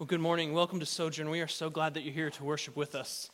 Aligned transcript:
Well, 0.00 0.06
good 0.06 0.18
morning. 0.22 0.54
Welcome 0.54 0.80
to 0.80 0.86
Sojourn. 0.86 1.28
We 1.28 1.42
are 1.42 1.46
so 1.46 1.68
glad 1.68 1.92
that 1.92 2.04
you're 2.04 2.14
here 2.14 2.30
to 2.30 2.42
worship 2.42 2.74
with 2.74 2.94
us. 2.94 3.28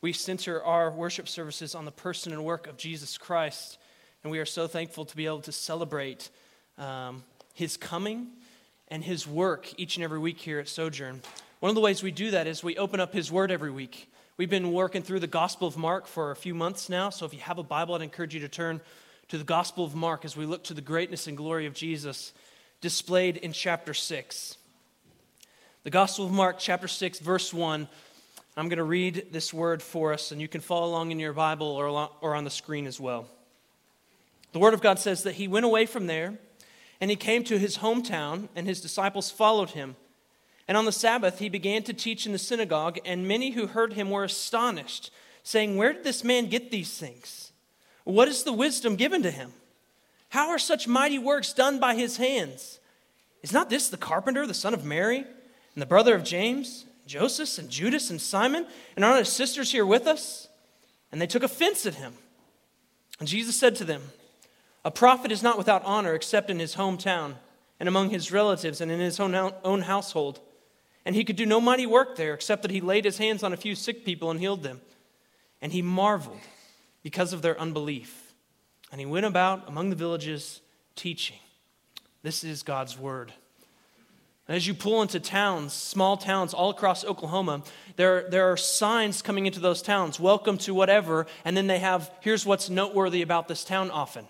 We 0.00 0.12
center 0.12 0.62
our 0.62 0.88
worship 0.88 1.26
services 1.26 1.74
on 1.74 1.84
the 1.84 1.90
person 1.90 2.30
and 2.30 2.44
work 2.44 2.68
of 2.68 2.76
Jesus 2.76 3.18
Christ, 3.18 3.76
and 4.22 4.30
we 4.30 4.38
are 4.38 4.46
so 4.46 4.68
thankful 4.68 5.04
to 5.04 5.16
be 5.16 5.26
able 5.26 5.40
to 5.40 5.50
celebrate 5.50 6.30
um, 6.78 7.24
his 7.54 7.76
coming 7.76 8.28
and 8.86 9.02
his 9.02 9.26
work 9.26 9.72
each 9.78 9.96
and 9.96 10.04
every 10.04 10.20
week 10.20 10.38
here 10.38 10.60
at 10.60 10.68
Sojourn. 10.68 11.22
One 11.58 11.70
of 11.70 11.74
the 11.74 11.80
ways 11.80 12.04
we 12.04 12.12
do 12.12 12.30
that 12.30 12.46
is 12.46 12.62
we 12.62 12.76
open 12.76 13.00
up 13.00 13.12
his 13.12 13.32
word 13.32 13.50
every 13.50 13.72
week. 13.72 14.08
We've 14.36 14.48
been 14.48 14.70
working 14.70 15.02
through 15.02 15.18
the 15.18 15.26
Gospel 15.26 15.66
of 15.66 15.76
Mark 15.76 16.06
for 16.06 16.30
a 16.30 16.36
few 16.36 16.54
months 16.54 16.88
now, 16.88 17.10
so 17.10 17.26
if 17.26 17.34
you 17.34 17.40
have 17.40 17.58
a 17.58 17.64
Bible, 17.64 17.96
I'd 17.96 18.02
encourage 18.02 18.32
you 18.32 18.40
to 18.42 18.48
turn 18.48 18.80
to 19.26 19.38
the 19.38 19.42
Gospel 19.42 19.84
of 19.84 19.96
Mark 19.96 20.24
as 20.24 20.36
we 20.36 20.46
look 20.46 20.62
to 20.64 20.74
the 20.74 20.82
greatness 20.82 21.26
and 21.26 21.36
glory 21.36 21.66
of 21.66 21.74
Jesus 21.74 22.32
displayed 22.80 23.38
in 23.38 23.52
chapter 23.52 23.92
6. 23.92 24.56
The 25.84 25.90
Gospel 25.90 26.26
of 26.26 26.30
Mark, 26.30 26.60
chapter 26.60 26.86
6, 26.86 27.18
verse 27.18 27.52
1. 27.52 27.88
I'm 28.56 28.68
going 28.68 28.76
to 28.76 28.84
read 28.84 29.26
this 29.32 29.52
word 29.52 29.82
for 29.82 30.12
us, 30.12 30.30
and 30.30 30.40
you 30.40 30.46
can 30.46 30.60
follow 30.60 30.86
along 30.86 31.10
in 31.10 31.18
your 31.18 31.32
Bible 31.32 31.66
or, 31.66 32.08
or 32.20 32.36
on 32.36 32.44
the 32.44 32.50
screen 32.50 32.86
as 32.86 33.00
well. 33.00 33.26
The 34.52 34.60
Word 34.60 34.74
of 34.74 34.80
God 34.80 35.00
says 35.00 35.24
that 35.24 35.34
he 35.34 35.48
went 35.48 35.66
away 35.66 35.86
from 35.86 36.06
there, 36.06 36.38
and 37.00 37.10
he 37.10 37.16
came 37.16 37.42
to 37.42 37.58
his 37.58 37.78
hometown, 37.78 38.48
and 38.54 38.64
his 38.64 38.80
disciples 38.80 39.32
followed 39.32 39.70
him. 39.70 39.96
And 40.68 40.76
on 40.76 40.84
the 40.84 40.92
Sabbath, 40.92 41.40
he 41.40 41.48
began 41.48 41.82
to 41.82 41.92
teach 41.92 42.26
in 42.26 42.32
the 42.32 42.38
synagogue, 42.38 43.00
and 43.04 43.26
many 43.26 43.50
who 43.50 43.66
heard 43.66 43.94
him 43.94 44.08
were 44.08 44.22
astonished, 44.22 45.10
saying, 45.42 45.76
Where 45.76 45.92
did 45.92 46.04
this 46.04 46.22
man 46.22 46.46
get 46.46 46.70
these 46.70 46.96
things? 46.96 47.50
What 48.04 48.28
is 48.28 48.44
the 48.44 48.52
wisdom 48.52 48.94
given 48.94 49.24
to 49.24 49.32
him? 49.32 49.52
How 50.28 50.50
are 50.50 50.60
such 50.60 50.86
mighty 50.86 51.18
works 51.18 51.52
done 51.52 51.80
by 51.80 51.96
his 51.96 52.18
hands? 52.18 52.78
Is 53.42 53.52
not 53.52 53.68
this 53.68 53.88
the 53.88 53.96
carpenter, 53.96 54.46
the 54.46 54.54
son 54.54 54.74
of 54.74 54.84
Mary? 54.84 55.26
And 55.74 55.82
the 55.82 55.86
brother 55.86 56.14
of 56.14 56.24
James, 56.24 56.86
Joseph, 57.06 57.58
and 57.58 57.70
Judas, 57.70 58.10
and 58.10 58.20
Simon? 58.20 58.66
And 58.96 59.04
aren't 59.04 59.20
his 59.20 59.28
sisters 59.32 59.72
here 59.72 59.86
with 59.86 60.06
us? 60.06 60.48
And 61.10 61.20
they 61.20 61.26
took 61.26 61.42
offense 61.42 61.86
at 61.86 61.94
him. 61.94 62.14
And 63.18 63.28
Jesus 63.28 63.56
said 63.56 63.76
to 63.76 63.84
them, 63.84 64.02
A 64.84 64.90
prophet 64.90 65.30
is 65.30 65.42
not 65.42 65.58
without 65.58 65.84
honor 65.84 66.14
except 66.14 66.50
in 66.50 66.58
his 66.58 66.76
hometown, 66.76 67.34
and 67.78 67.88
among 67.88 68.10
his 68.10 68.32
relatives, 68.32 68.80
and 68.80 68.90
in 68.90 69.00
his 69.00 69.20
own, 69.20 69.34
own 69.34 69.82
household. 69.82 70.40
And 71.04 71.16
he 71.16 71.24
could 71.24 71.36
do 71.36 71.46
no 71.46 71.60
mighty 71.60 71.86
work 71.86 72.16
there, 72.16 72.34
except 72.34 72.62
that 72.62 72.70
he 72.70 72.80
laid 72.80 73.04
his 73.04 73.18
hands 73.18 73.42
on 73.42 73.52
a 73.52 73.56
few 73.56 73.74
sick 73.74 74.04
people 74.04 74.30
and 74.30 74.38
healed 74.38 74.62
them. 74.62 74.80
And 75.60 75.72
he 75.72 75.82
marveled 75.82 76.40
because 77.02 77.32
of 77.32 77.42
their 77.42 77.58
unbelief. 77.60 78.34
And 78.90 79.00
he 79.00 79.06
went 79.06 79.26
about 79.26 79.68
among 79.68 79.90
the 79.90 79.96
villages 79.96 80.60
teaching. 80.94 81.38
This 82.22 82.44
is 82.44 82.62
God's 82.62 82.98
word. 82.98 83.32
As 84.52 84.66
you 84.66 84.74
pull 84.74 85.00
into 85.00 85.18
towns, 85.18 85.72
small 85.72 86.18
towns 86.18 86.52
all 86.52 86.68
across 86.68 87.06
Oklahoma, 87.06 87.62
there, 87.96 88.28
there 88.28 88.52
are 88.52 88.56
signs 88.58 89.22
coming 89.22 89.46
into 89.46 89.60
those 89.60 89.80
towns, 89.80 90.20
welcome 90.20 90.58
to 90.58 90.74
whatever, 90.74 91.26
and 91.46 91.56
then 91.56 91.68
they 91.68 91.78
have, 91.78 92.10
here's 92.20 92.44
what's 92.44 92.68
noteworthy 92.68 93.22
about 93.22 93.48
this 93.48 93.64
town 93.64 93.90
often. 93.90 94.28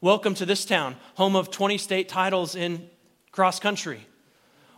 Welcome 0.00 0.32
to 0.36 0.46
this 0.46 0.64
town, 0.64 0.96
home 1.16 1.36
of 1.36 1.50
20 1.50 1.76
state 1.76 2.08
titles 2.08 2.54
in 2.54 2.88
cross 3.30 3.60
country. 3.60 4.06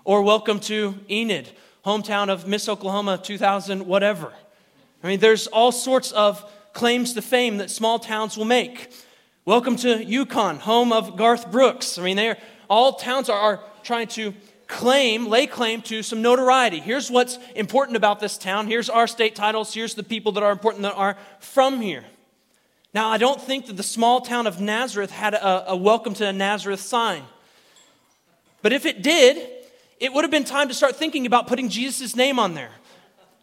Or 0.03 0.23
welcome 0.23 0.59
to 0.59 0.97
Enid, 1.09 1.53
hometown 1.87 2.29
of 2.29 2.49
Miss 2.49 2.69
Oklahoma 2.69 3.17
2000, 3.17 3.87
whatever. 3.87 4.33
I 5.05 5.07
mean, 5.07 5.21
there's 5.21 5.47
all 5.47 5.71
sorts 5.71 6.11
of 6.11 6.45
claims 6.73 7.15
to 7.15 7.23
fame 7.23 7.59
that 7.59 7.71
small 7.71 8.01
towns 8.01 8.37
will 8.37 8.45
make. 8.45 8.93
Welcome 9.45 9.77
to 9.77 10.05
Yukon, 10.05 10.57
home 10.57 10.93
of 10.93 11.17
Garth 11.17 11.49
Brooks. 11.53 11.97
I 11.97 12.03
mean, 12.03 12.17
they're, 12.17 12.39
all 12.69 12.95
towns 12.95 13.29
are, 13.29 13.39
are 13.39 13.61
trying 13.85 14.09
to 14.09 14.35
claim, 14.71 15.29
lay 15.29 15.47
claim 15.47 15.83
to 15.83 16.03
some 16.03 16.23
notoriety. 16.23 16.81
Here's 16.81 17.11
what's 17.11 17.39
important 17.55 17.97
about 17.97 18.21
this 18.21 18.39
town. 18.39 18.67
Here's 18.67 18.89
our 18.89 19.07
state 19.07 19.35
titles. 19.35 19.75
Here's 19.75 19.95
the 19.95 20.03
people 20.03 20.33
that 20.33 20.43
are 20.43 20.53
important 20.53 20.83
that 20.85 20.95
are 20.95 21.19
from 21.41 21.81
here. 21.81 22.05
Now, 22.95 23.09
I 23.11 23.19
don't 23.19 23.41
think 23.41 23.67
that 23.67 23.77
the 23.77 23.83
small 23.83 24.21
town 24.21 24.47
of 24.47 24.61
Nazareth 24.61 25.11
had 25.11 25.35
a, 25.35 25.73
a 25.73 25.77
welcome 25.77 26.15
to 26.15 26.33
Nazareth 26.33 26.81
sign. 26.81 27.23
But 28.63 28.73
if 28.73 28.87
it 28.87 29.03
did, 29.03 29.47
it 29.99 30.13
would 30.13 30.25
have 30.25 30.31
been 30.31 30.45
time 30.45 30.69
to 30.69 30.75
start 30.75 30.97
thinking 30.97 31.27
about 31.27 31.47
putting 31.47 31.69
Jesus' 31.69 32.17
name 32.17 32.39
on 32.39 32.55
there. 32.55 32.73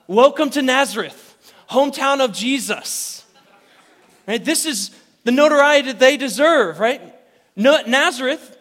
Welcome 0.08 0.50
to 0.52 0.62
Nazareth, 0.62 1.38
hometown 1.70 2.20
of 2.20 2.34
Jesus. 2.34 3.26
Right? 4.28 4.44
This 4.44 4.66
is 4.66 4.92
the 5.24 5.32
notoriety 5.32 5.92
that 5.92 6.00
they 6.00 6.18
deserve, 6.18 6.80
right? 6.80 7.02
Nazareth 7.56 8.57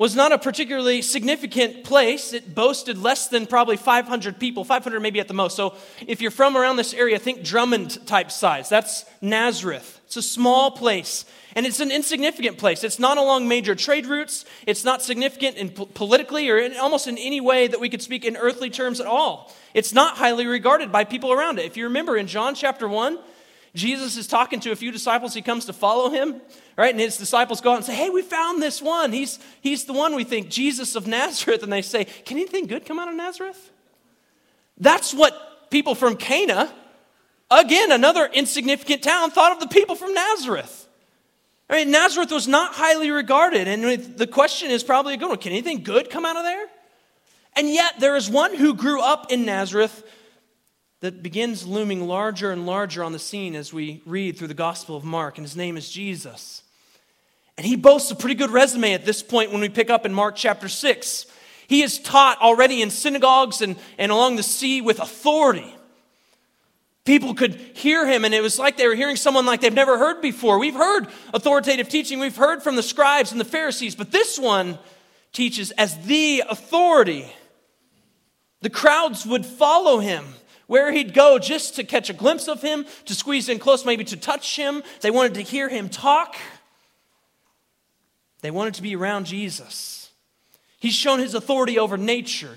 was 0.00 0.16
not 0.16 0.32
a 0.32 0.38
particularly 0.38 1.02
significant 1.02 1.84
place. 1.84 2.32
It 2.32 2.54
boasted 2.54 2.96
less 2.96 3.28
than 3.28 3.46
probably 3.46 3.76
500 3.76 4.40
people, 4.40 4.64
500 4.64 4.98
maybe 4.98 5.20
at 5.20 5.28
the 5.28 5.34
most. 5.34 5.56
So 5.56 5.74
if 6.06 6.22
you're 6.22 6.30
from 6.30 6.56
around 6.56 6.76
this 6.76 6.94
area, 6.94 7.18
think 7.18 7.42
Drummond 7.42 8.06
type 8.06 8.30
size. 8.30 8.70
That's 8.70 9.04
Nazareth. 9.20 10.00
It's 10.06 10.16
a 10.16 10.22
small 10.22 10.70
place. 10.70 11.26
And 11.54 11.66
it's 11.66 11.80
an 11.80 11.90
insignificant 11.90 12.56
place. 12.56 12.82
It's 12.82 12.98
not 12.98 13.18
along 13.18 13.46
major 13.46 13.74
trade 13.74 14.06
routes. 14.06 14.46
It's 14.66 14.84
not 14.84 15.02
significant 15.02 15.58
in 15.58 15.68
politically 15.68 16.48
or 16.48 16.56
in 16.56 16.78
almost 16.78 17.06
in 17.06 17.18
any 17.18 17.42
way 17.42 17.66
that 17.66 17.78
we 17.78 17.90
could 17.90 18.00
speak 18.00 18.24
in 18.24 18.38
earthly 18.38 18.70
terms 18.70 19.00
at 19.00 19.06
all. 19.06 19.54
It's 19.74 19.92
not 19.92 20.16
highly 20.16 20.46
regarded 20.46 20.90
by 20.90 21.04
people 21.04 21.30
around 21.30 21.58
it. 21.58 21.66
If 21.66 21.76
you 21.76 21.84
remember 21.84 22.16
in 22.16 22.26
John 22.26 22.54
chapter 22.54 22.88
1, 22.88 23.18
Jesus 23.74 24.16
is 24.16 24.26
talking 24.26 24.58
to 24.60 24.72
a 24.72 24.76
few 24.76 24.90
disciples. 24.90 25.32
He 25.32 25.42
comes 25.42 25.66
to 25.66 25.72
follow 25.72 26.10
him, 26.10 26.40
right? 26.76 26.90
And 26.90 27.00
his 27.00 27.16
disciples 27.16 27.60
go 27.60 27.72
out 27.72 27.76
and 27.76 27.84
say, 27.84 27.94
Hey, 27.94 28.10
we 28.10 28.22
found 28.22 28.60
this 28.60 28.82
one. 28.82 29.12
He's, 29.12 29.38
he's 29.60 29.84
the 29.84 29.92
one 29.92 30.14
we 30.14 30.24
think, 30.24 30.48
Jesus 30.48 30.96
of 30.96 31.06
Nazareth. 31.06 31.62
And 31.62 31.72
they 31.72 31.82
say, 31.82 32.04
Can 32.04 32.36
anything 32.36 32.66
good 32.66 32.84
come 32.84 32.98
out 32.98 33.08
of 33.08 33.14
Nazareth? 33.14 33.70
That's 34.78 35.14
what 35.14 35.70
people 35.70 35.94
from 35.94 36.16
Cana, 36.16 36.72
again, 37.50 37.92
another 37.92 38.26
insignificant 38.32 39.02
town, 39.02 39.30
thought 39.30 39.52
of 39.52 39.60
the 39.60 39.68
people 39.68 39.94
from 39.94 40.14
Nazareth. 40.14 40.88
I 41.68 41.84
mean, 41.84 41.92
Nazareth 41.92 42.32
was 42.32 42.48
not 42.48 42.74
highly 42.74 43.12
regarded. 43.12 43.68
And 43.68 44.16
the 44.16 44.26
question 44.26 44.72
is 44.72 44.82
probably 44.82 45.14
a 45.14 45.16
good 45.16 45.28
one 45.28 45.38
Can 45.38 45.52
anything 45.52 45.84
good 45.84 46.10
come 46.10 46.26
out 46.26 46.36
of 46.36 46.42
there? 46.42 46.66
And 47.54 47.68
yet, 47.68 48.00
there 48.00 48.16
is 48.16 48.28
one 48.28 48.54
who 48.54 48.74
grew 48.74 49.00
up 49.00 49.30
in 49.30 49.44
Nazareth 49.44 50.04
that 51.00 51.22
begins 51.22 51.66
looming 51.66 52.06
larger 52.06 52.50
and 52.52 52.66
larger 52.66 53.02
on 53.02 53.12
the 53.12 53.18
scene 53.18 53.54
as 53.54 53.72
we 53.72 54.02
read 54.04 54.36
through 54.36 54.48
the 54.48 54.54
Gospel 54.54 54.96
of 54.96 55.04
Mark, 55.04 55.38
and 55.38 55.46
his 55.46 55.56
name 55.56 55.76
is 55.76 55.90
Jesus. 55.90 56.62
And 57.56 57.66
he 57.66 57.76
boasts 57.76 58.10
a 58.10 58.14
pretty 58.14 58.34
good 58.34 58.50
resume 58.50 58.92
at 58.92 59.04
this 59.04 59.22
point 59.22 59.50
when 59.50 59.60
we 59.60 59.68
pick 59.68 59.90
up 59.90 60.04
in 60.04 60.12
Mark 60.12 60.36
chapter 60.36 60.68
6. 60.68 61.26
He 61.68 61.82
is 61.82 61.98
taught 61.98 62.40
already 62.40 62.82
in 62.82 62.90
synagogues 62.90 63.62
and, 63.62 63.76
and 63.96 64.12
along 64.12 64.36
the 64.36 64.42
sea 64.42 64.80
with 64.80 65.00
authority. 65.00 65.74
People 67.06 67.34
could 67.34 67.54
hear 67.54 68.06
him, 68.06 68.26
and 68.26 68.34
it 68.34 68.42
was 68.42 68.58
like 68.58 68.76
they 68.76 68.86
were 68.86 68.94
hearing 68.94 69.16
someone 69.16 69.46
like 69.46 69.62
they've 69.62 69.72
never 69.72 69.96
heard 69.96 70.20
before. 70.20 70.58
We've 70.58 70.74
heard 70.74 71.08
authoritative 71.32 71.88
teaching, 71.88 72.18
we've 72.18 72.36
heard 72.36 72.62
from 72.62 72.76
the 72.76 72.82
scribes 72.82 73.32
and 73.32 73.40
the 73.40 73.46
Pharisees, 73.46 73.94
but 73.94 74.10
this 74.12 74.38
one 74.38 74.78
teaches 75.32 75.70
as 75.72 75.96
the 76.04 76.44
authority. 76.48 77.32
The 78.60 78.70
crowds 78.70 79.24
would 79.24 79.46
follow 79.46 79.98
him 80.00 80.26
where 80.70 80.92
he'd 80.92 81.12
go 81.12 81.36
just 81.36 81.74
to 81.74 81.82
catch 81.82 82.10
a 82.10 82.12
glimpse 82.12 82.46
of 82.46 82.62
him, 82.62 82.86
to 83.04 83.12
squeeze 83.12 83.48
in 83.48 83.58
close, 83.58 83.84
maybe 83.84 84.04
to 84.04 84.16
touch 84.16 84.54
him. 84.54 84.84
They 85.00 85.10
wanted 85.10 85.34
to 85.34 85.40
hear 85.40 85.68
him 85.68 85.88
talk. 85.88 86.36
They 88.42 88.52
wanted 88.52 88.74
to 88.74 88.82
be 88.82 88.94
around 88.94 89.26
Jesus. 89.26 90.12
He's 90.78 90.94
shown 90.94 91.18
his 91.18 91.34
authority 91.34 91.76
over 91.76 91.96
nature, 91.96 92.56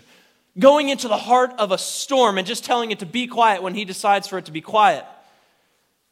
going 0.60 0.90
into 0.90 1.08
the 1.08 1.18
heart 1.18 1.54
of 1.58 1.72
a 1.72 1.78
storm 1.80 2.38
and 2.38 2.46
just 2.46 2.64
telling 2.64 2.92
it 2.92 3.00
to 3.00 3.08
be 3.08 3.26
quiet 3.26 3.64
when 3.64 3.74
he 3.74 3.84
decides 3.84 4.28
for 4.28 4.38
it 4.38 4.46
to 4.46 4.52
be 4.52 4.62
quiet. 4.62 5.06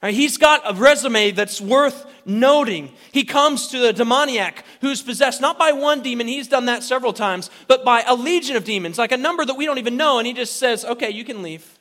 He's 0.10 0.38
got 0.38 0.62
a 0.66 0.74
resume 0.74 1.32
that's 1.32 1.62
worth 1.62 2.08
noting. 2.26 2.92
He 3.12 3.24
comes 3.24 3.68
to 3.68 3.78
the 3.78 3.94
demoniac 3.94 4.66
who's 4.82 5.02
possessed 5.02 5.42
not 5.42 5.60
by 5.60 5.74
one 5.74 6.02
demon, 6.02 6.28
he's 6.28 6.48
done 6.48 6.66
that 6.66 6.82
several 6.82 7.14
times, 7.14 7.52
but 7.68 7.86
by 7.86 8.04
a 8.08 8.16
legion 8.16 8.56
of 8.56 8.64
demons, 8.64 8.98
like 8.98 9.12
a 9.12 9.18
number 9.18 9.46
that 9.46 9.56
we 9.56 9.66
don't 9.66 9.78
even 9.78 9.98
know, 9.98 10.18
and 10.18 10.26
he 10.26 10.34
just 10.34 10.58
says, 10.58 10.84
Okay, 10.84 11.12
you 11.12 11.24
can 11.24 11.44
leave 11.44 11.78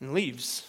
and 0.00 0.12
leaves. 0.12 0.64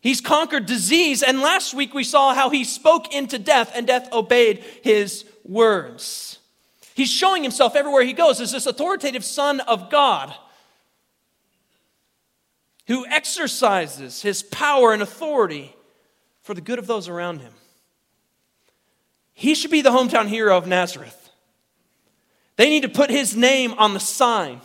He's 0.00 0.20
conquered 0.20 0.66
disease, 0.66 1.22
and 1.22 1.40
last 1.40 1.74
week 1.74 1.92
we 1.94 2.04
saw 2.04 2.34
how 2.34 2.50
he 2.50 2.64
spoke 2.64 3.12
into 3.14 3.38
death, 3.38 3.72
and 3.74 3.86
death 3.86 4.12
obeyed 4.12 4.64
his 4.82 5.24
words. 5.44 6.38
He's 6.94 7.10
showing 7.10 7.42
himself 7.42 7.76
everywhere 7.76 8.02
he 8.02 8.12
goes 8.12 8.40
as 8.40 8.52
this 8.52 8.66
authoritative 8.66 9.24
Son 9.24 9.60
of 9.60 9.90
God 9.90 10.34
who 12.88 13.06
exercises 13.06 14.22
his 14.22 14.42
power 14.42 14.92
and 14.92 15.00
authority 15.00 15.74
for 16.42 16.54
the 16.54 16.60
good 16.60 16.78
of 16.78 16.86
those 16.86 17.08
around 17.08 17.40
him. 17.40 17.52
He 19.34 19.54
should 19.54 19.70
be 19.70 19.82
the 19.82 19.90
hometown 19.90 20.26
hero 20.26 20.56
of 20.56 20.66
Nazareth. 20.66 21.30
They 22.56 22.68
need 22.68 22.82
to 22.82 22.88
put 22.88 23.10
his 23.10 23.36
name 23.36 23.72
on 23.74 23.94
the 23.94 24.00
sign. 24.00 24.60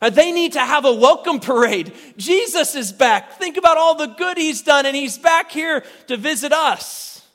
Uh, 0.00 0.10
they 0.10 0.30
need 0.30 0.52
to 0.52 0.60
have 0.60 0.84
a 0.84 0.92
welcome 0.92 1.40
parade. 1.40 1.92
Jesus 2.16 2.76
is 2.76 2.92
back. 2.92 3.38
Think 3.38 3.56
about 3.56 3.76
all 3.76 3.96
the 3.96 4.06
good 4.06 4.36
he's 4.36 4.62
done, 4.62 4.86
and 4.86 4.94
he's 4.94 5.18
back 5.18 5.50
here 5.50 5.84
to 6.06 6.16
visit 6.16 6.52
us. 6.52 7.26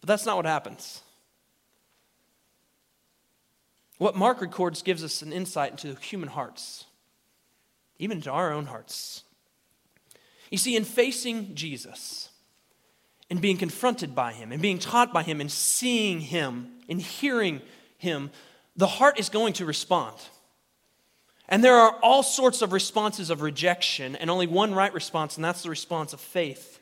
But 0.00 0.08
that's 0.08 0.24
not 0.24 0.36
what 0.36 0.46
happens. 0.46 1.02
what 3.98 4.16
Mark 4.16 4.40
records 4.40 4.82
gives 4.82 5.02
us 5.02 5.22
an 5.22 5.32
insight 5.32 5.70
into 5.70 5.98
human 6.00 6.28
hearts, 6.28 6.84
even 7.98 8.18
into 8.18 8.30
our 8.30 8.52
own 8.52 8.66
hearts. 8.66 9.22
You 10.50 10.58
see, 10.58 10.76
in 10.76 10.84
facing 10.84 11.54
Jesus, 11.54 12.28
and 13.30 13.40
being 13.40 13.56
confronted 13.56 14.14
by 14.14 14.32
him, 14.32 14.52
and 14.52 14.60
being 14.60 14.78
taught 14.78 15.12
by 15.12 15.22
him, 15.22 15.40
and 15.40 15.50
seeing 15.50 16.20
him, 16.20 16.72
and 16.88 17.00
hearing 17.00 17.62
him, 17.98 18.30
the 18.76 18.86
heart 18.86 19.18
is 19.18 19.28
going 19.28 19.54
to 19.54 19.64
respond. 19.64 20.16
And 21.48 21.62
there 21.62 21.76
are 21.76 21.96
all 22.02 22.22
sorts 22.22 22.62
of 22.62 22.72
responses 22.72 23.30
of 23.30 23.42
rejection, 23.42 24.16
and 24.16 24.30
only 24.30 24.46
one 24.46 24.74
right 24.74 24.92
response, 24.92 25.36
and 25.36 25.44
that's 25.44 25.62
the 25.62 25.70
response 25.70 26.12
of 26.12 26.20
faith. 26.20 26.80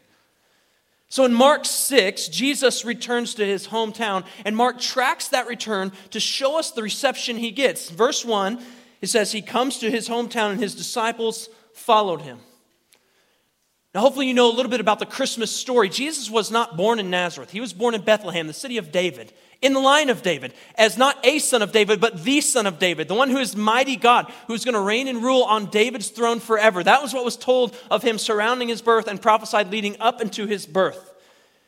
So 1.08 1.24
in 1.24 1.34
Mark 1.34 1.64
6, 1.64 2.28
Jesus 2.28 2.84
returns 2.84 3.34
to 3.34 3.44
his 3.44 3.68
hometown, 3.68 4.24
and 4.44 4.56
Mark 4.56 4.80
tracks 4.80 5.28
that 5.28 5.46
return 5.46 5.92
to 6.10 6.20
show 6.20 6.58
us 6.58 6.70
the 6.70 6.82
reception 6.82 7.36
he 7.36 7.50
gets. 7.50 7.90
Verse 7.90 8.24
1, 8.24 8.62
it 9.02 9.10
says, 9.10 9.32
He 9.32 9.42
comes 9.42 9.78
to 9.78 9.90
his 9.90 10.08
hometown, 10.08 10.52
and 10.52 10.60
his 10.60 10.74
disciples 10.74 11.50
followed 11.74 12.22
him. 12.22 12.38
Now, 13.94 14.00
hopefully, 14.00 14.26
you 14.26 14.32
know 14.32 14.50
a 14.50 14.56
little 14.56 14.70
bit 14.70 14.80
about 14.80 14.98
the 14.98 15.06
Christmas 15.06 15.54
story. 15.54 15.90
Jesus 15.90 16.30
was 16.30 16.50
not 16.50 16.78
born 16.78 16.98
in 16.98 17.10
Nazareth, 17.10 17.50
he 17.50 17.60
was 17.60 17.74
born 17.74 17.94
in 17.94 18.00
Bethlehem, 18.00 18.46
the 18.46 18.54
city 18.54 18.78
of 18.78 18.90
David 18.90 19.34
in 19.62 19.74
the 19.74 19.80
line 19.80 20.10
of 20.10 20.22
David, 20.22 20.52
as 20.74 20.98
not 20.98 21.24
a 21.24 21.38
son 21.38 21.62
of 21.62 21.70
David, 21.70 22.00
but 22.00 22.24
the 22.24 22.40
son 22.40 22.66
of 22.66 22.80
David, 22.80 23.06
the 23.06 23.14
one 23.14 23.30
who 23.30 23.38
is 23.38 23.54
mighty 23.54 23.94
God, 23.94 24.30
who's 24.48 24.64
going 24.64 24.74
to 24.74 24.80
reign 24.80 25.06
and 25.06 25.22
rule 25.22 25.44
on 25.44 25.66
David's 25.66 26.08
throne 26.08 26.40
forever. 26.40 26.82
That 26.82 27.00
was 27.00 27.14
what 27.14 27.24
was 27.24 27.36
told 27.36 27.76
of 27.88 28.02
him 28.02 28.18
surrounding 28.18 28.68
his 28.68 28.82
birth 28.82 29.06
and 29.06 29.22
prophesied 29.22 29.70
leading 29.70 29.96
up 30.00 30.20
into 30.20 30.46
his 30.46 30.66
birth. 30.66 31.14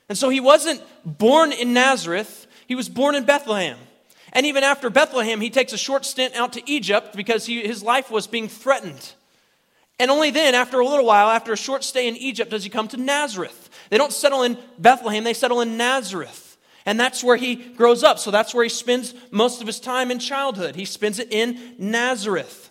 And 0.08 0.18
so 0.18 0.28
he 0.28 0.40
wasn't 0.40 0.82
born 1.04 1.52
in 1.52 1.72
Nazareth, 1.72 2.48
he 2.66 2.74
was 2.74 2.88
born 2.88 3.14
in 3.14 3.24
Bethlehem. 3.24 3.78
And 4.34 4.46
even 4.46 4.64
after 4.64 4.90
Bethlehem, 4.90 5.40
he 5.40 5.48
takes 5.48 5.72
a 5.72 5.78
short 5.78 6.04
stint 6.04 6.34
out 6.34 6.52
to 6.54 6.70
Egypt 6.70 7.16
because 7.16 7.46
he, 7.46 7.62
his 7.62 7.82
life 7.82 8.10
was 8.10 8.26
being 8.26 8.48
threatened. 8.48 9.14
And 10.00 10.10
only 10.10 10.30
then, 10.30 10.56
after 10.56 10.80
a 10.80 10.86
little 10.86 11.06
while, 11.06 11.30
after 11.30 11.52
a 11.52 11.56
short 11.56 11.84
stay 11.84 12.08
in 12.08 12.16
Egypt, 12.16 12.50
does 12.50 12.64
he 12.64 12.70
come 12.70 12.88
to 12.88 12.96
Nazareth. 12.96 13.70
They 13.90 13.98
don't 13.98 14.12
settle 14.12 14.42
in 14.42 14.58
Bethlehem, 14.78 15.22
they 15.22 15.34
settle 15.34 15.60
in 15.60 15.76
Nazareth. 15.76 16.56
And 16.86 17.00
that's 17.00 17.24
where 17.24 17.36
he 17.36 17.56
grows 17.56 18.02
up. 18.02 18.18
So 18.18 18.30
that's 18.30 18.54
where 18.54 18.64
he 18.64 18.68
spends 18.68 19.14
most 19.30 19.60
of 19.60 19.66
his 19.66 19.80
time 19.80 20.10
in 20.10 20.18
childhood. 20.18 20.76
He 20.76 20.84
spends 20.84 21.18
it 21.18 21.32
in 21.32 21.76
Nazareth. 21.78 22.70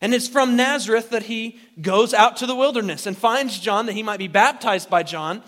And 0.00 0.14
it's 0.14 0.28
from 0.28 0.56
Nazareth 0.56 1.10
that 1.10 1.24
he 1.24 1.58
goes 1.80 2.14
out 2.14 2.36
to 2.38 2.46
the 2.46 2.54
wilderness 2.54 3.06
and 3.06 3.16
finds 3.16 3.58
John 3.58 3.86
that 3.86 3.94
he 3.94 4.02
might 4.02 4.18
be 4.18 4.28
baptized 4.28 4.88
by 4.88 5.02
John. 5.02 5.42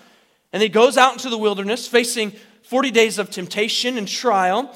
And 0.52 0.62
he 0.62 0.68
goes 0.68 0.98
out 0.98 1.12
into 1.12 1.30
the 1.30 1.38
wilderness 1.38 1.86
facing 1.86 2.32
40 2.64 2.90
days 2.90 3.18
of 3.18 3.30
temptation 3.30 3.96
and 3.96 4.08
trial. 4.08 4.74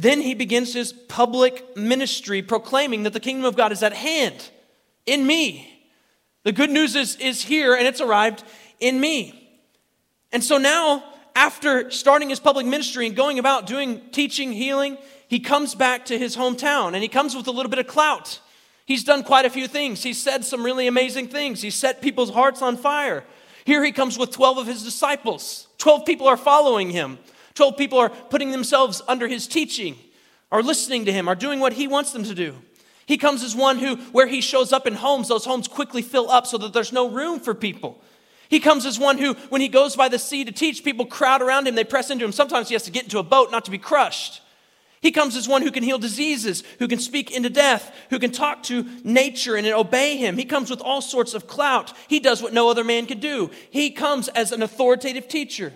Then 0.00 0.20
he 0.20 0.34
begins 0.34 0.72
his 0.72 0.92
public 0.92 1.76
ministry 1.76 2.40
proclaiming 2.40 3.02
that 3.02 3.12
the 3.12 3.18
kingdom 3.18 3.44
of 3.44 3.56
God 3.56 3.72
is 3.72 3.82
at 3.82 3.92
hand 3.92 4.48
in 5.06 5.26
me. 5.26 5.88
The 6.44 6.52
good 6.52 6.70
news 6.70 6.94
is, 6.94 7.16
is 7.16 7.42
here 7.42 7.74
and 7.74 7.84
it's 7.84 8.00
arrived 8.00 8.44
in 8.78 9.00
me. 9.00 9.58
And 10.30 10.44
so 10.44 10.56
now 10.56 11.02
after 11.34 11.90
starting 11.90 12.28
his 12.28 12.38
public 12.38 12.64
ministry 12.64 13.08
and 13.08 13.16
going 13.16 13.40
about 13.40 13.66
doing 13.66 14.00
teaching, 14.12 14.52
healing, 14.52 14.98
he 15.26 15.40
comes 15.40 15.74
back 15.74 16.04
to 16.06 16.16
his 16.16 16.36
hometown 16.36 16.94
and 16.94 17.02
he 17.02 17.08
comes 17.08 17.34
with 17.34 17.48
a 17.48 17.50
little 17.50 17.70
bit 17.70 17.80
of 17.80 17.88
clout. 17.88 18.38
He's 18.86 19.02
done 19.02 19.24
quite 19.24 19.46
a 19.46 19.50
few 19.50 19.66
things. 19.66 20.04
He's 20.04 20.22
said 20.22 20.44
some 20.44 20.64
really 20.64 20.86
amazing 20.86 21.26
things. 21.26 21.60
He's 21.60 21.74
set 21.74 22.00
people's 22.00 22.30
hearts 22.30 22.62
on 22.62 22.76
fire. 22.76 23.24
Here 23.64 23.84
he 23.84 23.90
comes 23.90 24.16
with 24.16 24.30
12 24.30 24.58
of 24.58 24.66
his 24.68 24.84
disciples. 24.84 25.66
12 25.78 26.06
people 26.06 26.28
are 26.28 26.36
following 26.36 26.90
him. 26.90 27.18
12 27.58 27.76
people 27.76 27.98
are 27.98 28.08
putting 28.08 28.52
themselves 28.52 29.02
under 29.08 29.28
his 29.28 29.48
teaching, 29.48 29.98
are 30.50 30.62
listening 30.62 31.04
to 31.04 31.12
him, 31.12 31.28
are 31.28 31.34
doing 31.34 31.58
what 31.58 31.74
he 31.74 31.88
wants 31.88 32.12
them 32.12 32.22
to 32.22 32.34
do. 32.34 32.54
He 33.04 33.18
comes 33.18 33.42
as 33.42 33.56
one 33.56 33.78
who, 33.78 33.96
where 34.12 34.28
he 34.28 34.40
shows 34.40 34.72
up 34.72 34.86
in 34.86 34.94
homes, 34.94 35.26
those 35.26 35.44
homes 35.44 35.66
quickly 35.66 36.00
fill 36.00 36.30
up 36.30 36.46
so 36.46 36.56
that 36.58 36.72
there's 36.72 36.92
no 36.92 37.10
room 37.10 37.40
for 37.40 37.54
people. 37.54 38.00
He 38.48 38.60
comes 38.60 38.86
as 38.86 38.96
one 38.96 39.18
who, 39.18 39.34
when 39.48 39.60
he 39.60 39.66
goes 39.66 39.96
by 39.96 40.08
the 40.08 40.20
sea 40.20 40.44
to 40.44 40.52
teach, 40.52 40.84
people 40.84 41.04
crowd 41.04 41.42
around 41.42 41.66
him, 41.66 41.74
they 41.74 41.82
press 41.82 42.10
into 42.10 42.24
him. 42.24 42.30
Sometimes 42.30 42.68
he 42.68 42.74
has 42.74 42.84
to 42.84 42.92
get 42.92 43.02
into 43.02 43.18
a 43.18 43.24
boat 43.24 43.50
not 43.50 43.64
to 43.64 43.72
be 43.72 43.78
crushed. 43.78 44.40
He 45.00 45.10
comes 45.10 45.34
as 45.34 45.48
one 45.48 45.62
who 45.62 45.72
can 45.72 45.82
heal 45.82 45.98
diseases, 45.98 46.62
who 46.78 46.86
can 46.86 47.00
speak 47.00 47.32
into 47.32 47.50
death, 47.50 47.92
who 48.10 48.20
can 48.20 48.30
talk 48.30 48.62
to 48.64 48.86
nature 49.02 49.56
and 49.56 49.66
obey 49.66 50.16
him. 50.16 50.36
He 50.36 50.44
comes 50.44 50.70
with 50.70 50.80
all 50.80 51.00
sorts 51.00 51.34
of 51.34 51.48
clout. 51.48 51.92
He 52.06 52.20
does 52.20 52.40
what 52.40 52.52
no 52.52 52.70
other 52.70 52.84
man 52.84 53.06
could 53.06 53.20
do. 53.20 53.50
He 53.70 53.90
comes 53.90 54.28
as 54.28 54.52
an 54.52 54.62
authoritative 54.62 55.26
teacher. 55.26 55.72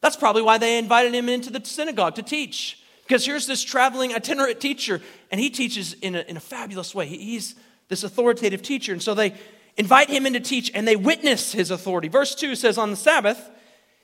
That's 0.00 0.16
probably 0.16 0.42
why 0.42 0.58
they 0.58 0.78
invited 0.78 1.14
him 1.14 1.28
into 1.28 1.50
the 1.50 1.64
synagogue 1.64 2.14
to 2.16 2.22
teach. 2.22 2.82
Because 3.02 3.24
here's 3.24 3.46
this 3.46 3.64
traveling 3.64 4.14
itinerant 4.14 4.60
teacher, 4.60 5.00
and 5.30 5.40
he 5.40 5.50
teaches 5.50 5.94
in 5.94 6.14
a, 6.14 6.20
in 6.20 6.36
a 6.36 6.40
fabulous 6.40 6.94
way. 6.94 7.06
He's 7.06 7.54
this 7.88 8.04
authoritative 8.04 8.62
teacher. 8.62 8.92
And 8.92 9.02
so 9.02 9.14
they, 9.14 9.34
invite 9.78 10.10
him 10.10 10.26
in 10.26 10.34
to 10.34 10.40
teach, 10.40 10.70
and 10.74 10.86
they 10.86 10.96
witness 10.96 11.52
his 11.52 11.70
authority. 11.70 12.08
Verse 12.08 12.34
2 12.34 12.54
says, 12.56 12.76
On 12.76 12.90
the 12.90 12.96
Sabbath, 12.96 13.50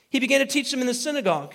he 0.09 0.21
began 0.21 0.41
to 0.41 0.47
teach 0.47 0.71
them 0.71 0.81
in 0.81 0.87
the 0.87 0.95
synagogue. 0.95 1.53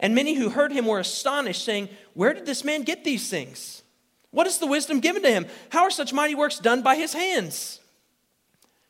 And 0.00 0.14
many 0.14 0.34
who 0.34 0.48
heard 0.48 0.72
him 0.72 0.86
were 0.86 1.00
astonished, 1.00 1.64
saying, 1.64 1.88
Where 2.14 2.32
did 2.32 2.46
this 2.46 2.64
man 2.64 2.82
get 2.82 3.04
these 3.04 3.28
things? 3.28 3.82
What 4.30 4.46
is 4.46 4.58
the 4.58 4.66
wisdom 4.66 5.00
given 5.00 5.22
to 5.22 5.30
him? 5.30 5.46
How 5.70 5.82
are 5.82 5.90
such 5.90 6.12
mighty 6.12 6.36
works 6.36 6.60
done 6.60 6.82
by 6.82 6.94
his 6.94 7.12
hands? 7.12 7.80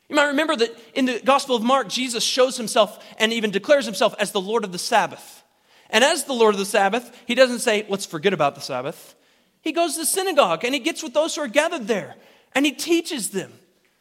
You 0.09 0.15
might 0.15 0.25
remember 0.25 0.55
that 0.55 0.75
in 0.95 1.05
the 1.05 1.19
Gospel 1.19 1.55
of 1.55 1.61
Mark, 1.63 1.87
Jesus 1.87 2.23
shows 2.23 2.57
himself 2.57 3.03
and 3.17 3.31
even 3.31 3.51
declares 3.51 3.85
himself 3.85 4.15
as 4.17 4.31
the 4.31 4.41
Lord 4.41 4.63
of 4.63 4.71
the 4.71 4.79
Sabbath. 4.79 5.43
And 5.91 6.03
as 6.03 6.25
the 6.25 6.33
Lord 6.33 6.55
of 6.55 6.59
the 6.59 6.65
Sabbath, 6.65 7.15
he 7.27 7.35
doesn't 7.35 7.59
say, 7.59 7.85
Let's 7.87 8.05
forget 8.05 8.33
about 8.33 8.55
the 8.55 8.61
Sabbath. 8.61 9.15
He 9.61 9.71
goes 9.71 9.93
to 9.93 9.99
the 9.99 10.05
synagogue 10.05 10.63
and 10.65 10.73
he 10.73 10.79
gets 10.79 11.03
with 11.03 11.13
those 11.13 11.35
who 11.35 11.41
are 11.41 11.47
gathered 11.47 11.87
there 11.87 12.15
and 12.53 12.65
he 12.65 12.71
teaches 12.71 13.29
them. 13.29 13.53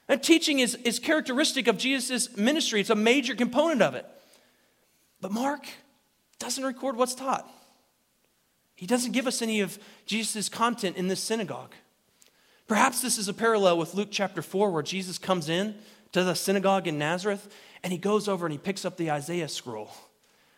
And 0.09 0.23
teaching 0.23 0.61
is, 0.61 0.75
is 0.77 0.99
characteristic 0.99 1.67
of 1.67 1.77
Jesus' 1.77 2.35
ministry, 2.37 2.81
it's 2.81 2.91
a 2.91 2.95
major 2.95 3.35
component 3.35 3.83
of 3.83 3.95
it. 3.95 4.07
But 5.21 5.33
Mark 5.33 5.67
doesn't 6.39 6.65
record 6.65 6.97
what's 6.97 7.15
taught. 7.15 7.47
He 8.75 8.87
doesn't 8.87 9.13
give 9.13 9.27
us 9.27 9.43
any 9.43 9.61
of 9.61 9.79
Jesus' 10.07 10.49
content 10.49 10.97
in 10.97 11.09
this 11.09 11.21
synagogue. 11.21 11.75
Perhaps 12.69 13.01
this 13.01 13.19
is 13.19 13.29
a 13.29 13.35
parallel 13.35 13.77
with 13.77 13.95
Luke 13.95 14.09
chapter 14.11 14.41
4, 14.41 14.71
where 14.71 14.83
Jesus 14.83 15.19
comes 15.19 15.49
in 15.49 15.75
to 16.13 16.25
the 16.25 16.35
synagogue 16.35 16.87
in 16.87 16.99
Nazareth 16.99 17.49
and 17.83 17.93
he 17.93 17.99
goes 17.99 18.29
over 18.29 18.47
and 18.47 18.53
he 18.53 18.59
picks 18.59 18.85
up 18.85 18.97
the 18.97 19.11
Isaiah 19.11 19.49
scroll 19.49 19.91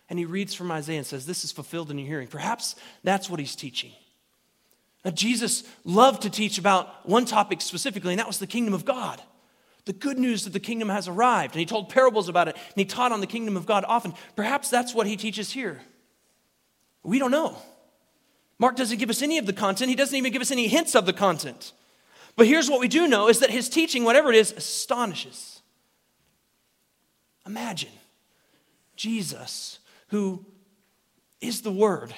and 0.08 0.18
he 0.18 0.24
reads 0.24 0.54
from 0.54 0.72
Isaiah 0.72 0.98
and 0.98 1.06
says, 1.06 1.26
This 1.26 1.44
is 1.44 1.52
fulfilled 1.52 1.90
in 1.90 1.98
your 1.98 2.08
hearing. 2.08 2.28
Perhaps 2.28 2.76
that's 3.04 3.30
what 3.30 3.40
he's 3.40 3.54
teaching. 3.54 3.92
Now, 5.04 5.12
Jesus 5.12 5.64
loved 5.84 6.22
to 6.22 6.30
teach 6.30 6.58
about 6.58 7.08
one 7.08 7.24
topic 7.24 7.62
specifically, 7.62 8.12
and 8.12 8.18
that 8.18 8.26
was 8.26 8.38
the 8.38 8.46
kingdom 8.46 8.74
of 8.74 8.84
God 8.84 9.22
the 9.84 9.92
good 9.92 10.18
news 10.18 10.44
that 10.44 10.52
the 10.52 10.60
kingdom 10.60 10.88
has 10.88 11.08
arrived. 11.08 11.54
And 11.54 11.60
he 11.60 11.66
told 11.66 11.88
parables 11.88 12.28
about 12.28 12.48
it, 12.48 12.54
and 12.54 12.74
he 12.76 12.84
taught 12.84 13.12
on 13.12 13.20
the 13.20 13.26
kingdom 13.26 13.56
of 13.56 13.66
God 13.66 13.84
often. 13.88 14.14
Perhaps 14.36 14.70
that's 14.70 14.94
what 14.94 15.06
he 15.06 15.16
teaches 15.16 15.50
here. 15.50 15.80
We 17.02 17.18
don't 17.18 17.30
know. 17.30 17.56
Mark 18.58 18.76
doesn't 18.76 18.98
give 18.98 19.10
us 19.10 19.22
any 19.22 19.38
of 19.38 19.46
the 19.46 19.52
content, 19.52 19.88
he 19.88 19.96
doesn't 19.96 20.16
even 20.16 20.32
give 20.32 20.42
us 20.42 20.50
any 20.50 20.68
hints 20.68 20.94
of 20.94 21.06
the 21.06 21.12
content. 21.12 21.72
But 22.36 22.46
here's 22.46 22.70
what 22.70 22.80
we 22.80 22.88
do 22.88 23.06
know 23.06 23.28
is 23.28 23.40
that 23.40 23.50
his 23.50 23.68
teaching, 23.68 24.04
whatever 24.04 24.30
it 24.30 24.36
is, 24.36 24.52
astonishes. 24.52 25.60
Imagine 27.46 27.90
Jesus, 28.96 29.78
who 30.08 30.44
is 31.40 31.62
the 31.62 31.72
Word, 31.72 32.14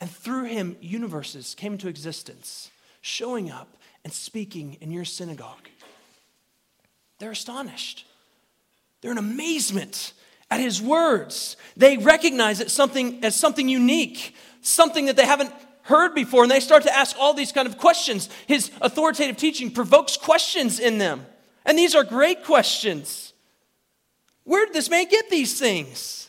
and 0.00 0.10
through 0.10 0.44
him, 0.44 0.76
universes 0.80 1.54
came 1.54 1.72
into 1.72 1.88
existence, 1.88 2.70
showing 3.00 3.50
up 3.50 3.76
and 4.04 4.12
speaking 4.12 4.78
in 4.80 4.90
your 4.90 5.04
synagogue. 5.04 5.68
They're 7.18 7.30
astonished. 7.30 8.06
They're 9.00 9.12
in 9.12 9.18
amazement 9.18 10.14
at 10.50 10.60
his 10.60 10.82
words. 10.82 11.56
They 11.76 11.96
recognize 11.96 12.60
it 12.60 12.70
something 12.70 13.24
as 13.24 13.36
something 13.36 13.68
unique, 13.68 14.34
something 14.62 15.06
that 15.06 15.16
they 15.16 15.26
haven't 15.26 15.52
heard 15.82 16.14
before, 16.14 16.42
and 16.42 16.50
they 16.50 16.60
start 16.60 16.82
to 16.84 16.96
ask 16.96 17.16
all 17.18 17.34
these 17.34 17.52
kind 17.52 17.66
of 17.66 17.78
questions. 17.78 18.28
His 18.46 18.70
authoritative 18.80 19.36
teaching 19.36 19.70
provokes 19.70 20.16
questions 20.16 20.78
in 20.78 20.98
them. 20.98 21.26
And 21.64 21.78
these 21.78 21.94
are 21.94 22.04
great 22.04 22.44
questions. 22.44 23.32
Where 24.44 24.66
did 24.66 24.74
this 24.74 24.90
man 24.90 25.06
get 25.08 25.30
these 25.30 25.58
things? 25.58 26.28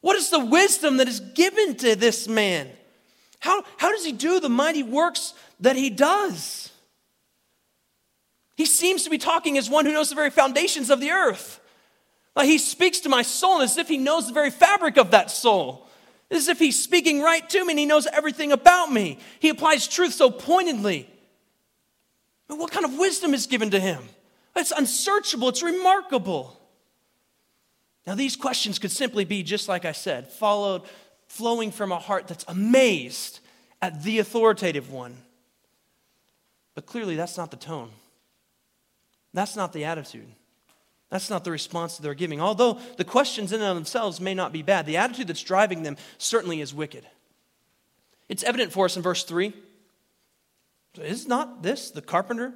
What 0.00 0.16
is 0.16 0.30
the 0.30 0.44
wisdom 0.44 0.96
that 0.98 1.08
is 1.08 1.20
given 1.20 1.76
to 1.76 1.94
this 1.96 2.28
man? 2.28 2.68
How, 3.38 3.64
how 3.76 3.90
does 3.90 4.04
he 4.04 4.12
do 4.12 4.40
the 4.40 4.48
mighty 4.48 4.82
works 4.82 5.34
that 5.60 5.76
he 5.76 5.90
does? 5.90 6.70
He 8.56 8.66
seems 8.66 9.04
to 9.04 9.10
be 9.10 9.18
talking 9.18 9.58
as 9.58 9.70
one 9.70 9.86
who 9.86 9.92
knows 9.92 10.10
the 10.10 10.14
very 10.14 10.30
foundations 10.30 10.90
of 10.90 11.00
the 11.00 11.10
earth. 11.10 11.60
Like 12.36 12.46
he 12.46 12.58
speaks 12.58 13.00
to 13.00 13.08
my 13.08 13.22
soul 13.22 13.60
as 13.60 13.76
if 13.76 13.88
he 13.88 13.98
knows 13.98 14.26
the 14.26 14.32
very 14.32 14.50
fabric 14.50 14.96
of 14.96 15.10
that 15.10 15.30
soul. 15.30 15.88
As 16.32 16.48
if 16.48 16.58
he's 16.58 16.82
speaking 16.82 17.20
right 17.20 17.48
to 17.50 17.64
me 17.64 17.72
and 17.72 17.78
he 17.78 17.86
knows 17.86 18.06
everything 18.06 18.52
about 18.52 18.90
me. 18.90 19.18
He 19.38 19.50
applies 19.50 19.86
truth 19.86 20.14
so 20.14 20.30
pointedly. 20.30 21.08
But 22.48 22.58
what 22.58 22.72
kind 22.72 22.86
of 22.86 22.98
wisdom 22.98 23.34
is 23.34 23.46
given 23.46 23.70
to 23.70 23.78
him? 23.78 24.02
It's 24.56 24.72
unsearchable, 24.72 25.50
it's 25.50 25.62
remarkable. 25.62 26.58
Now, 28.06 28.14
these 28.14 28.34
questions 28.34 28.78
could 28.78 28.90
simply 28.90 29.24
be, 29.24 29.42
just 29.42 29.68
like 29.68 29.84
I 29.84 29.92
said, 29.92 30.28
followed, 30.28 30.82
flowing 31.28 31.70
from 31.70 31.92
a 31.92 31.98
heart 31.98 32.26
that's 32.26 32.44
amazed 32.48 33.40
at 33.80 34.02
the 34.02 34.18
authoritative 34.18 34.90
one. 34.90 35.16
But 36.74 36.86
clearly, 36.86 37.14
that's 37.14 37.36
not 37.36 37.50
the 37.50 37.56
tone. 37.56 37.90
That's 39.32 39.54
not 39.54 39.72
the 39.72 39.84
attitude. 39.84 40.28
That's 41.12 41.28
not 41.28 41.44
the 41.44 41.50
response 41.50 41.96
that 41.96 42.02
they're 42.02 42.14
giving. 42.14 42.40
Although 42.40 42.78
the 42.96 43.04
questions 43.04 43.52
in 43.52 43.60
and 43.60 43.68
of 43.68 43.76
themselves 43.76 44.18
may 44.18 44.32
not 44.32 44.50
be 44.50 44.62
bad, 44.62 44.86
the 44.86 44.96
attitude 44.96 45.26
that's 45.26 45.42
driving 45.42 45.82
them 45.82 45.98
certainly 46.16 46.62
is 46.62 46.72
wicked. 46.72 47.04
It's 48.30 48.42
evident 48.42 48.72
for 48.72 48.86
us 48.86 48.96
in 48.96 49.02
verse 49.02 49.22
3. 49.22 49.52
Is 51.02 51.28
not 51.28 51.62
this 51.62 51.90
the 51.90 52.00
carpenter, 52.00 52.54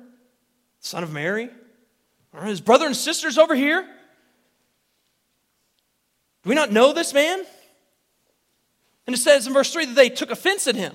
son 0.81 1.03
of 1.03 1.13
Mary? 1.13 1.51
Are 2.33 2.47
his 2.47 2.63
brother 2.63 2.87
and 2.87 2.97
sisters 2.97 3.37
over 3.37 3.55
here? 3.55 3.83
Do 6.43 6.49
we 6.49 6.55
not 6.55 6.73
know 6.73 6.95
this 6.95 7.13
man? 7.13 7.45
And 9.07 9.15
it 9.15 9.19
says 9.19 9.47
in 9.47 9.53
verse 9.53 9.71
3 9.71 9.85
that 9.85 9.97
they 9.97 10.09
took 10.09 10.31
offense 10.31 10.67
at 10.67 10.77
him. 10.77 10.95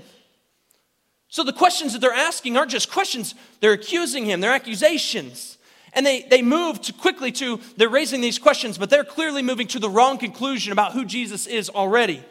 So 1.28 1.44
the 1.44 1.54
questions 1.54 1.94
that 1.94 2.00
they're 2.00 2.12
asking 2.12 2.58
aren't 2.58 2.72
just 2.72 2.92
questions, 2.92 3.36
they're 3.60 3.74
accusing 3.74 4.26
him, 4.26 4.42
they're 4.42 4.52
accusations. 4.52 5.60
And 5.94 6.06
they, 6.06 6.22
they 6.22 6.42
move 6.42 6.82
to 6.82 6.94
quickly 6.94 7.32
to, 7.34 7.60
they're 7.76 7.90
raising 7.90 8.22
these 8.22 8.40
questions, 8.40 8.78
but 8.78 8.90
they're 8.90 9.04
clearly 9.04 9.42
moving 9.42 9.68
to 9.68 9.80
the 9.80 9.90
wrong 9.90 10.18
conclusion 10.18 10.72
about 10.72 10.94
who 10.94 11.04
Jesus 11.04 11.48
is 11.48 11.70
already. 11.70 12.24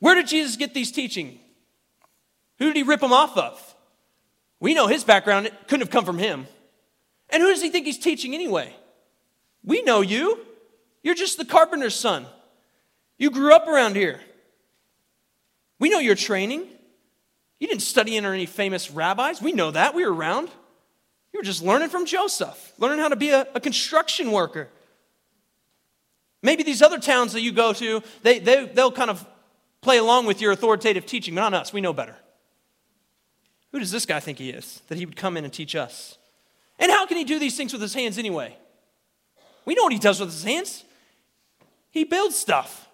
Where 0.00 0.14
did 0.14 0.26
Jesus 0.26 0.56
get 0.56 0.74
these 0.74 0.90
teaching? 0.90 1.38
Who 2.58 2.66
did 2.66 2.76
he 2.76 2.82
rip 2.82 3.00
them 3.00 3.12
off 3.12 3.36
of? 3.36 3.74
We 4.58 4.74
know 4.74 4.86
his 4.86 5.04
background, 5.04 5.46
it 5.46 5.54
couldn't 5.68 5.82
have 5.86 5.90
come 5.90 6.04
from 6.04 6.18
him. 6.18 6.46
And 7.30 7.42
who 7.42 7.50
does 7.50 7.62
he 7.62 7.70
think 7.70 7.86
he's 7.86 7.98
teaching 7.98 8.34
anyway? 8.34 8.74
We 9.64 9.82
know 9.82 10.00
you. 10.00 10.40
You're 11.02 11.14
just 11.14 11.38
the 11.38 11.44
carpenter's 11.44 11.94
son. 11.94 12.26
You 13.18 13.30
grew 13.30 13.54
up 13.54 13.66
around 13.66 13.96
here. 13.96 14.20
We 15.78 15.90
know 15.90 15.98
your 15.98 16.14
training. 16.14 16.66
You 17.58 17.68
didn't 17.68 17.82
study 17.82 18.16
under 18.16 18.32
any 18.32 18.46
famous 18.46 18.90
rabbis. 18.90 19.40
We 19.40 19.52
know 19.52 19.70
that. 19.70 19.94
We 19.94 20.04
were 20.04 20.12
around. 20.12 20.50
You 21.32 21.40
were 21.40 21.44
just 21.44 21.62
learning 21.62 21.90
from 21.90 22.06
Joseph, 22.06 22.72
learning 22.78 22.98
how 22.98 23.08
to 23.08 23.16
be 23.16 23.30
a, 23.30 23.46
a 23.54 23.60
construction 23.60 24.32
worker. 24.32 24.68
Maybe 26.42 26.62
these 26.62 26.82
other 26.82 26.98
towns 26.98 27.32
that 27.32 27.40
you 27.40 27.52
go 27.52 27.72
to, 27.74 28.02
they, 28.22 28.38
they, 28.38 28.66
they'll 28.66 28.92
kind 28.92 29.10
of 29.10 29.26
play 29.80 29.98
along 29.98 30.26
with 30.26 30.40
your 30.40 30.52
authoritative 30.52 31.06
teaching, 31.06 31.34
but 31.34 31.42
not 31.42 31.54
us. 31.54 31.72
We 31.72 31.80
know 31.80 31.92
better. 31.92 32.16
Who 33.72 33.78
does 33.78 33.90
this 33.90 34.06
guy 34.06 34.20
think 34.20 34.38
he 34.38 34.50
is 34.50 34.80
that 34.88 34.96
he 34.96 35.04
would 35.04 35.16
come 35.16 35.36
in 35.36 35.44
and 35.44 35.52
teach 35.52 35.74
us? 35.74 36.18
And 36.78 36.90
how 36.90 37.06
can 37.06 37.16
he 37.16 37.24
do 37.24 37.38
these 37.38 37.56
things 37.56 37.72
with 37.72 37.82
his 37.82 37.94
hands 37.94 38.18
anyway? 38.18 38.56
We 39.64 39.74
know 39.74 39.82
what 39.82 39.92
he 39.92 39.98
does 39.98 40.20
with 40.20 40.30
his 40.30 40.44
hands. 40.44 40.84
He 41.90 42.04
builds 42.04 42.36
stuff. 42.36 42.88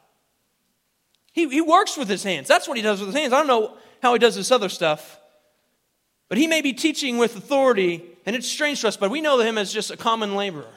He, 1.33 1.49
he 1.49 1.61
works 1.61 1.97
with 1.97 2.09
his 2.09 2.23
hands. 2.23 2.49
That's 2.49 2.69
what 2.69 2.77
he 2.77 2.83
does 2.83 3.01
with 3.01 3.09
his 3.09 3.17
hands. 3.17 3.33
I 3.33 3.39
don't 3.39 3.47
know 3.47 3.77
how 4.03 4.13
he 4.13 4.19
does 4.19 4.37
this 4.37 4.51
other 4.51 4.69
stuff. 4.69 5.19
But 6.33 6.39
he 6.39 6.47
may 6.47 6.63
be 6.63 6.73
teaching 6.73 7.19
with 7.19 7.37
authority 7.37 8.03
and 8.25 8.35
it's 8.35 8.49
strange 8.49 8.81
to 8.81 8.89
us, 8.89 8.97
but 8.97 9.11
we 9.11 9.21
know 9.21 9.39
him 9.41 9.59
as 9.59 9.71
just 9.71 9.91
a 9.91 9.99
common 9.99 10.35
laborer. 10.35 10.73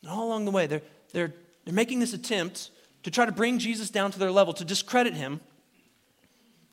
And 0.00 0.10
all 0.10 0.28
along 0.28 0.46
the 0.46 0.50
way, 0.50 0.66
they're, 0.66 0.80
they're, 1.12 1.34
they're 1.66 1.74
making 1.74 1.98
this 1.98 2.14
attempt 2.14 2.70
to 3.02 3.10
try 3.10 3.26
to 3.26 3.32
bring 3.32 3.58
Jesus 3.58 3.90
down 3.90 4.10
to 4.10 4.18
their 4.18 4.30
level, 4.30 4.54
to 4.54 4.64
discredit 4.64 5.12
him, 5.12 5.40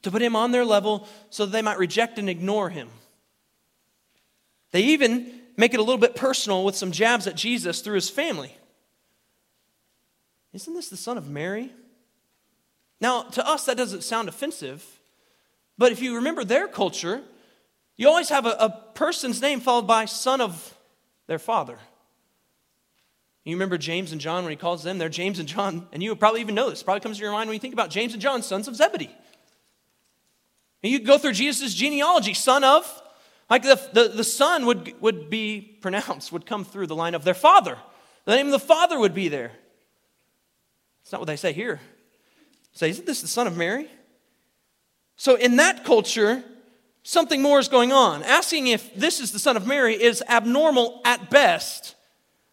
to 0.04 0.12
put 0.12 0.22
him 0.22 0.34
on 0.34 0.52
their 0.52 0.64
level 0.64 1.10
so 1.30 1.46
that 1.46 1.52
they 1.52 1.62
might 1.62 1.78
reject 1.78 2.18
and 2.20 2.30
ignore 2.30 2.70
him. 2.70 2.88
They 4.72 4.84
even 4.84 5.42
make 5.58 5.74
it 5.74 5.82
a 5.82 5.84
little 5.84 6.00
bit 6.00 6.16
personal 6.16 6.64
with 6.64 6.78
some 6.78 6.94
jabs 6.94 7.28
at 7.28 7.36
Jesus 7.36 7.82
through 7.82 7.96
his 7.96 8.10
family. 8.10 8.56
Isn't 10.54 10.74
this 10.74 10.88
the 10.88 10.96
son 10.96 11.18
of 11.18 11.28
Mary? 11.28 11.74
Now, 13.02 13.24
to 13.24 13.46
us, 13.46 13.66
that 13.66 13.76
doesn't 13.76 14.06
sound 14.06 14.30
offensive, 14.30 14.99
but 15.80 15.94
if 15.94 16.02
you 16.02 16.18
remember 16.18 16.44
their 16.44 16.68
culture, 16.68 17.22
you 17.96 18.10
always 18.10 18.28
have 18.30 18.46
a, 18.46 18.52
a 18.52 18.70
person's 18.94 19.42
name 19.42 19.62
followed 19.62 19.88
by 19.88 20.06
son 20.06 20.42
of 20.42 20.78
their 21.28 21.40
father. 21.40 21.80
You 23.46 23.56
remember 23.56 23.78
James 23.78 24.12
and 24.12 24.20
John 24.20 24.44
when 24.44 24.52
he 24.52 24.58
calls 24.58 24.84
them? 24.84 24.98
They're 24.98 25.08
James 25.08 25.40
and 25.40 25.48
John, 25.48 25.88
and 25.94 26.04
you 26.04 26.14
probably 26.18 26.42
even 26.42 26.54
know 26.54 26.70
this. 26.70 26.84
Probably 26.84 27.00
comes 27.00 27.18
to 27.18 27.24
your 27.24 27.32
mind 27.32 27.48
when 27.48 27.56
you 27.56 27.62
think 27.62 27.74
about 27.74 27.90
James 27.90 28.12
and 28.12 28.22
John, 28.22 28.44
sons 28.44 28.68
of 28.68 28.76
Zebedee. 28.76 29.16
And 30.84 30.92
you 30.92 31.00
go 31.00 31.18
through 31.18 31.32
Jesus' 31.32 31.74
genealogy, 31.74 32.34
son 32.34 32.66
of, 32.66 33.02
like 33.50 33.64
the, 33.64 33.82
the, 33.94 34.10
the 34.10 34.24
son 34.26 34.66
would, 34.66 34.94
would 35.02 35.30
be 35.30 35.62
pronounced, 35.82 36.34
would 36.34 36.46
come 36.46 36.66
through 36.66 36.88
the 36.88 36.96
line 36.96 37.16
of 37.16 37.24
their 37.24 37.34
father. 37.34 37.78
The 38.26 38.36
name 38.36 38.48
of 38.48 38.52
the 38.52 38.60
father 38.60 39.00
would 39.00 39.14
be 39.14 39.30
there. 39.30 39.54
It's 41.04 41.12
not 41.14 41.22
what 41.22 41.28
they 41.28 41.38
say 41.38 41.54
here. 41.54 41.80
Say, 42.74 42.90
isn't 42.90 43.06
this 43.06 43.22
the 43.22 43.28
son 43.28 43.48
of 43.48 43.56
Mary? 43.56 43.90
So 45.20 45.36
in 45.36 45.58
that 45.58 45.84
culture, 45.84 46.42
something 47.04 47.42
more 47.42 47.60
is 47.60 47.68
going 47.68 47.92
on. 47.92 48.24
Asking 48.24 48.68
if 48.68 48.96
this 48.96 49.20
is 49.20 49.34
the 49.34 49.38
Son 49.38 49.58
of 49.58 49.68
Mary 49.68 50.02
is 50.02 50.24
abnormal 50.30 51.02
at 51.04 51.30
best, 51.30 51.96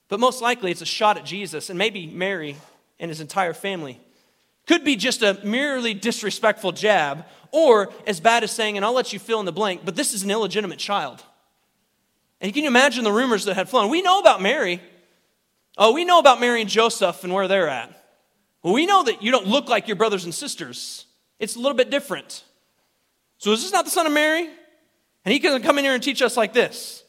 but 0.09 0.19
most 0.19 0.43
likely 0.43 0.73
it's 0.73 0.83
a 0.83 0.87
shot 0.87 1.17
at 1.17 1.25
Jesus 1.25 1.71
and 1.71 1.79
maybe 1.79 2.09
Mary 2.09 2.57
and 2.99 3.09
his 3.09 3.21
entire 3.21 3.55
family. 3.55 4.01
Could 4.67 4.83
be 4.83 4.97
just 4.97 5.23
a 5.23 5.39
merely 5.45 5.95
disrespectful 5.95 6.73
jab, 6.73 7.25
or 7.53 7.93
as 8.05 8.19
bad 8.19 8.43
as 8.43 8.51
saying, 8.51 8.77
and 8.77 8.85
I'll 8.85 8.93
let 8.93 9.13
you 9.13 9.21
fill 9.21 9.39
in 9.39 9.47
the 9.47 9.53
blank, 9.53 9.83
but 9.85 9.95
this 9.95 10.13
is 10.13 10.25
an 10.25 10.33
illegitimate 10.33 10.81
child. 10.81 11.23
And 12.41 12.53
can 12.53 12.65
you 12.65 12.69
imagine 12.69 13.05
the 13.05 13.13
rumors 13.13 13.45
that 13.45 13.55
had 13.55 13.69
flown? 13.69 13.91
We 13.91 14.03
know 14.03 14.19
about 14.19 14.43
Mary. 14.43 14.83
Oh, 15.79 15.93
we 15.93 16.05
know 16.05 16.19
about 16.19 16.41
Mary 16.41 16.63
and 16.63 16.69
Joseph 16.69 17.23
and 17.23 17.33
where 17.33 17.47
they're 17.47 17.69
at. 17.69 17.91
Well, 18.65 18.75
we 18.75 18.87
know 18.87 19.05
that 19.05 19.23
you 19.23 19.31
don't 19.31 19.47
look 19.47 19.69
like 19.69 19.87
your 19.87 19.97
brothers 19.97 20.25
and 20.25 20.35
sisters. 20.35 21.07
It's 21.39 21.55
a 21.55 21.61
little 21.61 21.77
bit 21.77 21.91
different. 21.91 22.43
So 23.39 23.53
is 23.53 23.63
this 23.63 23.73
not 23.73 23.85
the 23.85 23.91
son 23.91 24.07
of 24.07 24.13
Mary? 24.13 24.49
And 25.25 25.33
he 25.33 25.41
can 25.41 25.63
come 25.63 25.79
in 25.79 25.85
here 25.85 25.95
and 25.95 26.03
teach 26.03 26.23
us 26.23 26.37
like 26.37 26.53
this. 26.53 27.03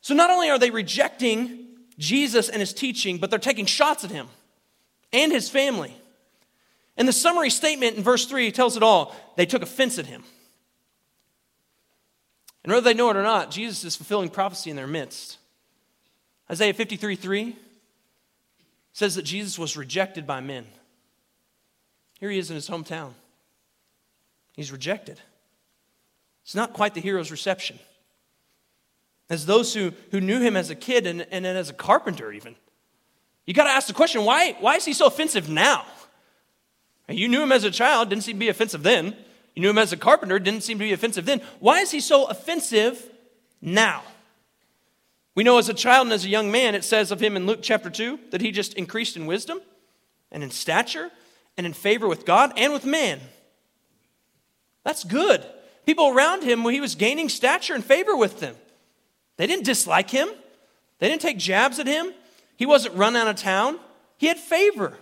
So 0.00 0.14
not 0.14 0.30
only 0.30 0.50
are 0.50 0.58
they 0.58 0.70
rejecting 0.70 1.66
Jesus 1.98 2.48
and 2.48 2.60
his 2.60 2.74
teaching, 2.74 3.18
but 3.18 3.30
they're 3.30 3.38
taking 3.38 3.66
shots 3.66 4.04
at 4.04 4.10
him 4.10 4.28
and 5.12 5.32
his 5.32 5.48
family. 5.48 5.94
And 6.96 7.08
the 7.08 7.12
summary 7.12 7.50
statement 7.50 7.96
in 7.96 8.02
verse 8.02 8.26
3 8.26 8.52
tells 8.52 8.76
it 8.76 8.82
all. 8.82 9.14
They 9.36 9.46
took 9.46 9.62
offense 9.62 9.98
at 9.98 10.06
him. 10.06 10.24
And 12.62 12.72
whether 12.72 12.84
they 12.84 12.94
know 12.94 13.10
it 13.10 13.16
or 13.16 13.22
not, 13.22 13.50
Jesus 13.50 13.84
is 13.84 13.96
fulfilling 13.96 14.30
prophecy 14.30 14.70
in 14.70 14.76
their 14.76 14.86
midst. 14.86 15.38
Isaiah 16.50 16.74
53 16.74 17.16
3 17.16 17.56
says 18.92 19.14
that 19.16 19.22
Jesus 19.22 19.58
was 19.58 19.76
rejected 19.76 20.26
by 20.26 20.40
men. 20.40 20.66
Here 22.20 22.30
he 22.30 22.38
is 22.38 22.50
in 22.50 22.54
his 22.54 22.68
hometown. 22.68 23.12
He's 24.54 24.72
rejected. 24.72 25.20
It's 26.44 26.54
not 26.54 26.72
quite 26.72 26.94
the 26.94 27.00
hero's 27.00 27.30
reception. 27.30 27.78
As 29.28 29.46
those 29.46 29.74
who, 29.74 29.92
who 30.10 30.20
knew 30.20 30.40
him 30.40 30.56
as 30.56 30.70
a 30.70 30.74
kid 30.74 31.06
and, 31.06 31.26
and 31.30 31.46
as 31.46 31.70
a 31.70 31.74
carpenter, 31.74 32.32
even. 32.32 32.54
You 33.46 33.54
got 33.54 33.64
to 33.64 33.70
ask 33.70 33.88
the 33.88 33.94
question 33.94 34.24
why, 34.24 34.56
why 34.60 34.76
is 34.76 34.84
he 34.84 34.92
so 34.92 35.06
offensive 35.06 35.48
now? 35.48 35.84
You 37.08 37.28
knew 37.28 37.42
him 37.42 37.52
as 37.52 37.64
a 37.64 37.70
child, 37.70 38.08
didn't 38.08 38.24
seem 38.24 38.36
to 38.36 38.40
be 38.40 38.48
offensive 38.48 38.82
then. 38.82 39.16
You 39.54 39.62
knew 39.62 39.70
him 39.70 39.78
as 39.78 39.92
a 39.92 39.96
carpenter, 39.96 40.38
didn't 40.38 40.62
seem 40.62 40.78
to 40.78 40.84
be 40.84 40.92
offensive 40.92 41.26
then. 41.26 41.40
Why 41.60 41.80
is 41.80 41.90
he 41.90 42.00
so 42.00 42.26
offensive 42.26 43.10
now? 43.60 44.02
We 45.34 45.44
know 45.44 45.58
as 45.58 45.68
a 45.68 45.74
child 45.74 46.06
and 46.06 46.12
as 46.12 46.24
a 46.24 46.28
young 46.28 46.50
man, 46.50 46.74
it 46.74 46.84
says 46.84 47.10
of 47.10 47.20
him 47.20 47.36
in 47.36 47.46
Luke 47.46 47.60
chapter 47.60 47.90
2 47.90 48.18
that 48.30 48.40
he 48.40 48.52
just 48.52 48.74
increased 48.74 49.16
in 49.16 49.26
wisdom 49.26 49.60
and 50.30 50.42
in 50.42 50.50
stature 50.50 51.10
and 51.56 51.66
in 51.66 51.72
favor 51.72 52.08
with 52.08 52.24
God 52.24 52.52
and 52.56 52.72
with 52.72 52.84
man. 52.84 53.20
That's 54.84 55.02
good. 55.02 55.44
People 55.86 56.08
around 56.08 56.42
him, 56.44 56.64
when 56.64 56.74
he 56.74 56.80
was 56.80 56.94
gaining 56.94 57.28
stature 57.28 57.74
and 57.74 57.84
favor 57.84 58.16
with 58.16 58.40
them, 58.40 58.54
they 59.36 59.46
didn't 59.46 59.64
dislike 59.64 60.10
him. 60.10 60.28
They 60.98 61.08
didn't 61.08 61.22
take 61.22 61.38
jabs 61.38 61.78
at 61.78 61.86
him. 61.86 62.12
He 62.56 62.66
wasn't 62.66 62.94
run 62.94 63.16
out 63.16 63.26
of 63.26 63.36
town. 63.36 63.78
He 64.16 64.28
had 64.28 64.38
favor. 64.38 64.96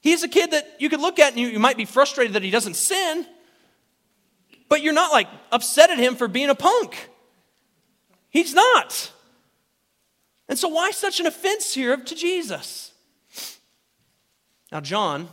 He's 0.00 0.22
a 0.22 0.28
kid 0.28 0.50
that 0.50 0.76
you 0.78 0.88
could 0.88 1.00
look 1.00 1.18
at 1.18 1.32
and 1.32 1.40
you, 1.40 1.48
you 1.48 1.58
might 1.58 1.76
be 1.76 1.84
frustrated 1.84 2.34
that 2.34 2.42
he 2.42 2.50
doesn't 2.50 2.74
sin, 2.74 3.26
but 4.68 4.82
you're 4.82 4.94
not 4.94 5.12
like 5.12 5.28
upset 5.52 5.90
at 5.90 5.98
him 5.98 6.16
for 6.16 6.26
being 6.26 6.50
a 6.50 6.54
punk. 6.54 7.08
He's 8.30 8.54
not. 8.54 9.12
And 10.48 10.58
so, 10.58 10.68
why 10.68 10.90
such 10.90 11.20
an 11.20 11.26
offense 11.26 11.74
here 11.74 11.96
to 11.96 12.14
Jesus? 12.14 12.92
Now, 14.72 14.80
John 14.80 15.28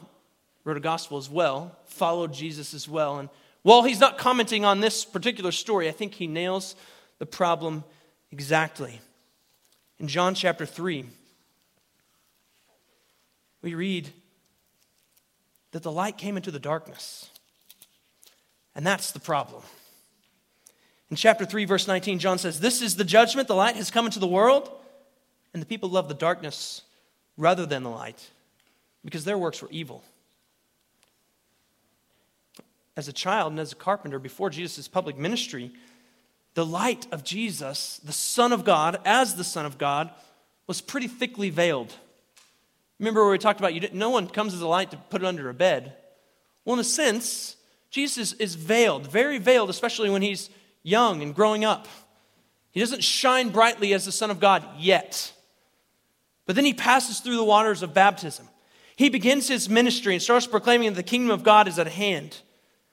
wrote 0.63 0.77
a 0.77 0.81
gospel 0.81 1.17
as 1.17 1.29
well, 1.29 1.75
followed 1.97 2.33
Jesus 2.33 2.73
as 2.73 2.87
well. 2.87 3.19
And 3.19 3.29
while 3.63 3.83
he's 3.83 3.99
not 3.99 4.17
commenting 4.17 4.63
on 4.63 4.79
this 4.79 5.03
particular 5.03 5.51
story, 5.51 5.89
I 5.89 5.91
think 5.91 6.13
he 6.13 6.27
nails 6.27 6.75
the 7.19 7.25
problem 7.25 7.83
exactly. 8.31 9.01
In 9.99 10.07
John 10.07 10.35
chapter 10.35 10.65
3, 10.65 11.05
we 13.61 13.73
read 13.73 14.09
that 15.71 15.83
the 15.83 15.91
light 15.91 16.17
came 16.17 16.37
into 16.37 16.51
the 16.51 16.59
darkness. 16.59 17.29
And 18.75 18.85
that's 18.85 19.11
the 19.11 19.19
problem. 19.19 19.63
In 21.09 21.15
chapter 21.15 21.45
3, 21.45 21.65
verse 21.65 21.87
19, 21.87 22.19
John 22.19 22.37
says, 22.37 22.59
This 22.59 22.81
is 22.81 22.95
the 22.95 23.03
judgment. 23.03 23.47
The 23.47 23.55
light 23.55 23.75
has 23.75 23.91
come 23.91 24.05
into 24.05 24.19
the 24.19 24.27
world, 24.27 24.69
and 25.53 25.61
the 25.61 25.65
people 25.65 25.89
love 25.89 26.07
the 26.07 26.13
darkness 26.13 26.83
rather 27.37 27.65
than 27.65 27.83
the 27.83 27.89
light 27.89 28.29
because 29.03 29.23
their 29.23 29.37
works 29.37 29.61
were 29.61 29.69
evil. 29.71 30.03
As 32.97 33.07
a 33.07 33.13
child 33.13 33.51
and 33.51 33.59
as 33.59 33.71
a 33.71 33.75
carpenter 33.75 34.19
before 34.19 34.49
Jesus' 34.49 34.87
public 34.87 35.17
ministry, 35.17 35.71
the 36.55 36.65
light 36.65 37.05
of 37.11 37.23
Jesus, 37.23 38.01
the 38.03 38.11
Son 38.11 38.51
of 38.51 38.65
God, 38.65 38.99
as 39.05 39.35
the 39.35 39.43
Son 39.43 39.67
of 39.67 39.77
God, 39.77 40.09
was 40.65 40.81
pretty 40.81 41.07
thickly 41.07 41.51
veiled. 41.51 41.93
Remember 42.99 43.21
where 43.21 43.31
we 43.31 43.37
talked 43.37 43.59
about 43.59 43.75
you 43.75 43.87
no 43.93 44.09
one 44.09 44.27
comes 44.27 44.55
as 44.55 44.61
a 44.61 44.67
light 44.67 44.89
to 44.91 44.97
put 44.97 45.21
it 45.21 45.27
under 45.27 45.47
a 45.47 45.53
bed. 45.53 45.93
Well, 46.65 46.73
in 46.73 46.79
a 46.79 46.83
sense, 46.83 47.55
Jesus 47.91 48.33
is 48.33 48.55
veiled, 48.55 49.05
very 49.07 49.37
veiled, 49.37 49.69
especially 49.69 50.09
when 50.09 50.23
he's 50.23 50.49
young 50.81 51.21
and 51.21 51.35
growing 51.35 51.63
up. 51.63 51.87
He 52.71 52.79
doesn't 52.79 53.03
shine 53.03 53.49
brightly 53.49 53.93
as 53.93 54.05
the 54.05 54.11
Son 54.11 54.31
of 54.31 54.39
God 54.39 54.65
yet. 54.79 55.31
But 56.47 56.55
then 56.55 56.65
he 56.65 56.73
passes 56.73 57.19
through 57.19 57.35
the 57.35 57.43
waters 57.43 57.83
of 57.83 57.93
baptism. 57.93 58.47
He 58.95 59.09
begins 59.09 59.47
his 59.47 59.69
ministry 59.69 60.15
and 60.15 60.21
starts 60.21 60.47
proclaiming 60.47 60.89
that 60.89 60.95
the 60.95 61.03
kingdom 61.03 61.29
of 61.29 61.43
God 61.43 61.67
is 61.67 61.77
at 61.77 61.87
hand. 61.87 62.41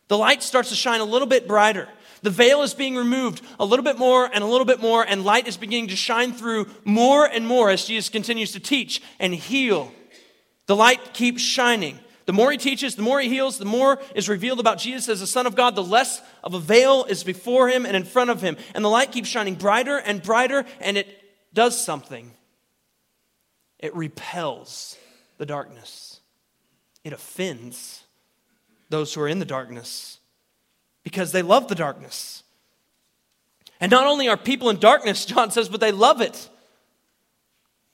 The 0.08 0.18
light 0.18 0.42
starts 0.42 0.68
to 0.68 0.74
shine 0.74 1.00
a 1.00 1.04
little 1.04 1.28
bit 1.28 1.48
brighter. 1.48 1.88
The 2.22 2.30
veil 2.30 2.62
is 2.62 2.72
being 2.72 2.96
removed 2.96 3.42
a 3.60 3.64
little 3.64 3.84
bit 3.84 3.98
more 3.98 4.28
and 4.32 4.42
a 4.42 4.46
little 4.46 4.64
bit 4.64 4.80
more, 4.80 5.04
and 5.06 5.24
light 5.24 5.46
is 5.46 5.56
beginning 5.56 5.88
to 5.88 5.96
shine 5.96 6.32
through 6.32 6.66
more 6.84 7.26
and 7.26 7.46
more 7.46 7.70
as 7.70 7.84
Jesus 7.84 8.08
continues 8.08 8.52
to 8.52 8.60
teach 8.60 9.02
and 9.18 9.34
heal. 9.34 9.92
The 10.66 10.76
light 10.76 11.12
keeps 11.12 11.42
shining. 11.42 11.98
The 12.26 12.32
more 12.32 12.50
he 12.50 12.56
teaches, 12.56 12.94
the 12.94 13.02
more 13.02 13.20
he 13.20 13.28
heals, 13.28 13.58
the 13.58 13.66
more 13.66 14.00
is 14.14 14.30
revealed 14.30 14.58
about 14.58 14.78
Jesus 14.78 15.10
as 15.10 15.20
the 15.20 15.26
Son 15.26 15.46
of 15.46 15.54
God, 15.54 15.74
the 15.74 15.82
less 15.82 16.22
of 16.42 16.54
a 16.54 16.60
veil 16.60 17.04
is 17.04 17.22
before 17.22 17.68
him 17.68 17.84
and 17.84 17.94
in 17.94 18.04
front 18.04 18.30
of 18.30 18.40
him. 18.40 18.56
And 18.74 18.82
the 18.82 18.88
light 18.88 19.12
keeps 19.12 19.28
shining 19.28 19.56
brighter 19.56 19.98
and 19.98 20.22
brighter, 20.22 20.64
and 20.80 20.96
it 20.96 21.06
does 21.52 21.82
something. 21.82 22.32
It 23.78 23.94
repels 23.94 24.96
the 25.36 25.44
darkness, 25.44 26.20
it 27.02 27.12
offends 27.12 28.03
those 28.94 29.12
who 29.12 29.20
are 29.20 29.28
in 29.28 29.40
the 29.40 29.44
darkness 29.44 30.20
because 31.02 31.32
they 31.32 31.42
love 31.42 31.66
the 31.66 31.74
darkness. 31.74 32.44
And 33.80 33.90
not 33.90 34.06
only 34.06 34.28
are 34.28 34.36
people 34.36 34.70
in 34.70 34.78
darkness, 34.78 35.24
John 35.32 35.50
says, 35.50 35.68
but 35.68 35.80
they 35.80 35.90
love 35.90 36.20
it. 36.20 36.48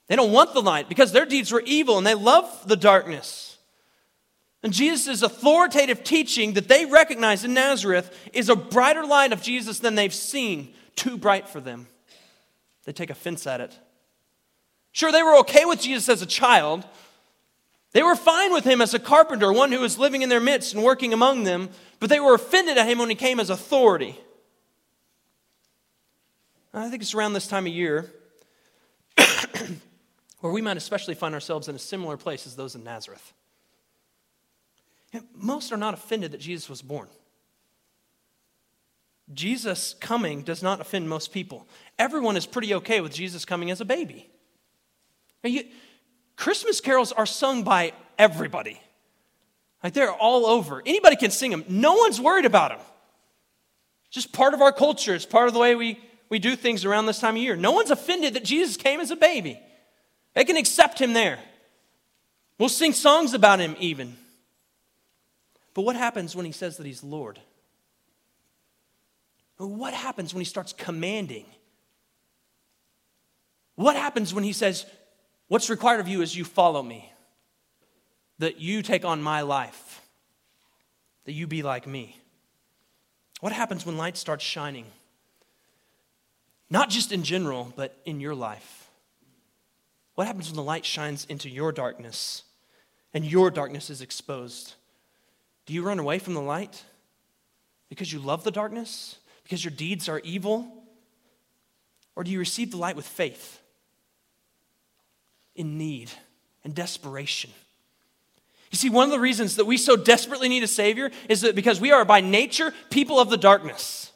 They 0.09 0.16
don't 0.16 0.33
want 0.33 0.52
the 0.52 0.61
light 0.61 0.90
because 0.90 1.12
their 1.12 1.25
deeds 1.25 1.52
were 1.52 1.62
evil 1.64 1.97
and 1.97 2.07
they 2.07 2.14
love 2.14 2.45
the 2.66 2.76
darkness. 2.76 3.57
And 4.62 4.75
Jesus' 4.75 5.23
authoritative 5.23 6.04
teaching 6.04 6.52
that 6.52 6.69
they 6.69 6.85
recognize 6.85 7.45
in 7.45 7.54
Nazareth 7.54 8.14
is 8.35 8.50
a 8.50 8.57
brighter 8.57 9.07
light 9.07 9.33
of 9.33 9.40
Jesus 9.40 9.78
than 9.78 9.95
they've 9.95 10.12
seen, 10.12 10.75
too 10.97 11.16
bright 11.16 11.49
for 11.49 11.61
them. 11.61 11.87
They 12.85 12.92
take 12.92 13.09
offense 13.09 13.47
at 13.47 13.62
it. 13.62 13.75
Sure, 14.92 15.12
they 15.12 15.23
were 15.23 15.38
okay 15.38 15.64
with 15.64 15.80
Jesus 15.80 16.11
as 16.11 16.21
a 16.21 16.26
child. 16.26 16.85
They 17.92 18.02
were 18.02 18.14
fine 18.14 18.52
with 18.52 18.64
him 18.64 18.80
as 18.80 18.94
a 18.94 18.99
carpenter, 18.99 19.52
one 19.52 19.73
who 19.73 19.80
was 19.80 19.99
living 19.99 20.23
in 20.23 20.28
their 20.28 20.40
midst 20.40 20.75
and 20.75 20.85
working 20.85 21.12
among 21.12 21.44
them, 21.44 21.70
but 21.99 22.09
they 22.09 22.20
were 22.20 22.35
offended 22.35 22.78
at 22.78 22.88
him 22.88 22.99
when 22.99 23.09
he 23.09 23.16
came 23.16 23.40
as 23.40 23.50
authority. 23.50 24.18
I 26.73 26.88
think 26.88 27.02
it's 27.02 27.14
around 27.14 27.32
this 27.32 27.49
time 27.49 27.66
of 27.66 27.73
year 27.73 28.12
where 30.40 30.52
we 30.52 30.62
might 30.62 30.76
especially 30.76 31.14
find 31.14 31.35
ourselves 31.35 31.68
in 31.68 31.75
a 31.75 31.80
similar 31.80 32.16
place 32.16 32.47
as 32.47 32.54
those 32.54 32.76
in 32.76 32.85
Nazareth. 32.85 33.32
Most 35.35 35.73
are 35.73 35.76
not 35.76 35.94
offended 35.94 36.30
that 36.30 36.40
Jesus 36.40 36.68
was 36.68 36.82
born. 36.82 37.09
Jesus 39.35 39.94
coming 39.94 40.42
does 40.42 40.62
not 40.62 40.80
offend 40.80 41.09
most 41.09 41.32
people. 41.32 41.66
Everyone 41.99 42.37
is 42.37 42.47
pretty 42.47 42.75
okay 42.75 43.00
with 43.00 43.12
Jesus 43.12 43.44
coming 43.44 43.70
as 43.70 43.80
a 43.80 43.85
baby. 43.85 44.28
You, 45.42 45.64
Christmas 46.40 46.80
carols 46.80 47.12
are 47.12 47.26
sung 47.26 47.64
by 47.64 47.92
everybody. 48.18 48.80
Like 49.85 49.92
they're 49.92 50.11
all 50.11 50.46
over. 50.46 50.83
Anybody 50.87 51.16
can 51.16 51.31
sing 51.31 51.50
them. 51.50 51.66
No 51.68 51.96
one's 51.96 52.18
worried 52.18 52.46
about 52.46 52.70
them. 52.70 52.81
Just 54.11 54.33
part 54.33 54.55
of 54.55 54.62
our 54.62 54.72
culture. 54.72 55.14
It's 55.14 55.26
part 55.26 55.48
of 55.48 55.53
the 55.53 55.61
way 55.61 55.74
we, 55.74 56.00
we 56.31 56.38
do 56.38 56.57
things 56.57 56.87
around 56.87 57.05
this 57.05 57.20
time 57.20 57.37
of 57.37 57.42
year. 57.42 57.57
No 57.57 57.72
one's 57.72 57.90
offended 57.90 58.33
that 58.35 58.44
Jesus 58.44 58.79
came 58.79 59.00
as 59.00 59.11
a 59.11 59.16
baby. 59.16 59.61
They 60.35 60.46
can 60.46 60.57
accept 60.57 60.98
him 60.98 61.12
there. 61.12 61.38
We'll 62.59 62.70
sing 62.70 62.94
songs 62.94 63.35
about 63.35 63.59
him 63.61 63.76
even. 63.79 64.16
But 65.74 65.83
what 65.83 65.94
happens 65.94 66.35
when 66.35 66.46
he 66.46 66.53
says 66.53 66.79
that 66.79 66.87
he's 66.87 67.05
Lord? 67.05 67.38
What 69.59 69.92
happens 69.92 70.33
when 70.33 70.40
he 70.40 70.46
starts 70.46 70.72
commanding? 70.72 71.44
What 73.74 73.94
happens 73.94 74.33
when 74.33 74.42
he 74.42 74.55
says, 74.55 74.87
What's 75.50 75.68
required 75.68 75.98
of 75.98 76.06
you 76.06 76.22
is 76.22 76.36
you 76.36 76.44
follow 76.44 76.80
me, 76.80 77.12
that 78.38 78.60
you 78.60 78.82
take 78.82 79.04
on 79.04 79.20
my 79.20 79.40
life, 79.40 80.00
that 81.24 81.32
you 81.32 81.48
be 81.48 81.64
like 81.64 81.88
me? 81.88 82.16
What 83.40 83.52
happens 83.52 83.84
when 83.84 83.96
light 83.96 84.16
starts 84.16 84.44
shining? 84.44 84.86
Not 86.70 86.88
just 86.88 87.10
in 87.10 87.24
general, 87.24 87.72
but 87.74 87.98
in 88.04 88.20
your 88.20 88.36
life. 88.36 88.90
What 90.14 90.28
happens 90.28 90.46
when 90.46 90.54
the 90.54 90.62
light 90.62 90.84
shines 90.84 91.24
into 91.24 91.50
your 91.50 91.72
darkness 91.72 92.44
and 93.12 93.24
your 93.24 93.50
darkness 93.50 93.90
is 93.90 94.02
exposed? 94.02 94.74
Do 95.66 95.74
you 95.74 95.82
run 95.82 95.98
away 95.98 96.20
from 96.20 96.34
the 96.34 96.40
light 96.40 96.84
because 97.88 98.12
you 98.12 98.20
love 98.20 98.44
the 98.44 98.52
darkness? 98.52 99.18
Because 99.42 99.64
your 99.64 99.72
deeds 99.72 100.08
are 100.08 100.20
evil? 100.20 100.84
Or 102.14 102.22
do 102.22 102.30
you 102.30 102.38
receive 102.38 102.70
the 102.70 102.76
light 102.76 102.94
with 102.94 103.08
faith, 103.08 103.60
in 105.61 105.79
need, 105.79 106.11
and 106.64 106.75
desperation? 106.75 107.51
You 108.70 108.77
see, 108.79 108.88
one 108.88 109.05
of 109.05 109.11
the 109.11 109.20
reasons 109.20 109.57
that 109.57 109.66
we 109.66 109.77
so 109.77 109.96
desperately 109.96 110.49
need 110.49 110.62
a 110.62 110.68
Savior 110.68 111.11
is 111.29 111.42
that 111.42 111.55
because 111.55 111.81
we 111.81 111.92
are 111.92 112.05
by 112.05 112.20
nature 112.20 112.73
people 112.88 113.18
of 113.20 113.29
the 113.29 113.37
darkness. 113.37 114.12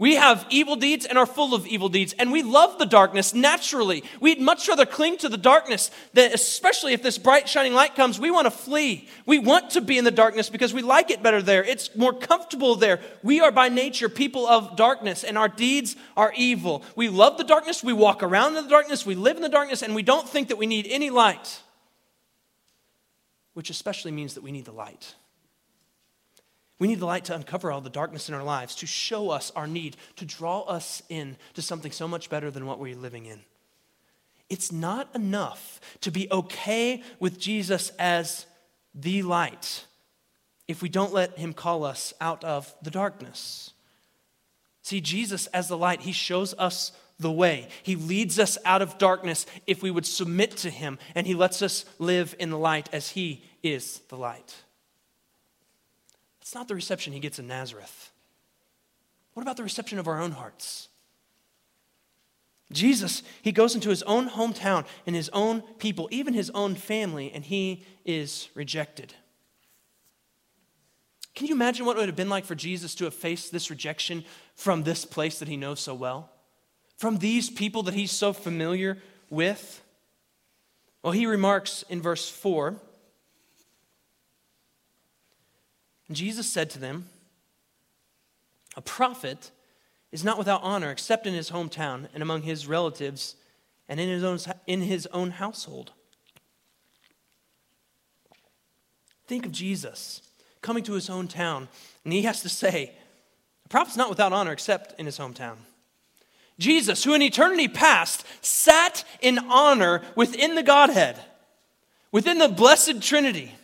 We 0.00 0.14
have 0.14 0.46
evil 0.48 0.76
deeds 0.76 1.04
and 1.04 1.18
are 1.18 1.26
full 1.26 1.54
of 1.54 1.66
evil 1.66 1.88
deeds, 1.88 2.14
and 2.20 2.30
we 2.30 2.44
love 2.44 2.78
the 2.78 2.86
darkness 2.86 3.34
naturally. 3.34 4.04
We'd 4.20 4.40
much 4.40 4.68
rather 4.68 4.86
cling 4.86 5.18
to 5.18 5.28
the 5.28 5.36
darkness, 5.36 5.90
that 6.14 6.32
especially 6.32 6.92
if 6.92 7.02
this 7.02 7.18
bright, 7.18 7.48
shining 7.48 7.74
light 7.74 7.96
comes, 7.96 8.20
we 8.20 8.30
want 8.30 8.46
to 8.46 8.52
flee. 8.52 9.08
We 9.26 9.40
want 9.40 9.70
to 9.70 9.80
be 9.80 9.98
in 9.98 10.04
the 10.04 10.12
darkness 10.12 10.50
because 10.50 10.72
we 10.72 10.82
like 10.82 11.10
it 11.10 11.20
better 11.20 11.42
there. 11.42 11.64
It's 11.64 11.96
more 11.96 12.12
comfortable 12.12 12.76
there. 12.76 13.00
We 13.24 13.40
are 13.40 13.50
by 13.50 13.70
nature 13.70 14.08
people 14.08 14.46
of 14.46 14.76
darkness, 14.76 15.24
and 15.24 15.36
our 15.36 15.48
deeds 15.48 15.96
are 16.16 16.32
evil. 16.36 16.84
We 16.94 17.08
love 17.08 17.36
the 17.36 17.42
darkness, 17.42 17.82
we 17.82 17.92
walk 17.92 18.22
around 18.22 18.56
in 18.56 18.62
the 18.62 18.70
darkness, 18.70 19.04
we 19.04 19.16
live 19.16 19.34
in 19.34 19.42
the 19.42 19.48
darkness, 19.48 19.82
and 19.82 19.96
we 19.96 20.04
don't 20.04 20.28
think 20.28 20.46
that 20.48 20.58
we 20.58 20.66
need 20.66 20.86
any 20.88 21.10
light, 21.10 21.60
which 23.54 23.68
especially 23.68 24.12
means 24.12 24.34
that 24.34 24.44
we 24.44 24.52
need 24.52 24.64
the 24.64 24.70
light. 24.70 25.16
We 26.78 26.88
need 26.88 27.00
the 27.00 27.06
light 27.06 27.24
to 27.26 27.34
uncover 27.34 27.72
all 27.72 27.80
the 27.80 27.90
darkness 27.90 28.28
in 28.28 28.34
our 28.34 28.44
lives, 28.44 28.76
to 28.76 28.86
show 28.86 29.30
us 29.30 29.50
our 29.56 29.66
need, 29.66 29.96
to 30.16 30.24
draw 30.24 30.60
us 30.60 31.02
in 31.08 31.36
to 31.54 31.62
something 31.62 31.90
so 31.90 32.06
much 32.06 32.30
better 32.30 32.50
than 32.50 32.66
what 32.66 32.78
we're 32.78 32.96
living 32.96 33.26
in. 33.26 33.40
It's 34.48 34.72
not 34.72 35.14
enough 35.14 35.80
to 36.00 36.10
be 36.10 36.30
okay 36.30 37.02
with 37.18 37.38
Jesus 37.38 37.90
as 37.98 38.46
the 38.94 39.22
light 39.22 39.84
if 40.68 40.82
we 40.82 40.88
don't 40.88 41.12
let 41.14 41.38
him 41.38 41.52
call 41.54 41.82
us 41.84 42.12
out 42.20 42.44
of 42.44 42.74
the 42.82 42.90
darkness. 42.90 43.72
See, 44.82 45.00
Jesus 45.00 45.46
as 45.48 45.68
the 45.68 45.78
light, 45.78 46.02
he 46.02 46.12
shows 46.12 46.54
us 46.58 46.92
the 47.18 47.32
way. 47.32 47.68
He 47.82 47.96
leads 47.96 48.38
us 48.38 48.56
out 48.64 48.82
of 48.82 48.98
darkness 48.98 49.44
if 49.66 49.82
we 49.82 49.90
would 49.90 50.06
submit 50.06 50.56
to 50.58 50.70
him, 50.70 50.98
and 51.14 51.26
he 51.26 51.34
lets 51.34 51.62
us 51.62 51.84
live 51.98 52.36
in 52.38 52.50
the 52.50 52.58
light 52.58 52.88
as 52.92 53.10
he 53.10 53.42
is 53.62 54.00
the 54.08 54.16
light. 54.16 54.54
It's 56.48 56.54
not 56.54 56.66
the 56.66 56.74
reception 56.74 57.12
he 57.12 57.20
gets 57.20 57.38
in 57.38 57.46
Nazareth. 57.46 58.10
What 59.34 59.42
about 59.42 59.58
the 59.58 59.62
reception 59.62 59.98
of 59.98 60.08
our 60.08 60.18
own 60.18 60.30
hearts? 60.30 60.88
Jesus, 62.72 63.22
he 63.42 63.52
goes 63.52 63.74
into 63.74 63.90
his 63.90 64.02
own 64.04 64.30
hometown 64.30 64.86
and 65.06 65.14
his 65.14 65.28
own 65.34 65.60
people, 65.78 66.08
even 66.10 66.32
his 66.32 66.48
own 66.54 66.74
family, 66.74 67.30
and 67.34 67.44
he 67.44 67.84
is 68.06 68.48
rejected. 68.54 69.12
Can 71.34 71.48
you 71.48 71.54
imagine 71.54 71.84
what 71.84 71.98
it 71.98 72.00
would 72.00 72.08
have 72.08 72.16
been 72.16 72.30
like 72.30 72.46
for 72.46 72.54
Jesus 72.54 72.94
to 72.94 73.04
have 73.04 73.12
faced 73.12 73.52
this 73.52 73.68
rejection 73.68 74.24
from 74.54 74.84
this 74.84 75.04
place 75.04 75.38
that 75.40 75.48
he 75.48 75.56
knows 75.58 75.80
so 75.80 75.94
well? 75.94 76.30
From 76.96 77.18
these 77.18 77.50
people 77.50 77.82
that 77.82 77.94
he's 77.94 78.10
so 78.10 78.32
familiar 78.32 78.96
with? 79.28 79.82
Well, 81.02 81.12
he 81.12 81.26
remarks 81.26 81.84
in 81.90 82.00
verse 82.00 82.26
4 82.26 82.68
And 82.68 82.78
Jesus 86.10 86.50
said 86.50 86.70
to 86.70 86.78
them, 86.78 87.08
A 88.76 88.80
prophet 88.80 89.50
is 90.10 90.24
not 90.24 90.38
without 90.38 90.62
honor 90.62 90.90
except 90.90 91.26
in 91.26 91.34
his 91.34 91.50
hometown 91.50 92.08
and 92.14 92.22
among 92.22 92.42
his 92.42 92.66
relatives 92.66 93.36
and 93.88 94.00
in 94.00 94.08
his 94.08 94.24
own, 94.24 94.38
in 94.66 94.80
his 94.82 95.06
own 95.12 95.32
household. 95.32 95.92
Think 99.26 99.44
of 99.44 99.52
Jesus 99.52 100.22
coming 100.62 100.82
to 100.84 100.94
his 100.94 101.10
own 101.10 101.28
town, 101.28 101.68
and 102.04 102.12
he 102.12 102.22
has 102.22 102.42
to 102.42 102.48
say, 102.48 102.92
A 103.66 103.68
prophet's 103.68 103.96
not 103.96 104.08
without 104.08 104.32
honor 104.32 104.52
except 104.52 104.98
in 104.98 105.06
his 105.06 105.18
hometown. 105.18 105.56
Jesus, 106.58 107.04
who 107.04 107.14
in 107.14 107.22
eternity 107.22 107.68
past 107.68 108.24
sat 108.40 109.04
in 109.20 109.38
honor 109.38 110.02
within 110.16 110.54
the 110.54 110.62
Godhead, 110.62 111.18
within 112.10 112.38
the 112.38 112.48
blessed 112.48 113.00
Trinity, 113.00 113.54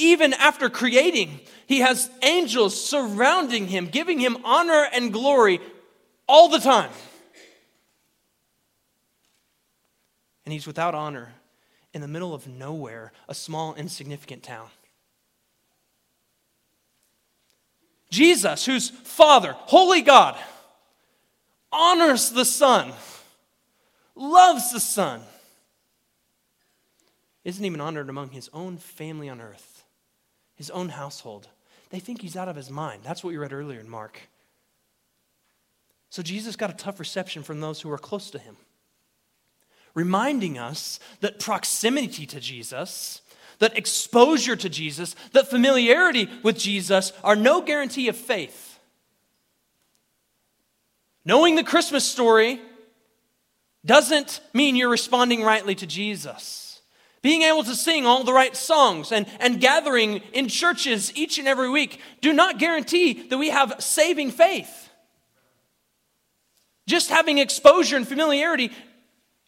Even 0.00 0.32
after 0.32 0.70
creating, 0.70 1.40
he 1.66 1.80
has 1.80 2.10
angels 2.22 2.82
surrounding 2.82 3.68
him, 3.68 3.86
giving 3.86 4.18
him 4.18 4.38
honor 4.44 4.86
and 4.94 5.12
glory 5.12 5.60
all 6.26 6.48
the 6.48 6.58
time. 6.58 6.90
And 10.46 10.54
he's 10.54 10.66
without 10.66 10.94
honor 10.94 11.34
in 11.92 12.00
the 12.00 12.08
middle 12.08 12.32
of 12.32 12.46
nowhere, 12.46 13.12
a 13.28 13.34
small, 13.34 13.74
insignificant 13.74 14.42
town. 14.42 14.68
Jesus, 18.08 18.64
whose 18.64 18.88
Father, 18.88 19.52
holy 19.52 20.00
God, 20.00 20.36
honors 21.70 22.30
the 22.30 22.46
Son, 22.46 22.92
loves 24.14 24.72
the 24.72 24.80
Son, 24.80 25.20
isn't 27.44 27.64
even 27.64 27.82
honored 27.82 28.08
among 28.08 28.30
his 28.30 28.48
own 28.54 28.78
family 28.78 29.28
on 29.28 29.40
earth, 29.40 29.79
his 30.60 30.68
own 30.68 30.90
household. 30.90 31.48
They 31.88 32.00
think 32.00 32.20
he's 32.20 32.36
out 32.36 32.46
of 32.46 32.54
his 32.54 32.68
mind. 32.68 33.00
That's 33.02 33.24
what 33.24 33.30
we 33.30 33.38
read 33.38 33.54
earlier 33.54 33.80
in 33.80 33.88
Mark. 33.88 34.20
So 36.10 36.22
Jesus 36.22 36.54
got 36.54 36.68
a 36.68 36.74
tough 36.74 37.00
reception 37.00 37.42
from 37.42 37.62
those 37.62 37.80
who 37.80 37.88
were 37.88 37.96
close 37.96 38.30
to 38.32 38.38
him, 38.38 38.58
reminding 39.94 40.58
us 40.58 41.00
that 41.20 41.40
proximity 41.40 42.26
to 42.26 42.40
Jesus, 42.40 43.22
that 43.58 43.78
exposure 43.78 44.54
to 44.54 44.68
Jesus, 44.68 45.16
that 45.32 45.48
familiarity 45.48 46.28
with 46.42 46.58
Jesus 46.58 47.14
are 47.24 47.36
no 47.36 47.62
guarantee 47.62 48.08
of 48.08 48.16
faith. 48.16 48.78
Knowing 51.24 51.54
the 51.54 51.64
Christmas 51.64 52.04
story 52.04 52.60
doesn't 53.86 54.42
mean 54.52 54.76
you're 54.76 54.90
responding 54.90 55.42
rightly 55.42 55.74
to 55.76 55.86
Jesus. 55.86 56.69
Being 57.22 57.42
able 57.42 57.64
to 57.64 57.74
sing 57.74 58.06
all 58.06 58.24
the 58.24 58.32
right 58.32 58.56
songs 58.56 59.12
and, 59.12 59.26
and 59.40 59.60
gathering 59.60 60.22
in 60.32 60.48
churches 60.48 61.12
each 61.14 61.38
and 61.38 61.46
every 61.46 61.68
week 61.68 62.00
do 62.20 62.32
not 62.32 62.58
guarantee 62.58 63.28
that 63.28 63.36
we 63.36 63.50
have 63.50 63.76
saving 63.78 64.30
faith. 64.30 64.88
Just 66.86 67.10
having 67.10 67.38
exposure 67.38 67.96
and 67.96 68.08
familiarity 68.08 68.70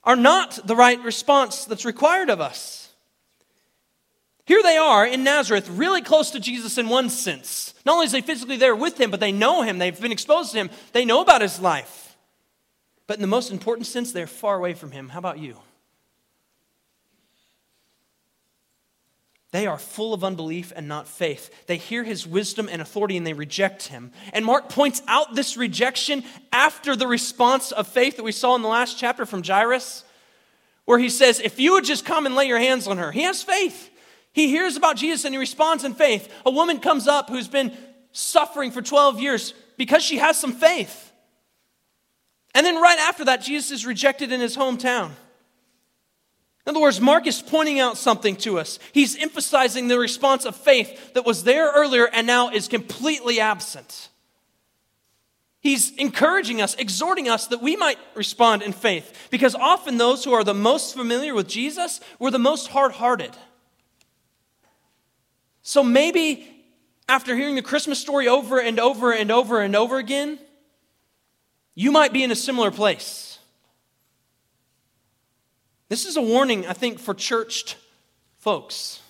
are 0.05 0.17
not 0.17 0.59
the 0.67 0.77
right 0.77 1.03
response 1.03 1.65
that's 1.65 1.85
required 1.85 2.29
of 2.29 2.41
us. 2.41 2.91
Here 4.45 4.63
they 4.63 4.77
are 4.77 5.07
in 5.07 5.25
Nazareth, 5.25 5.69
really 5.71 6.03
close 6.03 6.33
to 6.33 6.41
Jesus 6.41 6.77
in 6.77 6.89
one 6.89 7.09
sense. 7.09 7.75
Not 7.87 7.95
only 7.95 8.07
is 8.07 8.13
they 8.13 8.21
physically 8.21 8.57
there 8.57 8.77
with 8.77 9.01
him, 9.01 9.11
but 9.11 9.21
they 9.21 9.33
know 9.33 9.63
him, 9.63 9.79
they've 9.79 9.99
been 9.99 10.13
exposed 10.13 10.53
to 10.53 10.59
him, 10.59 10.71
they 10.93 11.05
know 11.05 11.23
about 11.23 11.41
his 11.41 11.61
life. 11.61 12.17
But 13.07 13.17
in 13.17 13.23
the 13.23 13.29
most 13.29 13.51
important 13.51 13.87
sense, 13.87 14.13
they're 14.13 14.27
far 14.27 14.57
away 14.57 14.75
from 14.75 14.91
him. 14.91 15.09
How 15.09 15.19
about 15.19 15.39
you? 15.39 15.57
They 19.53 19.67
are 19.67 19.79
full 19.79 20.15
of 20.15 20.25
unbelief 20.25 20.73
and 20.75 20.89
not 20.89 21.07
faith. 21.07 21.67
They 21.67 21.77
hear 21.77 22.05
his 22.05 22.27
wisdom 22.27 22.71
and 22.73 22.81
authority 22.81 23.19
and 23.19 23.27
they 23.27 23.35
reject 23.35 23.89
him. 23.89 24.11
And 24.33 24.47
Mark 24.47 24.71
points 24.71 25.03
out 25.07 25.35
this 25.35 25.59
rejection 25.59 26.25
after 26.53 26.97
the 26.97 27.07
response 27.07 27.71
of 27.71 27.87
faith 27.87 28.17
that 28.17 28.23
we 28.23 28.33
saw 28.33 28.57
in 28.57 28.63
the 28.63 28.69
last 28.69 28.99
chapter 28.99 29.27
from 29.27 29.43
Jairus, 29.43 30.05
where 30.87 30.99
he 30.99 31.11
says, 31.11 31.39
If 31.39 31.61
you 31.61 31.73
would 31.73 31.85
just 31.85 32.07
come 32.07 32.25
and 32.25 32.35
lay 32.35 32.47
your 32.47 32.59
hands 32.59 32.87
on 32.87 32.97
her, 32.97 33.13
he 33.13 33.23
has 33.23 33.43
faith. 33.43 33.91
He 34.33 34.49
hears 34.49 34.79
about 34.79 34.97
Jesus 34.97 35.27
and 35.27 35.35
he 35.35 35.39
responds 35.39 35.85
in 35.85 35.93
faith. 35.93 36.33
A 36.47 36.51
woman 36.51 36.81
comes 36.81 37.07
up 37.07 37.29
who's 37.29 37.49
been 37.49 37.77
suffering 38.13 38.71
for 38.71 38.81
12 38.81 39.21
years 39.21 39.53
because 39.77 40.03
she 40.03 40.17
has 40.17 40.41
some 40.41 40.53
faith. 40.53 41.13
And 42.55 42.65
then 42.65 42.81
right 42.81 42.99
after 42.99 43.27
that, 43.27 43.43
Jesus 43.43 43.71
is 43.71 43.87
rejected 43.87 44.33
in 44.33 44.41
his 44.41 44.57
hometown. 44.57 45.11
In 46.65 46.71
other 46.71 46.81
words, 46.81 47.01
Mark 47.01 47.27
is 47.27 47.43
pointing 47.43 47.81
out 47.81 47.99
something 47.99 48.37
to 48.37 48.59
us. 48.59 48.79
He's 48.93 49.17
emphasizing 49.17 49.89
the 49.89 49.99
response 49.99 50.45
of 50.45 50.55
faith 50.55 51.15
that 51.15 51.27
was 51.27 51.43
there 51.43 51.73
earlier 51.73 52.07
and 52.07 52.27
now 52.27 52.51
is 52.51 52.69
completely 52.69 53.41
absent. 53.41 54.11
He's 55.61 55.93
encouraging 55.93 56.61
us, 56.61 56.75
exhorting 56.75 57.29
us 57.29 57.47
that 57.49 57.63
we 57.63 57.77
might 57.77 57.99
respond 58.15 58.63
in 58.63 58.73
faith 58.73 59.29
because 59.31 59.55
often 59.55 59.97
those 59.97 60.25
who 60.25 60.33
are 60.33 60.45
the 60.45 60.55
most 60.55 60.95
familiar 60.97 61.35
with 61.35 61.49
Jesus 61.49 62.01
were 62.19 62.31
the 62.31 62.39
most 62.39 62.69
hard 62.69 62.93
hearted. 62.93 63.37
So 65.63 65.85
maybe 65.85 66.49
after 67.09 67.37
hearing 67.37 67.55
the 67.55 67.63
Christmas 67.63 68.01
story 68.01 68.27
over 68.27 68.61
and 68.61 68.81
over 68.81 69.13
and 69.13 69.31
over 69.31 69.61
and 69.61 69.77
over 69.77 69.99
again, 69.99 70.39
you 71.75 71.93
might 71.93 72.13
be 72.13 72.23
in 72.23 72.31
a 72.31 72.37
similar 72.37 72.71
place. 72.71 73.32
This 75.93 76.07
is 76.07 76.17
a 76.17 76.23
warning, 76.23 76.67
I 76.67 76.73
think, 76.73 76.99
for 76.99 77.13
churched 77.13 77.77
folks. 78.39 79.03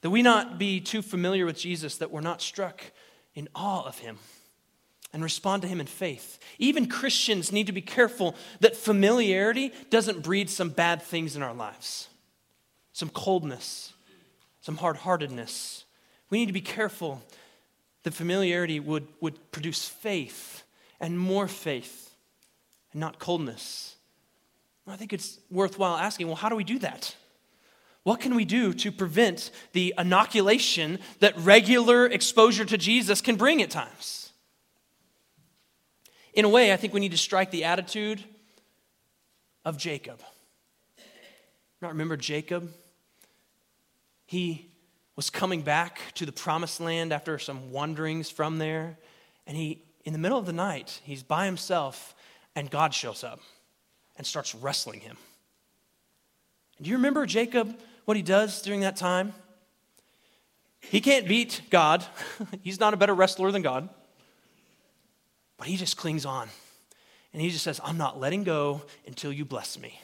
That 0.00 0.10
we 0.10 0.20
not 0.20 0.58
be 0.58 0.80
too 0.80 1.00
familiar 1.00 1.46
with 1.46 1.58
Jesus, 1.58 1.98
that 1.98 2.10
we're 2.10 2.22
not 2.22 2.42
struck 2.42 2.82
in 3.36 3.48
awe 3.54 3.84
of 3.84 4.00
him 4.00 4.18
and 5.12 5.22
respond 5.22 5.62
to 5.62 5.68
him 5.68 5.78
in 5.78 5.86
faith. 5.86 6.40
Even 6.58 6.88
Christians 6.88 7.52
need 7.52 7.68
to 7.68 7.72
be 7.72 7.80
careful 7.80 8.34
that 8.58 8.74
familiarity 8.74 9.70
doesn't 9.90 10.24
breed 10.24 10.50
some 10.50 10.70
bad 10.70 11.00
things 11.00 11.36
in 11.36 11.42
our 11.44 11.54
lives, 11.54 12.08
some 12.92 13.10
coldness, 13.10 13.92
some 14.60 14.78
hard 14.78 14.96
heartedness. 14.96 15.84
We 16.30 16.38
need 16.38 16.46
to 16.46 16.52
be 16.52 16.60
careful 16.60 17.22
that 18.02 18.12
familiarity 18.12 18.80
would, 18.80 19.06
would 19.20 19.52
produce 19.52 19.86
faith 19.86 20.64
and 20.98 21.16
more 21.16 21.46
faith 21.46 22.11
and 22.92 23.00
not 23.00 23.18
coldness. 23.18 23.96
I 24.86 24.96
think 24.96 25.12
it's 25.12 25.38
worthwhile 25.50 25.96
asking 25.96 26.26
well, 26.26 26.36
how 26.36 26.48
do 26.48 26.56
we 26.56 26.64
do 26.64 26.78
that? 26.80 27.14
What 28.02 28.20
can 28.20 28.34
we 28.34 28.44
do 28.44 28.74
to 28.74 28.90
prevent 28.90 29.52
the 29.72 29.94
inoculation 29.96 30.98
that 31.20 31.36
regular 31.38 32.06
exposure 32.06 32.64
to 32.64 32.76
Jesus 32.76 33.20
can 33.20 33.36
bring 33.36 33.62
at 33.62 33.70
times? 33.70 34.32
In 36.34 36.44
a 36.44 36.48
way, 36.48 36.72
I 36.72 36.76
think 36.76 36.92
we 36.92 37.00
need 37.00 37.12
to 37.12 37.18
strike 37.18 37.50
the 37.50 37.64
attitude 37.64 38.24
of 39.64 39.76
Jacob. 39.76 40.20
Not 41.80 41.92
remember 41.92 42.16
Jacob? 42.16 42.72
He 44.26 44.66
was 45.14 45.30
coming 45.30 45.62
back 45.62 46.00
to 46.14 46.26
the 46.26 46.32
promised 46.32 46.80
land 46.80 47.12
after 47.12 47.38
some 47.38 47.70
wanderings 47.70 48.30
from 48.30 48.58
there, 48.58 48.96
and 49.46 49.56
he, 49.56 49.82
in 50.04 50.12
the 50.12 50.18
middle 50.18 50.38
of 50.38 50.46
the 50.46 50.52
night, 50.52 51.00
he's 51.04 51.22
by 51.22 51.44
himself 51.44 52.14
and 52.54 52.70
God 52.70 52.94
shows 52.94 53.24
up 53.24 53.40
and 54.16 54.26
starts 54.26 54.54
wrestling 54.54 55.00
him. 55.00 55.16
And 56.76 56.84
do 56.84 56.90
you 56.90 56.96
remember 56.96 57.26
Jacob, 57.26 57.78
what 58.04 58.16
he 58.16 58.22
does 58.22 58.62
during 58.62 58.80
that 58.80 58.96
time? 58.96 59.32
He 60.80 61.00
can't 61.00 61.28
beat 61.28 61.62
God, 61.70 62.04
he's 62.62 62.80
not 62.80 62.94
a 62.94 62.96
better 62.96 63.14
wrestler 63.14 63.52
than 63.52 63.62
God, 63.62 63.88
but 65.56 65.66
he 65.66 65.76
just 65.76 65.96
clings 65.96 66.26
on. 66.26 66.48
And 67.32 67.40
he 67.40 67.50
just 67.50 67.64
says, 67.64 67.80
I'm 67.82 67.96
not 67.96 68.20
letting 68.20 68.44
go 68.44 68.82
until 69.06 69.32
you 69.32 69.44
bless 69.44 69.78
me. 69.78 70.00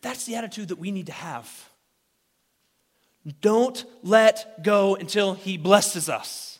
That's 0.00 0.24
the 0.24 0.36
attitude 0.36 0.68
that 0.68 0.78
we 0.78 0.90
need 0.90 1.06
to 1.06 1.12
have. 1.12 1.68
Don't 3.40 3.84
let 4.02 4.62
go 4.62 4.94
until 4.96 5.34
he 5.34 5.56
blesses 5.56 6.08
us. 6.08 6.53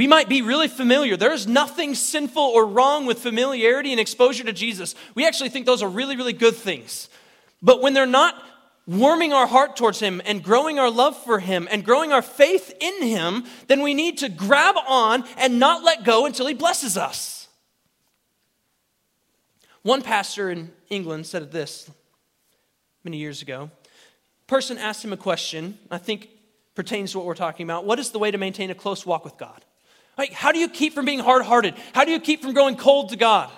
We 0.00 0.06
might 0.06 0.30
be 0.30 0.40
really 0.40 0.68
familiar. 0.68 1.14
There's 1.14 1.46
nothing 1.46 1.94
sinful 1.94 2.42
or 2.42 2.64
wrong 2.64 3.04
with 3.04 3.18
familiarity 3.18 3.90
and 3.90 4.00
exposure 4.00 4.44
to 4.44 4.52
Jesus. 4.54 4.94
We 5.14 5.26
actually 5.26 5.50
think 5.50 5.66
those 5.66 5.82
are 5.82 5.90
really, 5.90 6.16
really 6.16 6.32
good 6.32 6.56
things. 6.56 7.10
But 7.60 7.82
when 7.82 7.92
they're 7.92 8.06
not 8.06 8.34
warming 8.86 9.34
our 9.34 9.46
heart 9.46 9.76
towards 9.76 10.00
Him 10.00 10.22
and 10.24 10.42
growing 10.42 10.78
our 10.78 10.90
love 10.90 11.22
for 11.22 11.38
Him 11.38 11.68
and 11.70 11.84
growing 11.84 12.12
our 12.12 12.22
faith 12.22 12.72
in 12.80 13.02
Him, 13.02 13.44
then 13.66 13.82
we 13.82 13.92
need 13.92 14.16
to 14.16 14.30
grab 14.30 14.76
on 14.88 15.22
and 15.36 15.58
not 15.58 15.84
let 15.84 16.02
go 16.02 16.24
until 16.24 16.46
He 16.46 16.54
blesses 16.54 16.96
us. 16.96 17.48
One 19.82 20.00
pastor 20.00 20.48
in 20.48 20.72
England 20.88 21.26
said 21.26 21.52
this 21.52 21.90
many 23.04 23.18
years 23.18 23.42
ago. 23.42 23.70
Person 24.46 24.78
asked 24.78 25.04
him 25.04 25.12
a 25.12 25.18
question, 25.18 25.76
I 25.90 25.98
think 25.98 26.30
pertains 26.74 27.12
to 27.12 27.18
what 27.18 27.26
we're 27.26 27.34
talking 27.34 27.64
about. 27.64 27.84
What 27.84 27.98
is 27.98 28.12
the 28.12 28.18
way 28.18 28.30
to 28.30 28.38
maintain 28.38 28.70
a 28.70 28.74
close 28.74 29.04
walk 29.04 29.26
with 29.26 29.36
God? 29.36 29.62
Like, 30.20 30.34
how 30.34 30.52
do 30.52 30.58
you 30.58 30.68
keep 30.68 30.92
from 30.92 31.06
being 31.06 31.20
hard 31.20 31.46
hearted? 31.46 31.72
How 31.94 32.04
do 32.04 32.12
you 32.12 32.20
keep 32.20 32.42
from 32.42 32.52
growing 32.52 32.76
cold 32.76 33.08
to 33.08 33.16
God? 33.16 33.50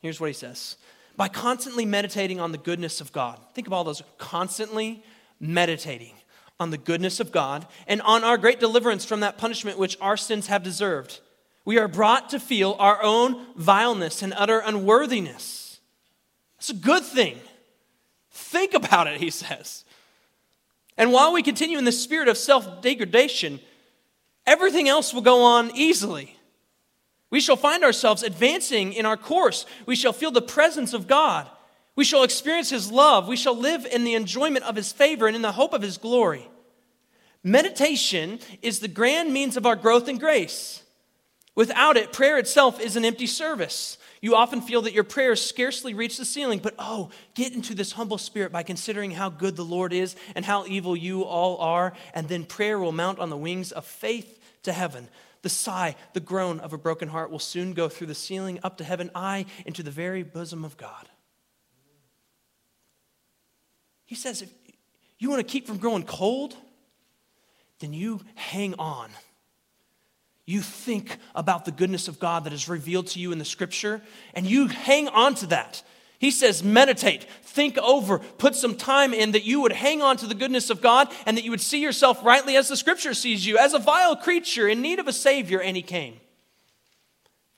Here's 0.00 0.18
what 0.18 0.26
he 0.26 0.32
says 0.32 0.76
by 1.16 1.28
constantly 1.28 1.84
meditating 1.84 2.40
on 2.40 2.50
the 2.50 2.58
goodness 2.58 3.00
of 3.00 3.12
God. 3.12 3.38
Think 3.54 3.68
of 3.68 3.72
all 3.72 3.84
those 3.84 4.02
constantly 4.18 5.04
meditating 5.38 6.14
on 6.58 6.70
the 6.70 6.78
goodness 6.78 7.20
of 7.20 7.30
God 7.30 7.64
and 7.86 8.02
on 8.02 8.24
our 8.24 8.38
great 8.38 8.58
deliverance 8.58 9.04
from 9.04 9.20
that 9.20 9.38
punishment 9.38 9.78
which 9.78 9.96
our 10.00 10.16
sins 10.16 10.48
have 10.48 10.64
deserved. 10.64 11.20
We 11.64 11.78
are 11.78 11.86
brought 11.86 12.30
to 12.30 12.40
feel 12.40 12.74
our 12.80 13.00
own 13.00 13.46
vileness 13.54 14.20
and 14.20 14.34
utter 14.36 14.58
unworthiness. 14.58 15.78
It's 16.58 16.70
a 16.70 16.74
good 16.74 17.04
thing. 17.04 17.38
Think 18.32 18.74
about 18.74 19.06
it, 19.06 19.20
he 19.20 19.30
says. 19.30 19.84
And 20.98 21.12
while 21.12 21.32
we 21.32 21.40
continue 21.40 21.78
in 21.78 21.84
the 21.84 21.92
spirit 21.92 22.26
of 22.26 22.36
self 22.36 22.82
degradation, 22.82 23.60
everything 24.46 24.88
else 24.88 25.12
will 25.12 25.22
go 25.22 25.42
on 25.42 25.70
easily. 25.74 26.36
We 27.30 27.40
shall 27.40 27.56
find 27.56 27.82
ourselves 27.82 28.22
advancing 28.22 28.92
in 28.92 29.06
our 29.06 29.16
course. 29.16 29.64
We 29.86 29.96
shall 29.96 30.12
feel 30.12 30.30
the 30.30 30.42
presence 30.42 30.92
of 30.92 31.06
God. 31.06 31.48
We 31.96 32.04
shall 32.04 32.22
experience 32.22 32.70
his 32.70 32.90
love. 32.90 33.28
We 33.28 33.36
shall 33.36 33.56
live 33.56 33.86
in 33.86 34.04
the 34.04 34.14
enjoyment 34.14 34.64
of 34.64 34.76
his 34.76 34.92
favor 34.92 35.26
and 35.26 35.36
in 35.36 35.42
the 35.42 35.52
hope 35.52 35.72
of 35.72 35.82
his 35.82 35.98
glory. 35.98 36.48
Meditation 37.42 38.38
is 38.60 38.78
the 38.78 38.88
grand 38.88 39.32
means 39.32 39.56
of 39.56 39.66
our 39.66 39.76
growth 39.76 40.08
in 40.08 40.18
grace. 40.18 40.82
Without 41.54 41.96
it, 41.96 42.12
prayer 42.12 42.38
itself 42.38 42.80
is 42.80 42.96
an 42.96 43.04
empty 43.04 43.26
service. 43.26 43.98
You 44.22 44.36
often 44.36 44.60
feel 44.60 44.82
that 44.82 44.92
your 44.92 45.02
prayers 45.02 45.44
scarcely 45.44 45.94
reach 45.94 46.16
the 46.16 46.24
ceiling, 46.24 46.60
but 46.60 46.76
oh, 46.78 47.10
get 47.34 47.52
into 47.52 47.74
this 47.74 47.90
humble 47.90 48.18
spirit 48.18 48.52
by 48.52 48.62
considering 48.62 49.10
how 49.10 49.28
good 49.28 49.56
the 49.56 49.64
Lord 49.64 49.92
is 49.92 50.14
and 50.36 50.44
how 50.44 50.64
evil 50.64 50.96
you 50.96 51.24
all 51.24 51.58
are, 51.58 51.92
and 52.14 52.28
then 52.28 52.44
prayer 52.44 52.78
will 52.78 52.92
mount 52.92 53.18
on 53.18 53.30
the 53.30 53.36
wings 53.36 53.72
of 53.72 53.84
faith 53.84 54.38
to 54.62 54.72
heaven. 54.72 55.08
The 55.42 55.48
sigh, 55.48 55.96
the 56.12 56.20
groan 56.20 56.60
of 56.60 56.72
a 56.72 56.78
broken 56.78 57.08
heart 57.08 57.32
will 57.32 57.40
soon 57.40 57.72
go 57.72 57.88
through 57.88 58.06
the 58.06 58.14
ceiling 58.14 58.60
up 58.62 58.78
to 58.78 58.84
heaven, 58.84 59.10
I 59.12 59.44
into 59.66 59.82
the 59.82 59.90
very 59.90 60.22
bosom 60.22 60.64
of 60.64 60.76
God. 60.76 61.08
He 64.04 64.14
says, 64.14 64.40
if 64.40 64.52
you 65.18 65.30
want 65.30 65.40
to 65.40 65.52
keep 65.52 65.66
from 65.66 65.78
growing 65.78 66.04
cold, 66.04 66.54
then 67.80 67.92
you 67.92 68.20
hang 68.36 68.76
on 68.78 69.10
you 70.46 70.60
think 70.60 71.18
about 71.34 71.64
the 71.64 71.70
goodness 71.70 72.08
of 72.08 72.18
God 72.18 72.44
that 72.44 72.52
is 72.52 72.68
revealed 72.68 73.06
to 73.08 73.20
you 73.20 73.32
in 73.32 73.38
the 73.38 73.44
scripture, 73.44 74.02
and 74.34 74.46
you 74.46 74.66
hang 74.66 75.08
on 75.08 75.34
to 75.36 75.46
that. 75.46 75.82
He 76.18 76.30
says, 76.30 76.62
meditate, 76.62 77.26
think 77.42 77.76
over, 77.78 78.18
put 78.18 78.54
some 78.54 78.76
time 78.76 79.12
in 79.12 79.32
that 79.32 79.44
you 79.44 79.60
would 79.60 79.72
hang 79.72 80.02
on 80.02 80.16
to 80.18 80.26
the 80.26 80.36
goodness 80.36 80.70
of 80.70 80.80
God 80.80 81.12
and 81.26 81.36
that 81.36 81.42
you 81.42 81.50
would 81.50 81.60
see 81.60 81.80
yourself 81.80 82.24
rightly 82.24 82.56
as 82.56 82.68
the 82.68 82.76
scripture 82.76 83.12
sees 83.12 83.44
you, 83.44 83.58
as 83.58 83.74
a 83.74 83.78
vile 83.80 84.14
creature 84.14 84.68
in 84.68 84.82
need 84.82 85.00
of 85.00 85.08
a 85.08 85.12
Savior, 85.12 85.60
and 85.60 85.76
He 85.76 85.82
came. 85.82 86.20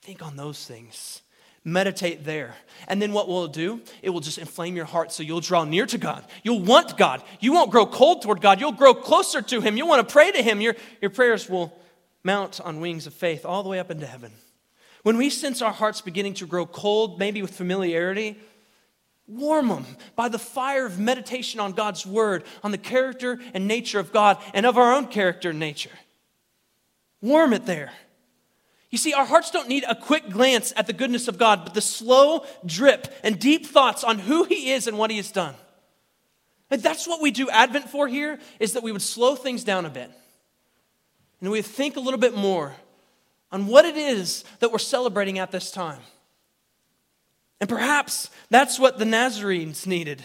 Think 0.01 0.23
on 0.23 0.35
those 0.35 0.65
things. 0.65 1.21
Meditate 1.63 2.25
there. 2.25 2.55
And 2.87 3.01
then 3.01 3.11
what 3.11 3.27
will 3.27 3.45
it 3.45 3.53
do? 3.53 3.81
It 4.03 4.11
will 4.11 4.19
just 4.19 4.37
inflame 4.37 4.75
your 4.75 4.85
heart 4.85 5.11
so 5.11 5.23
you'll 5.23 5.41
draw 5.41 5.63
near 5.63 5.87
to 5.87 5.97
God. 5.97 6.23
You'll 6.43 6.61
want 6.61 6.95
God. 6.95 7.23
You 7.39 7.53
won't 7.53 7.71
grow 7.71 7.87
cold 7.87 8.21
toward 8.21 8.41
God. 8.41 8.59
You'll 8.59 8.71
grow 8.71 8.93
closer 8.93 9.41
to 9.41 9.61
Him. 9.61 9.75
You'll 9.75 9.87
want 9.87 10.07
to 10.07 10.11
pray 10.11 10.31
to 10.31 10.43
Him. 10.43 10.61
Your, 10.61 10.75
your 11.01 11.09
prayers 11.09 11.49
will 11.49 11.75
mount 12.25 12.59
on 12.59 12.81
wings 12.81 13.07
of 13.07 13.13
faith 13.13 13.45
all 13.45 13.63
the 13.63 13.69
way 13.69 13.79
up 13.79 13.91
into 13.91 14.05
heaven. 14.05 14.33
When 15.03 15.17
we 15.17 15.29
sense 15.29 15.61
our 15.61 15.71
hearts 15.71 16.01
beginning 16.01 16.33
to 16.35 16.47
grow 16.47 16.65
cold, 16.65 17.19
maybe 17.19 17.41
with 17.41 17.53
familiarity, 17.53 18.37
warm 19.27 19.67
them 19.67 19.85
by 20.15 20.29
the 20.29 20.39
fire 20.39 20.85
of 20.85 20.99
meditation 20.99 21.59
on 21.59 21.73
God's 21.73 22.05
word, 22.05 22.43
on 22.63 22.71
the 22.71 22.77
character 22.77 23.39
and 23.53 23.67
nature 23.67 23.99
of 23.99 24.11
God, 24.11 24.39
and 24.53 24.65
of 24.65 24.77
our 24.77 24.93
own 24.93 25.07
character 25.07 25.51
and 25.51 25.59
nature. 25.59 25.91
Warm 27.21 27.53
it 27.53 27.67
there. 27.67 27.93
You 28.89 28.97
see, 28.97 29.13
our 29.13 29.25
hearts 29.25 29.51
don't 29.51 29.67
need 29.67 29.83
a 29.87 29.95
quick 29.95 30.29
glance 30.29 30.73
at 30.75 30.87
the 30.87 30.93
goodness 30.93 31.27
of 31.27 31.37
God, 31.37 31.65
but 31.65 31.73
the 31.73 31.81
slow 31.81 32.45
drip 32.65 33.13
and 33.23 33.37
deep 33.39 33.65
thoughts 33.65 34.03
on 34.03 34.19
who 34.19 34.43
He 34.43 34.71
is 34.71 34.87
and 34.87 34.97
what 34.97 35.11
He 35.11 35.17
has 35.17 35.31
done. 35.31 35.53
And 36.71 36.81
that's 36.81 37.07
what 37.07 37.21
we 37.21 37.29
do 37.29 37.49
Advent 37.49 37.89
for 37.89 38.07
here, 38.07 38.39
is 38.59 38.73
that 38.73 38.83
we 38.83 38.91
would 38.91 39.01
slow 39.01 39.35
things 39.35 39.63
down 39.63 39.85
a 39.85 39.89
bit 39.89 40.09
and 41.41 41.51
we 41.51 41.61
think 41.61 41.95
a 41.95 41.99
little 41.99 42.19
bit 42.19 42.35
more 42.35 42.73
on 43.51 43.67
what 43.67 43.85
it 43.85 43.95
is 43.95 44.43
that 44.59 44.71
we're 44.71 44.77
celebrating 44.79 45.39
at 45.39 45.51
this 45.51 45.71
time. 45.71 46.01
And 47.59 47.69
perhaps 47.69 48.29
that's 48.49 48.79
what 48.79 48.97
the 48.97 49.05
Nazarenes 49.05 49.87
needed. 49.87 50.23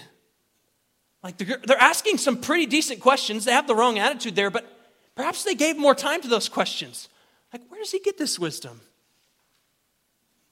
Like 1.23 1.37
they're 1.37 1.81
asking 1.81 2.19
some 2.19 2.41
pretty 2.41 2.67
decent 2.67 3.01
questions. 3.01 3.45
They 3.45 3.53
have 3.53 3.67
the 3.67 3.75
wrong 3.75 3.99
attitude 3.99 4.35
there, 4.35 4.51
but 4.51 4.67
perhaps 5.15 5.45
they 5.45 5.55
gave 5.55 5.77
more 5.77 5.95
time 5.95 6.23
to 6.23 6.29
those 6.29 6.49
questions. 6.49 7.09
Like, 7.53 7.63
where 7.69 7.81
does 7.81 7.91
he 7.91 8.01
get 8.01 8.17
this 8.17 8.39
wisdom? 8.39 8.81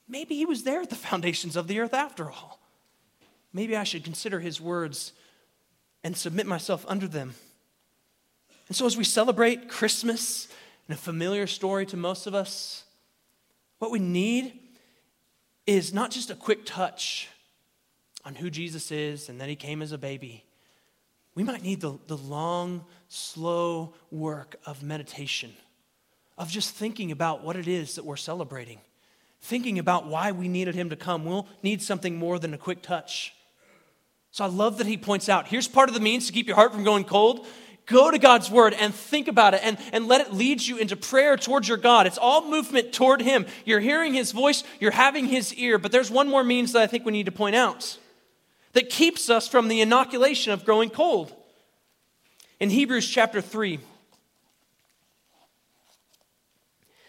Maybe 0.07 0.35
he 0.35 0.45
was 0.45 0.63
there 0.63 0.81
at 0.81 0.89
the 0.89 0.95
foundations 0.95 1.55
of 1.55 1.67
the 1.67 1.79
earth 1.79 1.93
after 1.93 2.29
all. 2.29 2.59
Maybe 3.53 3.75
I 3.75 3.83
should 3.83 4.03
consider 4.03 4.39
his 4.39 4.59
words 4.61 5.13
and 6.03 6.15
submit 6.15 6.45
myself 6.45 6.85
under 6.87 7.07
them. 7.07 7.35
And 8.69 8.75
so, 8.75 8.85
as 8.85 8.95
we 8.95 9.03
celebrate 9.03 9.67
Christmas 9.67 10.47
and 10.87 10.95
a 10.95 11.01
familiar 11.01 11.47
story 11.47 11.87
to 11.87 11.97
most 11.97 12.27
of 12.27 12.35
us, 12.35 12.83
what 13.79 13.89
we 13.89 13.99
need 13.99 14.53
is 15.65 15.91
not 15.91 16.11
just 16.11 16.29
a 16.29 16.35
quick 16.35 16.65
touch 16.65 17.29
on 18.23 18.35
who 18.35 18.51
Jesus 18.51 18.91
is 18.91 19.27
and 19.27 19.41
that 19.41 19.49
he 19.49 19.55
came 19.55 19.81
as 19.81 19.91
a 19.91 19.97
baby. 19.97 20.45
We 21.33 21.43
might 21.43 21.63
need 21.63 21.81
the, 21.81 21.97
the 22.07 22.17
long, 22.17 22.85
slow 23.07 23.95
work 24.11 24.55
of 24.65 24.83
meditation, 24.83 25.51
of 26.37 26.49
just 26.49 26.75
thinking 26.75 27.11
about 27.11 27.43
what 27.43 27.55
it 27.55 27.67
is 27.67 27.95
that 27.95 28.05
we're 28.05 28.17
celebrating, 28.17 28.79
thinking 29.41 29.79
about 29.79 30.05
why 30.05 30.31
we 30.31 30.47
needed 30.47 30.75
him 30.75 30.91
to 30.91 30.95
come. 30.95 31.25
We'll 31.25 31.47
need 31.63 31.81
something 31.81 32.17
more 32.17 32.37
than 32.37 32.53
a 32.53 32.57
quick 32.57 32.83
touch. 32.83 33.33
So 34.31 34.43
I 34.43 34.47
love 34.47 34.77
that 34.77 34.85
he 34.85 34.97
points 34.97 35.27
out 35.27 35.47
here's 35.47 35.67
part 35.67 35.89
of 35.89 35.95
the 35.95 36.01
means 36.01 36.27
to 36.27 36.33
keep 36.33 36.45
your 36.45 36.55
heart 36.55 36.71
from 36.71 36.83
going 36.83 37.03
cold 37.03 37.47
Go 37.89 38.11
to 38.11 38.19
God's 38.19 38.51
word 38.51 38.75
and 38.75 38.93
think 38.93 39.27
about 39.27 39.55
it 39.55 39.61
and, 39.63 39.77
and 39.91 40.07
let 40.07 40.21
it 40.21 40.31
lead 40.31 40.61
you 40.61 40.77
into 40.77 40.95
prayer 40.95 41.35
towards 41.35 41.67
your 41.67 41.77
God. 41.77 42.05
It's 42.05 42.19
all 42.19 42.47
movement 42.47 42.93
toward 42.93 43.19
Him. 43.21 43.47
You're 43.65 43.79
hearing 43.79 44.13
His 44.13 44.31
voice, 44.31 44.63
you're 44.79 44.91
having 44.91 45.25
His 45.25 45.53
ear, 45.55 45.79
but 45.79 45.91
there's 45.91 46.11
one 46.11 46.29
more 46.29 46.43
means 46.43 46.73
that 46.73 46.83
I 46.83 46.87
think 46.87 47.03
we 47.03 47.11
need 47.11 47.25
to 47.25 47.31
point 47.31 47.55
out 47.55 47.97
that 48.73 48.91
keeps 48.91 49.29
us 49.31 49.47
from 49.47 49.67
the 49.67 49.81
inoculation 49.81 50.53
of 50.53 50.63
growing 50.63 50.91
cold. 50.91 51.33
In 52.59 52.69
Hebrews 52.69 53.09
chapter 53.09 53.41
3, 53.41 53.79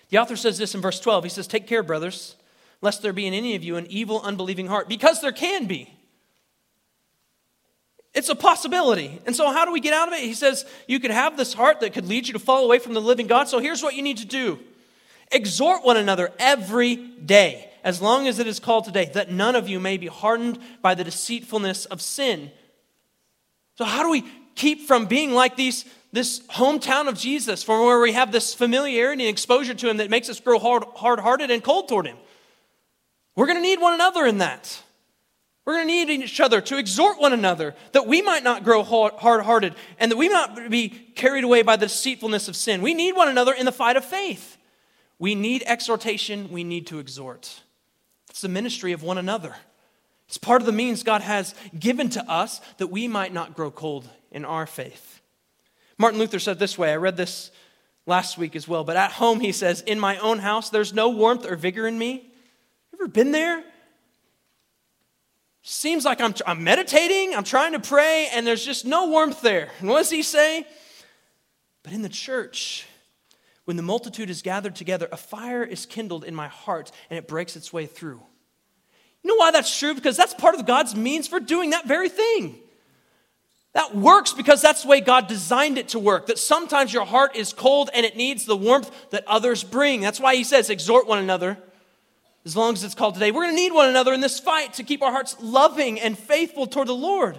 the 0.09 0.19
author 0.19 0.37
says 0.37 0.57
this 0.57 0.75
in 0.75 0.81
verse 0.81 0.99
12. 0.99 1.25
He 1.25 1.31
says, 1.31 1.47
Take 1.47 1.66
care, 1.66 1.83
brothers, 1.83 2.37
lest 2.81 3.03
there 3.03 3.12
be 3.12 3.27
in 3.27 3.35
any 3.35 3.55
of 3.55 3.62
you 3.62 3.77
an 3.77 3.87
evil, 3.90 4.23
unbelieving 4.23 4.69
heart, 4.69 4.88
because 4.88 5.21
there 5.21 5.33
can 5.33 5.66
be. 5.66 5.95
It's 8.12 8.29
a 8.29 8.35
possibility. 8.35 9.20
And 9.25 9.37
so, 9.37 9.53
how 9.53 9.64
do 9.64 9.73
we 9.73 9.81
get 9.81 9.94
out 9.94 10.09
of 10.09 10.14
it? 10.14 10.20
He 10.20 10.35
says, 10.35 10.64
You 10.88 10.99
could 10.99 11.12
have 11.12 11.37
this 11.37 11.53
heart 11.53 11.81
that 11.81 11.92
could 11.92 12.07
lead 12.07 12.27
you 12.27 12.33
to 12.33 12.38
fall 12.38 12.64
away 12.64 12.79
from 12.79 12.94
the 12.94 13.01
living 13.01 13.27
God. 13.27 13.49
So, 13.49 13.61
here's 13.61 13.83
what 13.83 13.94
you 13.94 14.03
need 14.03 14.18
to 14.18 14.27
do 14.27 14.59
exhort 15.33 15.85
one 15.85 15.96
another 15.96 16.33
every 16.40 16.96
day, 16.96 17.70
as 17.85 18.03
long 18.03 18.27
as 18.27 18.40
it 18.40 18.49
is 18.49 18.59
called 18.59 18.85
today, 18.85 19.11
that 19.14 19.31
none 19.31 19.55
of 19.55 19.68
you 19.68 19.79
may 19.79 19.96
be 19.96 20.09
hardened 20.09 20.59
by 20.83 20.94
the 20.94 21.05
deceitfulness 21.05 21.85
of 21.87 22.03
sin. 22.03 22.51
So, 23.79 23.85
how 23.85 24.03
do 24.03 24.11
we 24.11 24.25
keep 24.57 24.88
from 24.88 25.07
being 25.07 25.33
like 25.33 25.55
these, 25.55 25.85
this 26.12 26.40
hometown 26.49 27.09
of 27.09 27.16
Jesus, 27.16 27.62
from 27.62 27.87
where 27.87 28.01
we 28.01 28.12
have 28.12 28.33
this 28.33 28.55
familiarity 28.55 29.23
and 29.23 29.31
exposure 29.31 29.75
to 29.75 29.88
Him 29.88 29.99
that 29.99 30.11
makes 30.11 30.29
us 30.29 30.40
grow 30.40 30.59
hard 30.59 30.85
hearted 31.20 31.53
and 31.53 31.62
cold 31.62 31.88
toward 31.88 32.07
Him? 32.07 32.16
We're 33.37 33.46
going 33.46 33.59
to 33.59 33.62
need 33.62 33.81
one 33.81 33.94
another 33.94 34.27
in 34.27 34.38
that. 34.38 34.83
We're 35.71 35.77
going 35.77 35.87
to 35.87 35.95
need 35.95 36.25
each 36.25 36.41
other 36.41 36.61
to 36.63 36.79
exhort 36.79 37.21
one 37.21 37.33
another 37.33 37.77
that 37.93 38.05
we 38.05 38.23
might 38.23 38.43
not 38.43 38.65
grow 38.65 38.83
hard 38.83 39.45
hearted 39.45 39.77
and 40.01 40.11
that 40.11 40.17
we 40.17 40.29
might 40.29 40.57
not 40.57 40.69
be 40.69 40.89
carried 40.89 41.45
away 41.45 41.63
by 41.63 41.77
the 41.77 41.87
deceitfulness 41.87 42.49
of 42.49 42.57
sin. 42.57 42.83
We 42.83 42.93
need 42.93 43.15
one 43.15 43.29
another 43.29 43.53
in 43.53 43.67
the 43.67 43.71
fight 43.71 43.97
of 43.97 44.05
faith. 44.05 44.57
We 45.21 45.37
need 45.37 45.63
exhortation, 45.65 46.51
we 46.51 46.65
need 46.65 46.89
to 46.89 46.99
exhort. 46.99 47.61
It's 48.31 48.41
the 48.41 48.49
ministry 48.49 48.91
of 48.91 49.05
one 49.05 49.17
another. 49.17 49.55
It's 50.27 50.39
part 50.39 50.61
of 50.61 50.67
the 50.67 50.73
means 50.73 51.05
God 51.05 51.23
has 51.23 51.55
given 51.79 52.11
to 52.11 52.29
us 52.29 52.61
that 52.79 52.89
we 52.89 53.07
might 53.07 53.33
not 53.33 53.55
grow 53.55 53.71
cold 53.71 54.09
in 54.33 54.45
our 54.45 54.67
faith. 54.67 55.21
Martin 55.99 56.19
Luther 56.19 56.41
said 56.41 56.59
this 56.59 56.77
way 56.77 56.91
I 56.91 56.97
read 56.97 57.17
this 57.17 57.53
last 58.07 58.37
week 58.37 58.57
as 58.57 58.67
well, 58.67 58.83
but 58.83 58.97
at 58.97 59.13
home 59.13 59.39
he 59.39 59.53
says, 59.53 59.83
In 59.83 60.01
my 60.01 60.19
own 60.19 60.41
house, 60.41 60.69
there's 60.69 60.93
no 60.93 61.11
warmth 61.11 61.47
or 61.49 61.55
vigor 61.55 61.87
in 61.87 61.97
me. 61.97 62.33
You 62.93 62.99
ever 62.99 63.07
been 63.07 63.31
there? 63.31 63.63
Seems 65.62 66.05
like 66.05 66.20
I'm, 66.20 66.35
I'm 66.46 66.64
meditating, 66.64 67.35
I'm 67.35 67.44
trying 67.44 67.73
to 67.73 67.81
pray, 67.81 68.29
and 68.33 68.46
there's 68.46 68.64
just 68.64 68.87
no 68.87 69.09
warmth 69.09 69.42
there. 69.42 69.68
And 69.81 69.88
what 69.88 69.99
does 69.99 70.11
he 70.11 70.23
say? 70.23 70.64
But 71.83 71.92
in 71.92 72.03
the 72.03 72.09
church, 72.09 72.87
when 73.64 73.77
the 73.77 73.83
multitude 73.83 74.31
is 74.31 74.42
gathered 74.42 74.75
together, 74.75 75.09
a 75.12 75.16
fire 75.16 75.62
is 75.62 75.87
kindled 75.87 76.25
in 76.25 76.35
my 76.35 76.49
heart 76.49 76.90
and 77.09 77.18
it 77.18 77.29
breaks 77.29 77.57
its 77.57 77.73
way 77.73 77.87
through. 77.87 78.20
You 79.23 79.29
know 79.29 79.37
why 79.37 79.51
that's 79.51 79.79
true? 79.79 79.94
Because 79.94 80.16
that's 80.16 80.35
part 80.35 80.55
of 80.55 80.66
God's 80.66 80.96
means 80.96 81.29
for 81.29 81.40
doing 81.40 81.70
that 81.70 81.87
very 81.87 82.09
thing. 82.09 82.59
That 83.73 83.94
works 83.94 84.33
because 84.33 84.61
that's 84.61 84.83
the 84.83 84.88
way 84.88 85.01
God 85.01 85.29
designed 85.29 85.79
it 85.79 85.88
to 85.88 85.99
work. 85.99 86.27
That 86.27 86.38
sometimes 86.38 86.92
your 86.92 87.05
heart 87.05 87.37
is 87.37 87.53
cold 87.53 87.90
and 87.94 88.05
it 88.05 88.16
needs 88.16 88.44
the 88.44 88.57
warmth 88.57 88.90
that 89.11 89.25
others 89.29 89.62
bring. 89.62 90.01
That's 90.01 90.18
why 90.18 90.35
he 90.35 90.42
says, 90.42 90.70
exhort 90.70 91.07
one 91.07 91.18
another 91.18 91.59
as 92.44 92.57
long 92.57 92.74
as 92.74 92.85
it's 92.85 92.94
called 92.94 93.14
today. 93.14 93.31
We're 93.31 93.44
going 93.44 93.57
to 93.57 93.62
need 93.62 93.72
one 93.72 93.88
another 93.88 94.12
in 94.12 94.20
this 94.20 94.40
fight 94.40 94.74
to 94.74 94.83
keep 94.83 95.03
our 95.03 95.12
hearts 95.12 95.37
loving 95.40 96.00
and 96.00 96.18
faithful 96.18 96.66
toward 96.66 96.88
the 96.88 96.94
Lord. 96.94 97.38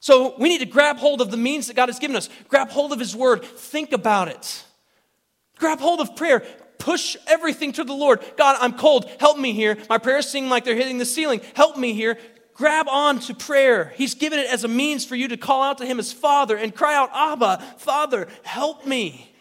So 0.00 0.34
we 0.38 0.48
need 0.48 0.60
to 0.60 0.66
grab 0.66 0.98
hold 0.98 1.20
of 1.20 1.30
the 1.30 1.36
means 1.36 1.68
that 1.68 1.76
God 1.76 1.88
has 1.88 1.98
given 1.98 2.16
us, 2.16 2.28
grab 2.48 2.70
hold 2.70 2.92
of 2.92 2.98
His 2.98 3.14
Word, 3.16 3.44
think 3.44 3.92
about 3.92 4.28
it. 4.28 4.64
Grab 5.58 5.80
hold 5.80 6.00
of 6.00 6.14
prayer. 6.16 6.44
Push 6.78 7.16
everything 7.26 7.72
to 7.72 7.84
the 7.84 7.94
Lord. 7.94 8.22
God, 8.36 8.56
I'm 8.60 8.74
cold. 8.74 9.10
Help 9.18 9.38
me 9.38 9.52
here. 9.52 9.78
My 9.88 9.98
prayers 9.98 10.28
seem 10.28 10.50
like 10.50 10.64
they're 10.64 10.76
hitting 10.76 10.98
the 10.98 11.06
ceiling. 11.06 11.40
Help 11.54 11.78
me 11.78 11.94
here. 11.94 12.18
Grab 12.52 12.86
on 12.88 13.20
to 13.20 13.34
prayer. 13.34 13.92
He's 13.96 14.14
given 14.14 14.38
it 14.38 14.46
as 14.46 14.64
a 14.64 14.68
means 14.68 15.04
for 15.04 15.16
you 15.16 15.28
to 15.28 15.36
call 15.36 15.62
out 15.62 15.78
to 15.78 15.86
Him 15.86 15.98
as 15.98 16.12
Father 16.12 16.56
and 16.56 16.74
cry 16.74 16.94
out, 16.94 17.10
Abba, 17.12 17.62
Father, 17.78 18.28
help 18.42 18.86
me. 18.86 19.34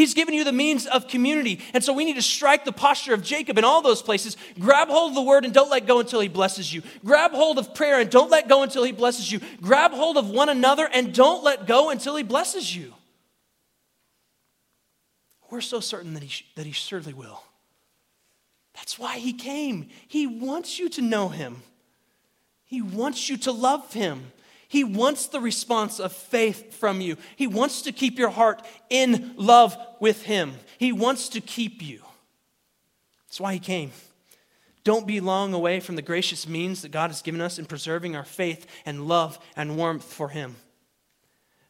He's 0.00 0.14
given 0.14 0.32
you 0.32 0.44
the 0.44 0.52
means 0.52 0.86
of 0.86 1.08
community. 1.08 1.60
And 1.74 1.84
so 1.84 1.92
we 1.92 2.06
need 2.06 2.14
to 2.14 2.22
strike 2.22 2.64
the 2.64 2.72
posture 2.72 3.12
of 3.12 3.22
Jacob 3.22 3.58
in 3.58 3.64
all 3.64 3.82
those 3.82 4.00
places. 4.00 4.34
Grab 4.58 4.88
hold 4.88 5.10
of 5.10 5.14
the 5.14 5.20
word 5.20 5.44
and 5.44 5.52
don't 5.52 5.68
let 5.68 5.86
go 5.86 6.00
until 6.00 6.20
he 6.20 6.28
blesses 6.28 6.72
you. 6.72 6.82
Grab 7.04 7.32
hold 7.32 7.58
of 7.58 7.74
prayer 7.74 8.00
and 8.00 8.08
don't 8.08 8.30
let 8.30 8.48
go 8.48 8.62
until 8.62 8.82
he 8.82 8.92
blesses 8.92 9.30
you. 9.30 9.40
Grab 9.60 9.90
hold 9.90 10.16
of 10.16 10.30
one 10.30 10.48
another 10.48 10.88
and 10.90 11.12
don't 11.12 11.44
let 11.44 11.66
go 11.66 11.90
until 11.90 12.16
he 12.16 12.22
blesses 12.22 12.74
you. 12.74 12.94
We're 15.50 15.60
so 15.60 15.80
certain 15.80 16.14
that 16.14 16.22
he, 16.22 16.46
that 16.54 16.64
he 16.64 16.72
surely 16.72 17.12
will. 17.12 17.42
That's 18.76 18.98
why 18.98 19.18
he 19.18 19.34
came. 19.34 19.90
He 20.08 20.26
wants 20.26 20.78
you 20.78 20.88
to 20.88 21.02
know 21.02 21.28
him, 21.28 21.62
he 22.64 22.80
wants 22.80 23.28
you 23.28 23.36
to 23.36 23.52
love 23.52 23.92
him. 23.92 24.32
He 24.70 24.84
wants 24.84 25.26
the 25.26 25.40
response 25.40 25.98
of 25.98 26.12
faith 26.12 26.74
from 26.74 27.00
you. 27.00 27.16
He 27.34 27.48
wants 27.48 27.82
to 27.82 27.90
keep 27.90 28.20
your 28.20 28.30
heart 28.30 28.64
in 28.88 29.34
love 29.36 29.76
with 29.98 30.22
Him. 30.22 30.54
He 30.78 30.92
wants 30.92 31.28
to 31.30 31.40
keep 31.40 31.82
you. 31.82 32.02
That's 33.26 33.40
why 33.40 33.54
He 33.54 33.58
came. 33.58 33.90
Don't 34.84 35.08
be 35.08 35.18
long 35.18 35.54
away 35.54 35.80
from 35.80 35.96
the 35.96 36.02
gracious 36.02 36.46
means 36.46 36.82
that 36.82 36.92
God 36.92 37.10
has 37.10 37.20
given 37.20 37.40
us 37.40 37.58
in 37.58 37.66
preserving 37.66 38.14
our 38.14 38.24
faith 38.24 38.64
and 38.86 39.08
love 39.08 39.40
and 39.56 39.76
warmth 39.76 40.04
for 40.04 40.28
Him. 40.28 40.54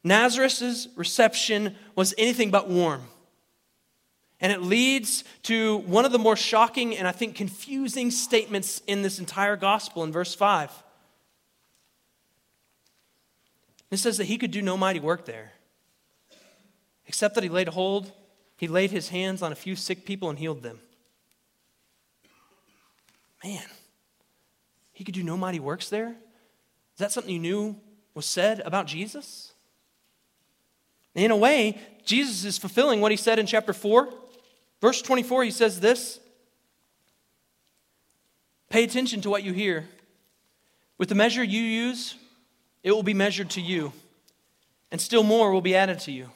Nazareth's 0.04 0.86
reception 0.94 1.76
was 1.96 2.12
anything 2.18 2.50
but 2.50 2.68
warm. 2.68 3.04
And 4.42 4.52
it 4.52 4.60
leads 4.60 5.24
to 5.44 5.78
one 5.78 6.04
of 6.04 6.12
the 6.12 6.18
more 6.18 6.36
shocking 6.36 6.94
and 6.94 7.08
I 7.08 7.12
think 7.12 7.34
confusing 7.34 8.10
statements 8.10 8.82
in 8.86 9.00
this 9.00 9.18
entire 9.18 9.56
gospel 9.56 10.04
in 10.04 10.12
verse 10.12 10.34
5. 10.34 10.82
It 13.90 13.98
says 13.98 14.18
that 14.18 14.24
he 14.24 14.38
could 14.38 14.50
do 14.50 14.62
no 14.62 14.76
mighty 14.76 15.00
work 15.00 15.24
there, 15.24 15.52
except 17.06 17.34
that 17.34 17.42
he 17.42 17.50
laid 17.50 17.68
hold, 17.68 18.12
he 18.56 18.68
laid 18.68 18.90
his 18.90 19.08
hands 19.08 19.42
on 19.42 19.52
a 19.52 19.56
few 19.56 19.74
sick 19.74 20.04
people 20.04 20.30
and 20.30 20.38
healed 20.38 20.62
them. 20.62 20.78
Man, 23.42 23.64
he 24.92 25.02
could 25.02 25.14
do 25.14 25.22
no 25.22 25.36
mighty 25.36 25.60
works 25.60 25.88
there? 25.88 26.10
Is 26.10 26.98
that 26.98 27.10
something 27.10 27.32
you 27.32 27.40
knew 27.40 27.76
was 28.14 28.26
said 28.26 28.60
about 28.60 28.86
Jesus? 28.86 29.52
In 31.14 31.30
a 31.30 31.36
way, 31.36 31.78
Jesus 32.04 32.44
is 32.44 32.58
fulfilling 32.58 33.00
what 33.00 33.10
he 33.10 33.16
said 33.16 33.38
in 33.38 33.46
chapter 33.46 33.72
4. 33.72 34.08
Verse 34.80 35.02
24, 35.02 35.44
he 35.44 35.50
says 35.50 35.80
this 35.80 36.20
Pay 38.68 38.84
attention 38.84 39.20
to 39.22 39.30
what 39.30 39.42
you 39.42 39.52
hear. 39.52 39.88
With 40.98 41.08
the 41.08 41.14
measure 41.14 41.42
you 41.42 41.62
use, 41.62 42.14
it 42.82 42.92
will 42.92 43.02
be 43.02 43.14
measured 43.14 43.50
to 43.50 43.60
you, 43.60 43.92
and 44.90 45.00
still 45.00 45.22
more 45.22 45.52
will 45.52 45.60
be 45.60 45.74
added 45.74 46.00
to 46.00 46.12
you. 46.12 46.30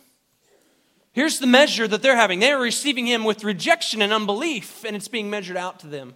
Here's 1.12 1.38
the 1.38 1.46
measure 1.46 1.86
that 1.86 2.02
they're 2.02 2.16
having. 2.16 2.40
They're 2.40 2.58
receiving 2.58 3.06
him 3.06 3.24
with 3.24 3.44
rejection 3.44 4.02
and 4.02 4.12
unbelief, 4.12 4.84
and 4.84 4.96
it's 4.96 5.08
being 5.08 5.30
measured 5.30 5.56
out 5.56 5.80
to 5.80 5.86
them. 5.86 6.14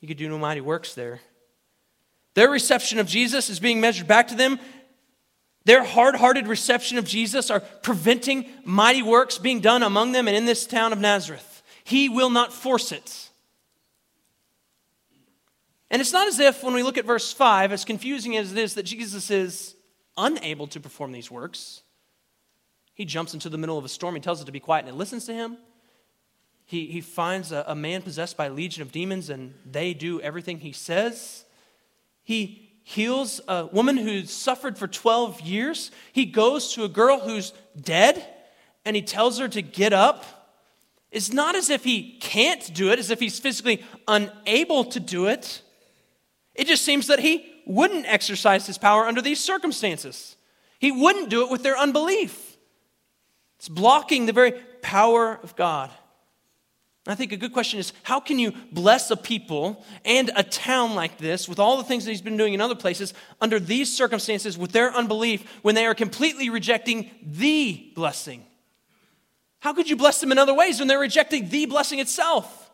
He 0.00 0.06
could 0.06 0.16
do 0.16 0.28
no 0.28 0.38
mighty 0.38 0.60
works 0.60 0.94
there. 0.94 1.20
Their 2.34 2.50
reception 2.50 3.00
of 3.00 3.08
Jesus 3.08 3.50
is 3.50 3.58
being 3.58 3.80
measured 3.80 4.06
back 4.06 4.28
to 4.28 4.36
them. 4.36 4.60
Their 5.64 5.82
hard 5.82 6.14
hearted 6.14 6.46
reception 6.46 6.98
of 6.98 7.04
Jesus 7.04 7.50
are 7.50 7.60
preventing 7.60 8.46
mighty 8.64 9.02
works 9.02 9.38
being 9.38 9.60
done 9.60 9.82
among 9.82 10.12
them 10.12 10.28
and 10.28 10.36
in 10.36 10.44
this 10.44 10.64
town 10.64 10.92
of 10.92 11.00
Nazareth. 11.00 11.62
He 11.82 12.08
will 12.08 12.30
not 12.30 12.52
force 12.52 12.92
it. 12.92 13.27
And 15.90 16.00
it's 16.00 16.12
not 16.12 16.28
as 16.28 16.38
if, 16.38 16.62
when 16.62 16.74
we 16.74 16.82
look 16.82 16.98
at 16.98 17.06
verse 17.06 17.32
5, 17.32 17.72
as 17.72 17.84
confusing 17.84 18.36
as 18.36 18.52
it 18.52 18.58
is 18.58 18.74
that 18.74 18.82
Jesus 18.82 19.30
is 19.30 19.74
unable 20.16 20.66
to 20.68 20.80
perform 20.80 21.12
these 21.12 21.30
works, 21.30 21.82
he 22.92 23.04
jumps 23.04 23.32
into 23.32 23.48
the 23.48 23.58
middle 23.58 23.78
of 23.78 23.84
a 23.84 23.88
storm. 23.88 24.14
He 24.14 24.20
tells 24.20 24.42
it 24.42 24.46
to 24.46 24.52
be 24.52 24.60
quiet 24.60 24.84
and 24.84 24.94
it 24.94 24.98
listens 24.98 25.24
to 25.26 25.32
him. 25.32 25.56
He, 26.66 26.86
he 26.86 27.00
finds 27.00 27.52
a, 27.52 27.64
a 27.68 27.74
man 27.74 28.02
possessed 28.02 28.36
by 28.36 28.46
a 28.46 28.50
legion 28.50 28.82
of 28.82 28.92
demons 28.92 29.30
and 29.30 29.54
they 29.64 29.94
do 29.94 30.20
everything 30.20 30.58
he 30.58 30.72
says. 30.72 31.44
He 32.24 32.72
heals 32.82 33.40
a 33.48 33.66
woman 33.66 33.96
who's 33.96 34.30
suffered 34.30 34.76
for 34.76 34.88
12 34.88 35.40
years. 35.42 35.90
He 36.12 36.26
goes 36.26 36.74
to 36.74 36.84
a 36.84 36.88
girl 36.88 37.20
who's 37.20 37.52
dead 37.80 38.22
and 38.84 38.96
he 38.96 39.02
tells 39.02 39.38
her 39.38 39.48
to 39.48 39.62
get 39.62 39.92
up. 39.92 40.24
It's 41.10 41.32
not 41.32 41.54
as 41.54 41.70
if 41.70 41.84
he 41.84 42.18
can't 42.18 42.74
do 42.74 42.90
it, 42.90 42.98
as 42.98 43.10
if 43.10 43.20
he's 43.20 43.38
physically 43.38 43.82
unable 44.06 44.84
to 44.86 45.00
do 45.00 45.26
it. 45.26 45.62
It 46.58 46.66
just 46.66 46.84
seems 46.84 47.06
that 47.06 47.20
he 47.20 47.46
wouldn't 47.64 48.04
exercise 48.06 48.66
his 48.66 48.76
power 48.78 49.06
under 49.06 49.22
these 49.22 49.42
circumstances. 49.42 50.36
He 50.80 50.90
wouldn't 50.90 51.30
do 51.30 51.44
it 51.44 51.50
with 51.50 51.62
their 51.62 51.78
unbelief. 51.78 52.56
It's 53.58 53.68
blocking 53.68 54.26
the 54.26 54.32
very 54.32 54.52
power 54.82 55.38
of 55.42 55.54
God. 55.54 55.90
I 57.06 57.14
think 57.14 57.32
a 57.32 57.36
good 57.36 57.52
question 57.52 57.78
is 57.78 57.92
how 58.02 58.20
can 58.20 58.38
you 58.38 58.52
bless 58.72 59.10
a 59.10 59.16
people 59.16 59.82
and 60.04 60.30
a 60.36 60.42
town 60.42 60.94
like 60.94 61.16
this 61.16 61.48
with 61.48 61.58
all 61.58 61.78
the 61.78 61.84
things 61.84 62.04
that 62.04 62.10
he's 62.10 62.20
been 62.20 62.36
doing 62.36 62.54
in 62.54 62.60
other 62.60 62.74
places 62.74 63.14
under 63.40 63.58
these 63.58 63.96
circumstances 63.96 64.58
with 64.58 64.72
their 64.72 64.92
unbelief 64.92 65.48
when 65.62 65.74
they 65.74 65.86
are 65.86 65.94
completely 65.94 66.50
rejecting 66.50 67.10
the 67.22 67.92
blessing? 67.94 68.44
How 69.60 69.72
could 69.72 69.88
you 69.88 69.96
bless 69.96 70.20
them 70.20 70.32
in 70.32 70.38
other 70.38 70.54
ways 70.54 70.80
when 70.80 70.88
they're 70.88 70.98
rejecting 70.98 71.48
the 71.48 71.66
blessing 71.66 72.00
itself? 72.00 72.67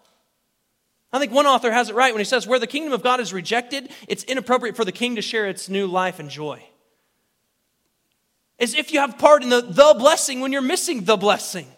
I 1.14 1.20
think 1.20 1.30
one 1.30 1.46
author 1.46 1.70
has 1.70 1.90
it 1.90 1.94
right 1.94 2.12
when 2.12 2.18
he 2.18 2.24
says, 2.24 2.44
Where 2.44 2.58
the 2.58 2.66
kingdom 2.66 2.92
of 2.92 3.04
God 3.04 3.20
is 3.20 3.32
rejected, 3.32 3.88
it's 4.08 4.24
inappropriate 4.24 4.74
for 4.74 4.84
the 4.84 4.90
king 4.90 5.14
to 5.14 5.22
share 5.22 5.46
its 5.46 5.68
new 5.68 5.86
life 5.86 6.18
and 6.18 6.28
joy. 6.28 6.60
As 8.58 8.74
if 8.74 8.92
you 8.92 8.98
have 8.98 9.16
part 9.16 9.44
in 9.44 9.48
the, 9.48 9.60
the 9.60 9.94
blessing 9.96 10.40
when 10.40 10.50
you're 10.50 10.60
missing 10.60 11.04
the 11.04 11.16
blessing. 11.16 11.68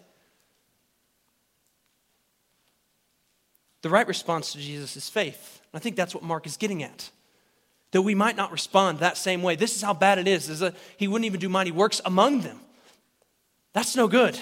The 3.83 3.90
right 3.90 4.09
response 4.09 4.53
to 4.53 4.59
Jesus 4.59 4.96
is 4.96 5.11
faith. 5.11 5.61
I 5.75 5.81
think 5.81 5.96
that's 5.96 6.14
what 6.14 6.25
Mark 6.25 6.46
is 6.46 6.57
getting 6.57 6.83
at. 6.83 7.11
That 7.90 8.01
we 8.01 8.14
might 8.14 8.37
not 8.37 8.53
respond 8.53 9.01
that 9.01 9.18
same 9.18 9.42
way. 9.42 9.55
This 9.55 9.77
is 9.77 9.83
how 9.83 9.92
bad 9.92 10.18
it 10.18 10.27
is, 10.27 10.49
is 10.49 10.61
that 10.61 10.75
he 10.96 11.09
wouldn't 11.09 11.27
even 11.27 11.40
do 11.40 11.51
mighty 11.51 11.72
works 11.72 12.01
among 12.07 12.40
them. 12.40 12.59
That's 13.75 13.96
no 13.96 14.09
good. 14.09 14.40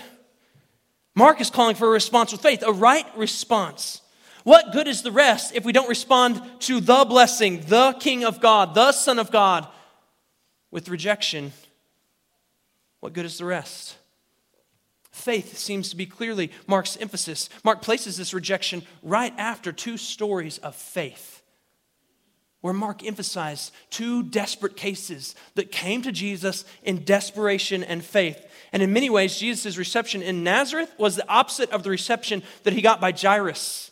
Mark 1.16 1.40
is 1.40 1.50
calling 1.50 1.74
for 1.74 1.88
a 1.88 1.90
response 1.90 2.30
with 2.30 2.42
faith, 2.42 2.62
a 2.64 2.72
right 2.72 3.06
response. 3.16 4.00
What 4.44 4.72
good 4.72 4.86
is 4.86 5.00
the 5.02 5.10
rest 5.10 5.54
if 5.54 5.64
we 5.64 5.72
don't 5.72 5.88
respond 5.88 6.40
to 6.60 6.78
the 6.78 7.06
blessing, 7.08 7.62
the 7.66 7.96
King 7.98 8.24
of 8.24 8.40
God, 8.40 8.74
the 8.74 8.92
Son 8.92 9.18
of 9.18 9.30
God, 9.30 9.66
with 10.70 10.90
rejection? 10.90 11.52
What 13.00 13.14
good 13.14 13.24
is 13.24 13.38
the 13.38 13.46
rest? 13.46 13.96
Faith 15.10 15.56
seems 15.56 15.88
to 15.90 15.96
be 15.96 16.04
clearly 16.04 16.50
Mark's 16.66 16.98
emphasis. 16.98 17.48
Mark 17.64 17.80
places 17.80 18.18
this 18.18 18.34
rejection 18.34 18.82
right 19.02 19.32
after 19.38 19.72
two 19.72 19.96
stories 19.96 20.58
of 20.58 20.74
faith, 20.74 21.42
where 22.60 22.74
Mark 22.74 23.02
emphasized 23.02 23.72
two 23.88 24.22
desperate 24.22 24.76
cases 24.76 25.34
that 25.54 25.72
came 25.72 26.02
to 26.02 26.12
Jesus 26.12 26.66
in 26.82 27.04
desperation 27.04 27.82
and 27.82 28.04
faith. 28.04 28.44
And 28.74 28.82
in 28.82 28.92
many 28.92 29.08
ways, 29.08 29.38
Jesus' 29.38 29.78
reception 29.78 30.20
in 30.20 30.44
Nazareth 30.44 30.92
was 30.98 31.16
the 31.16 31.28
opposite 31.28 31.70
of 31.70 31.82
the 31.82 31.90
reception 31.90 32.42
that 32.64 32.74
he 32.74 32.82
got 32.82 33.00
by 33.00 33.12
Jairus 33.12 33.90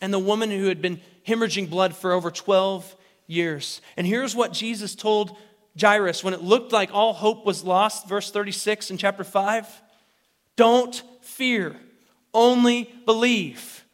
and 0.00 0.12
the 0.12 0.18
woman 0.18 0.50
who 0.50 0.66
had 0.66 0.82
been 0.82 1.00
hemorrhaging 1.26 1.70
blood 1.70 1.96
for 1.96 2.12
over 2.12 2.30
12 2.30 2.96
years. 3.26 3.80
And 3.96 4.06
here's 4.06 4.34
what 4.34 4.52
Jesus 4.52 4.94
told 4.94 5.36
Jairus 5.80 6.22
when 6.22 6.34
it 6.34 6.42
looked 6.42 6.72
like 6.72 6.90
all 6.92 7.12
hope 7.12 7.44
was 7.44 7.64
lost, 7.64 8.08
verse 8.08 8.30
36 8.30 8.90
in 8.90 8.98
chapter 8.98 9.24
5. 9.24 9.82
Don't 10.56 11.02
fear, 11.20 11.76
only 12.32 12.92
believe. 13.04 13.84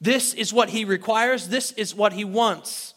This 0.00 0.34
is 0.34 0.52
what 0.52 0.70
he 0.70 0.84
requires, 0.84 1.48
this 1.48 1.72
is 1.72 1.94
what 1.94 2.12
he 2.12 2.24
wants. 2.24 2.94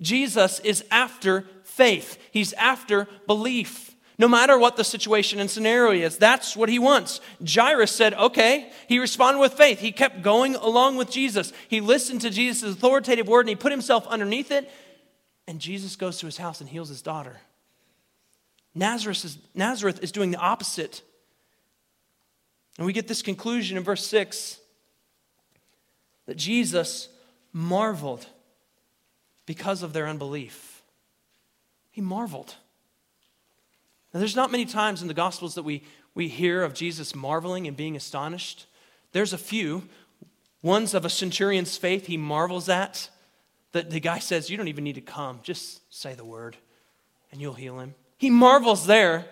Jesus 0.00 0.60
is 0.60 0.84
after 0.90 1.44
faith, 1.64 2.18
he's 2.30 2.52
after 2.54 3.08
belief 3.26 3.95
no 4.18 4.28
matter 4.28 4.58
what 4.58 4.76
the 4.76 4.84
situation 4.84 5.40
and 5.40 5.50
scenario 5.50 6.06
is. 6.06 6.16
That's 6.16 6.56
what 6.56 6.68
he 6.68 6.78
wants. 6.78 7.20
Jairus 7.46 7.92
said, 7.92 8.14
okay. 8.14 8.70
He 8.88 8.98
responded 8.98 9.40
with 9.40 9.54
faith. 9.54 9.78
He 9.78 9.92
kept 9.92 10.22
going 10.22 10.54
along 10.54 10.96
with 10.96 11.10
Jesus. 11.10 11.52
He 11.68 11.80
listened 11.80 12.22
to 12.22 12.30
Jesus' 12.30 12.74
authoritative 12.74 13.28
word 13.28 13.40
and 13.40 13.50
he 13.50 13.56
put 13.56 13.72
himself 13.72 14.06
underneath 14.06 14.50
it. 14.50 14.70
And 15.46 15.60
Jesus 15.60 15.96
goes 15.96 16.18
to 16.18 16.26
his 16.26 16.38
house 16.38 16.60
and 16.60 16.68
heals 16.68 16.88
his 16.88 17.02
daughter. 17.02 17.36
Nazareth 18.74 19.24
is, 19.24 19.38
Nazareth 19.54 20.02
is 20.02 20.12
doing 20.12 20.30
the 20.30 20.38
opposite. 20.38 21.02
And 22.78 22.86
we 22.86 22.92
get 22.92 23.08
this 23.08 23.22
conclusion 23.22 23.76
in 23.76 23.84
verse 23.84 24.06
6 24.06 24.58
that 26.26 26.36
Jesus 26.36 27.08
marveled 27.52 28.26
because 29.46 29.82
of 29.82 29.92
their 29.92 30.08
unbelief. 30.08 30.82
He 31.90 32.00
marveled. 32.00 32.54
Now, 34.16 34.20
there's 34.20 34.34
not 34.34 34.50
many 34.50 34.64
times 34.64 35.02
in 35.02 35.08
the 35.08 35.12
Gospels 35.12 35.56
that 35.56 35.62
we, 35.62 35.82
we 36.14 36.28
hear 36.28 36.62
of 36.62 36.72
Jesus 36.72 37.14
marveling 37.14 37.66
and 37.66 37.76
being 37.76 37.96
astonished. 37.96 38.64
There's 39.12 39.34
a 39.34 39.36
few. 39.36 39.90
One's 40.62 40.94
of 40.94 41.04
a 41.04 41.10
centurion's 41.10 41.76
faith 41.76 42.06
he 42.06 42.16
marvels 42.16 42.70
at. 42.70 43.10
That 43.72 43.90
the 43.90 44.00
guy 44.00 44.18
says, 44.18 44.48
You 44.48 44.56
don't 44.56 44.68
even 44.68 44.84
need 44.84 44.94
to 44.94 45.02
come, 45.02 45.40
just 45.42 45.82
say 45.94 46.14
the 46.14 46.24
word 46.24 46.56
and 47.30 47.42
you'll 47.42 47.52
heal 47.52 47.78
him. 47.78 47.94
He 48.16 48.30
marvels 48.30 48.86
there. 48.86 49.26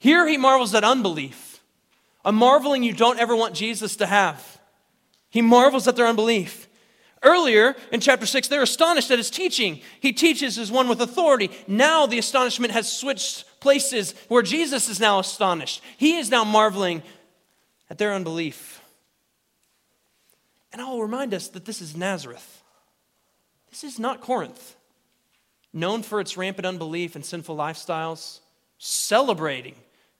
Here 0.00 0.26
he 0.26 0.36
marvels 0.36 0.74
at 0.74 0.82
unbelief. 0.82 1.62
a 2.24 2.32
marveling 2.32 2.82
you 2.82 2.92
don't 2.92 3.20
ever 3.20 3.36
want 3.36 3.54
Jesus 3.54 3.94
to 3.94 4.06
have. 4.06 4.60
He 5.28 5.40
marvels 5.40 5.86
at 5.86 5.94
their 5.94 6.08
unbelief. 6.08 6.68
Earlier 7.22 7.76
in 7.92 8.00
chapter 8.00 8.24
6, 8.24 8.48
they're 8.48 8.62
astonished 8.62 9.10
at 9.10 9.18
his 9.18 9.30
teaching. 9.30 9.80
He 10.00 10.12
teaches 10.12 10.58
as 10.58 10.72
one 10.72 10.88
with 10.88 11.00
authority. 11.02 11.50
Now 11.66 12.06
the 12.06 12.18
astonishment 12.18 12.72
has 12.72 12.90
switched 12.90 13.44
places 13.60 14.14
where 14.28 14.42
Jesus 14.42 14.88
is 14.88 15.00
now 15.00 15.18
astonished. 15.18 15.82
He 15.98 16.16
is 16.16 16.30
now 16.30 16.44
marveling 16.44 17.02
at 17.90 17.98
their 17.98 18.14
unbelief. 18.14 18.80
And 20.72 20.80
I 20.80 20.88
will 20.88 21.02
remind 21.02 21.34
us 21.34 21.48
that 21.48 21.66
this 21.66 21.82
is 21.82 21.96
Nazareth. 21.96 22.62
This 23.68 23.84
is 23.84 23.98
not 23.98 24.20
Corinth, 24.20 24.76
known 25.72 26.02
for 26.02 26.20
its 26.20 26.36
rampant 26.36 26.66
unbelief 26.66 27.14
and 27.14 27.24
sinful 27.24 27.56
lifestyles, 27.56 28.40
celebrating 28.78 29.74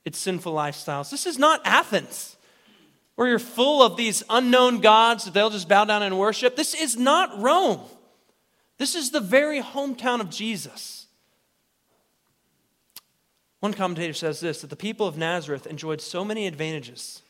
its 0.04 0.18
sinful 0.18 0.54
lifestyles. 0.54 1.10
This 1.10 1.26
is 1.26 1.38
not 1.38 1.60
Athens, 1.64 2.36
where 3.16 3.28
you're 3.28 3.38
full 3.38 3.82
of 3.82 3.96
these 3.96 4.22
unknown 4.30 4.80
gods 4.80 5.24
that 5.24 5.34
they'll 5.34 5.50
just 5.50 5.68
bow 5.68 5.84
down 5.84 6.02
and 6.02 6.18
worship. 6.18 6.56
This 6.56 6.74
is 6.74 6.96
not 6.96 7.40
Rome. 7.40 7.80
This 8.78 8.94
is 8.94 9.10
the 9.10 9.20
very 9.20 9.60
hometown 9.60 10.20
of 10.20 10.30
Jesus. 10.30 11.06
One 13.60 13.74
commentator 13.74 14.14
says 14.14 14.40
this 14.40 14.62
that 14.62 14.70
the 14.70 14.76
people 14.76 15.06
of 15.06 15.18
Nazareth 15.18 15.66
enjoyed 15.66 16.00
so 16.00 16.24
many 16.24 16.46
advantages. 16.46 17.22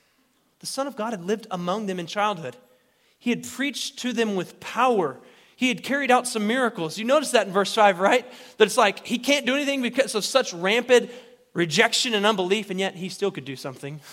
The 0.61 0.67
Son 0.67 0.87
of 0.87 0.95
God 0.95 1.13
had 1.13 1.25
lived 1.25 1.47
among 1.51 1.87
them 1.87 1.99
in 1.99 2.07
childhood. 2.07 2.57
He 3.19 3.31
had 3.31 3.47
preached 3.47 3.99
to 4.01 4.13
them 4.13 4.37
with 4.37 4.61
power. 4.61 5.19
He 5.57 5.69
had 5.69 5.83
carried 5.83 6.11
out 6.11 6.27
some 6.27 6.47
miracles. 6.47 6.99
You 6.99 7.05
notice 7.05 7.33
that 7.33 7.47
in 7.47 7.53
verse 7.53 7.75
5, 7.75 8.01
right? 8.01 8.25
That 8.57 8.65
it's 8.65 8.77
like 8.77 9.07
he 9.07 9.19
can't 9.19 9.45
do 9.45 9.55
anything 9.55 9.83
because 9.83 10.15
of 10.15 10.25
such 10.25 10.55
rampant 10.55 11.11
rejection 11.53 12.15
and 12.15 12.25
unbelief, 12.25 12.71
and 12.71 12.79
yet 12.79 12.95
he 12.95 13.09
still 13.09 13.31
could 13.31 13.45
do 13.45 13.57
something. 13.57 14.01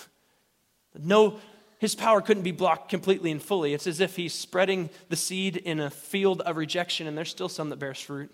No, 1.00 1.38
his 1.78 1.94
power 1.94 2.20
couldn't 2.20 2.42
be 2.42 2.52
blocked 2.52 2.88
completely 2.88 3.30
and 3.30 3.42
fully. 3.42 3.72
It's 3.72 3.86
as 3.86 4.00
if 4.00 4.16
he's 4.16 4.34
spreading 4.34 4.90
the 5.08 5.16
seed 5.16 5.56
in 5.56 5.80
a 5.80 5.90
field 5.90 6.40
of 6.42 6.56
rejection, 6.56 7.06
and 7.06 7.16
there's 7.16 7.30
still 7.30 7.48
some 7.48 7.70
that 7.70 7.78
bears 7.78 8.00
fruit. 8.00 8.32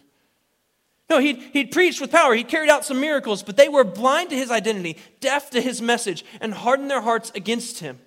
No, 1.11 1.19
he'd, 1.19 1.37
he'd 1.53 1.71
preached 1.71 2.01
with 2.01 2.11
power. 2.11 2.35
He 2.35 2.45
carried 2.45 2.71
out 2.71 2.85
some 2.85 3.01
miracles, 3.01 3.43
but 3.43 3.59
they 3.59 3.69
were 3.69 3.85
blind 3.85 4.31
to 4.31 4.37
his 4.37 4.51
identity, 4.51 4.97
deaf 5.21 5.51
to 5.51 5.61
his 5.61 5.83
message, 5.83 6.25
and 6.41 6.55
hardened 6.55 6.91
their 6.91 7.03
hearts 7.03 7.31
against 7.35 7.81
him. 7.81 7.99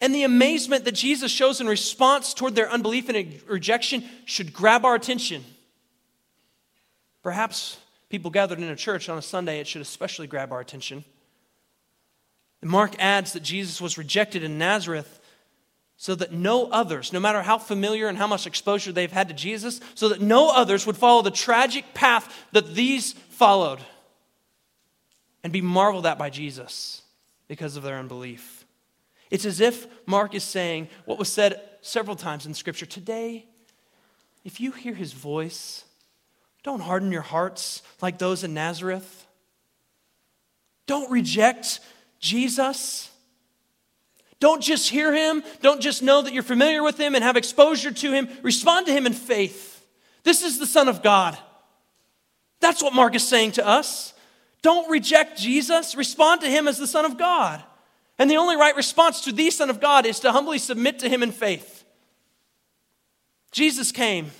And 0.00 0.14
the 0.14 0.22
amazement 0.22 0.84
that 0.86 0.94
Jesus 0.94 1.30
shows 1.30 1.60
in 1.60 1.66
response 1.66 2.32
toward 2.32 2.54
their 2.54 2.70
unbelief 2.70 3.08
and 3.10 3.42
rejection 3.46 4.04
should 4.24 4.52
grab 4.52 4.84
our 4.84 4.94
attention. 4.94 5.44
Perhaps 7.22 7.78
people 8.08 8.30
gathered 8.30 8.58
in 8.58 8.68
a 8.70 8.76
church 8.76 9.08
on 9.08 9.18
a 9.18 9.22
Sunday, 9.22 9.60
it 9.60 9.66
should 9.66 9.82
especially 9.82 10.26
grab 10.26 10.52
our 10.52 10.60
attention. 10.60 11.04
Mark 12.62 12.94
adds 12.98 13.32
that 13.32 13.42
Jesus 13.42 13.80
was 13.80 13.98
rejected 13.98 14.42
in 14.42 14.58
Nazareth 14.58 15.20
so 15.96 16.14
that 16.14 16.32
no 16.32 16.66
others, 16.66 17.12
no 17.12 17.20
matter 17.20 17.42
how 17.42 17.58
familiar 17.58 18.08
and 18.08 18.18
how 18.18 18.26
much 18.26 18.46
exposure 18.46 18.92
they've 18.92 19.10
had 19.10 19.28
to 19.28 19.34
Jesus, 19.34 19.80
so 19.94 20.08
that 20.08 20.20
no 20.20 20.50
others 20.50 20.86
would 20.86 20.96
follow 20.96 21.22
the 21.22 21.30
tragic 21.30 21.92
path 21.92 22.32
that 22.52 22.74
these 22.74 23.12
followed 23.12 23.80
and 25.42 25.52
be 25.52 25.60
marveled 25.60 26.06
at 26.06 26.18
by 26.18 26.30
Jesus 26.30 27.02
because 27.48 27.76
of 27.76 27.82
their 27.82 27.98
unbelief. 27.98 28.64
It's 29.30 29.44
as 29.44 29.60
if 29.60 29.86
Mark 30.06 30.34
is 30.34 30.44
saying 30.44 30.88
what 31.04 31.18
was 31.18 31.32
said 31.32 31.60
several 31.80 32.16
times 32.16 32.46
in 32.46 32.54
Scripture 32.54 32.86
today, 32.86 33.46
if 34.44 34.60
you 34.60 34.72
hear 34.72 34.94
his 34.94 35.12
voice, 35.12 35.84
don't 36.62 36.80
harden 36.80 37.12
your 37.12 37.22
hearts 37.22 37.82
like 38.00 38.18
those 38.18 38.44
in 38.44 38.54
Nazareth. 38.54 39.26
Don't 40.86 41.10
reject 41.10 41.80
Jesus. 42.20 43.10
Don't 44.40 44.62
just 44.62 44.88
hear 44.88 45.12
him. 45.12 45.42
Don't 45.62 45.80
just 45.80 46.02
know 46.02 46.22
that 46.22 46.32
you're 46.32 46.42
familiar 46.42 46.82
with 46.82 46.98
him 46.98 47.14
and 47.14 47.24
have 47.24 47.36
exposure 47.36 47.90
to 47.90 48.12
him. 48.12 48.28
Respond 48.42 48.86
to 48.86 48.92
him 48.92 49.06
in 49.06 49.12
faith. 49.12 49.84
This 50.22 50.42
is 50.42 50.58
the 50.58 50.66
Son 50.66 50.88
of 50.88 51.02
God. 51.02 51.36
That's 52.60 52.82
what 52.82 52.94
Mark 52.94 53.14
is 53.14 53.26
saying 53.26 53.52
to 53.52 53.66
us. 53.66 54.14
Don't 54.62 54.90
reject 54.90 55.38
Jesus. 55.38 55.94
Respond 55.96 56.40
to 56.42 56.48
him 56.48 56.68
as 56.68 56.78
the 56.78 56.86
Son 56.86 57.04
of 57.04 57.18
God. 57.18 57.62
And 58.18 58.30
the 58.30 58.36
only 58.36 58.56
right 58.56 58.74
response 58.74 59.20
to 59.22 59.32
the 59.32 59.50
Son 59.50 59.70
of 59.70 59.80
God 59.80 60.06
is 60.06 60.20
to 60.20 60.32
humbly 60.32 60.58
submit 60.58 60.98
to 61.00 61.08
him 61.08 61.22
in 61.22 61.30
faith. 61.30 61.84
Jesus 63.52 63.92
came 63.92 64.30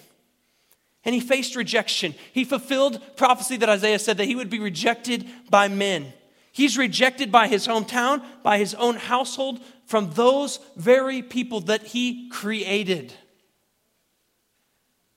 and 1.04 1.14
he 1.14 1.20
faced 1.20 1.56
rejection. 1.56 2.14
He 2.32 2.44
fulfilled 2.44 3.00
prophecy 3.16 3.56
that 3.56 3.68
Isaiah 3.68 3.98
said 3.98 4.18
that 4.18 4.26
he 4.26 4.34
would 4.34 4.50
be 4.50 4.58
rejected 4.58 5.28
by 5.48 5.68
men. 5.68 6.12
He's 6.58 6.76
rejected 6.76 7.30
by 7.30 7.46
his 7.46 7.68
hometown, 7.68 8.20
by 8.42 8.58
his 8.58 8.74
own 8.74 8.96
household, 8.96 9.60
from 9.86 10.10
those 10.14 10.58
very 10.74 11.22
people 11.22 11.60
that 11.60 11.84
he 11.84 12.28
created. 12.30 13.12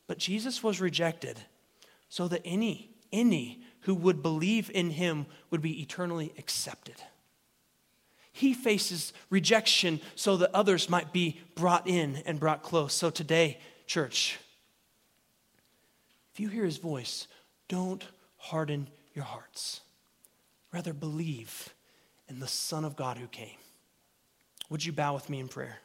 But 0.05 0.19
Jesus 0.19 0.61
was 0.61 0.79
rejected 0.79 1.39
so 2.09 2.27
that 2.27 2.43
any, 2.45 2.91
any 3.11 3.63
who 3.79 3.95
would 3.95 4.21
believe 4.21 4.69
in 4.71 4.91
him 4.91 5.25
would 5.49 5.63
be 5.63 5.81
eternally 5.81 6.31
accepted. 6.37 7.01
He 8.31 8.53
faces 8.53 9.11
rejection 9.31 9.99
so 10.13 10.37
that 10.37 10.51
others 10.53 10.91
might 10.91 11.11
be 11.11 11.41
brought 11.55 11.87
in 11.87 12.17
and 12.27 12.39
brought 12.39 12.61
close. 12.61 12.93
So 12.93 13.09
today, 13.09 13.57
church, 13.87 14.37
if 16.33 16.39
you 16.39 16.49
hear 16.49 16.65
his 16.65 16.77
voice, 16.77 17.25
don't 17.67 18.05
harden 18.37 18.89
your 19.15 19.25
hearts. 19.25 19.81
Rather, 20.73 20.93
believe 20.93 21.69
in 22.29 22.39
the 22.39 22.47
Son 22.47 22.85
of 22.85 22.95
God 22.95 23.17
who 23.17 23.27
came. 23.27 23.57
Would 24.69 24.85
you 24.85 24.93
bow 24.93 25.13
with 25.13 25.29
me 25.29 25.39
in 25.39 25.49
prayer? 25.49 25.79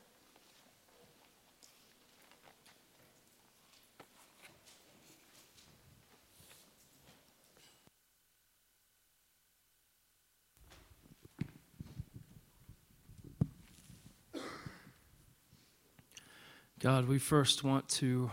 God, 16.79 17.09
we 17.09 17.19
first 17.19 17.65
want 17.65 17.89
to, 17.89 18.31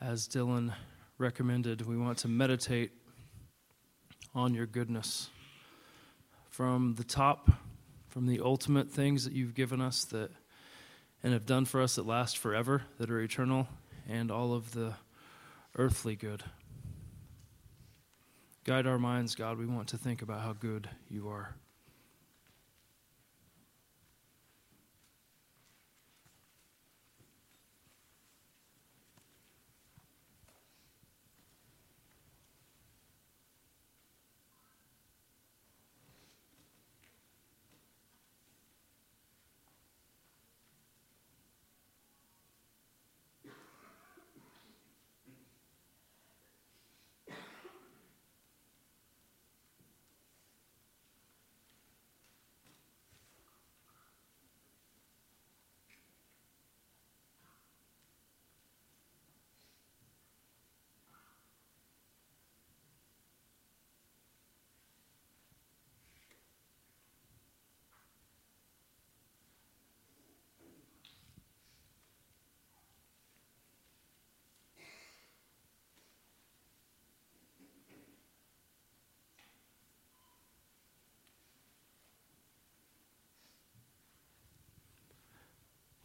as 0.00 0.28
Dylan 0.28 0.72
recommended, 1.18 1.84
we 1.84 1.96
want 1.96 2.18
to 2.18 2.28
meditate 2.28 2.92
on 4.36 4.54
your 4.54 4.66
goodness. 4.66 5.30
From 6.50 6.94
the 6.96 7.04
top, 7.04 7.50
from 8.08 8.26
the 8.26 8.40
ultimate 8.40 8.90
things 8.90 9.24
that 9.24 9.32
you've 9.32 9.54
given 9.54 9.80
us 9.80 10.04
that 10.04 10.30
and 11.22 11.32
have 11.32 11.46
done 11.46 11.64
for 11.64 11.80
us 11.80 11.96
that 11.96 12.06
last 12.06 12.36
forever, 12.36 12.82
that 12.98 13.10
are 13.10 13.20
eternal, 13.20 13.66
and 14.08 14.30
all 14.30 14.52
of 14.52 14.72
the 14.72 14.92
earthly 15.76 16.14
good. 16.14 16.44
Guide 18.64 18.86
our 18.86 18.98
minds, 18.98 19.34
God. 19.34 19.58
We 19.58 19.66
want 19.66 19.88
to 19.88 19.98
think 19.98 20.22
about 20.22 20.42
how 20.42 20.52
good 20.52 20.88
you 21.08 21.28
are. 21.28 21.56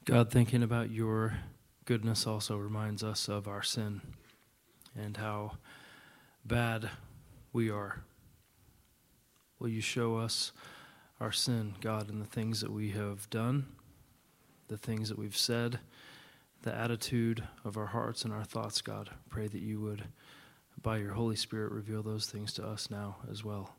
God, 0.04 0.32
thinking 0.32 0.64
about 0.64 0.90
your 0.90 1.38
goodness 1.86 2.26
also 2.26 2.58
reminds 2.58 3.04
us 3.04 3.30
of 3.30 3.48
our 3.48 3.62
sin 3.62 4.02
and 4.96 5.16
how 5.16 5.58
bad 6.44 6.90
we 7.54 7.70
are. 7.70 8.02
Will 9.60 9.70
you 9.70 9.80
show 9.80 10.18
us 10.18 10.54
our 11.20 11.32
sin, 11.32 11.76
God, 11.82 12.10
and 12.10 12.20
the 12.20 12.26
things 12.26 12.62
that 12.62 12.72
we 12.72 12.90
have 12.92 13.30
done, 13.30 13.68
the 14.70 14.78
things 14.78 15.10
that 15.10 15.20
we've 15.20 15.38
said, 15.38 15.78
the 16.64 16.76
attitude 16.76 17.44
of 17.64 17.78
our 17.78 17.86
hearts 17.86 18.26
and 18.26 18.34
our 18.34 18.44
thoughts, 18.44 18.82
God. 18.82 19.12
Pray 19.30 19.48
that 19.48 19.62
you 19.62 19.80
would, 19.82 20.06
by 20.82 20.98
your 20.98 21.14
Holy 21.14 21.36
Spirit, 21.36 21.72
reveal 21.72 22.02
those 22.02 22.26
things 22.26 22.54
to 22.54 22.66
us 22.66 22.90
now 22.90 23.18
as 23.30 23.44
well. 23.44 23.76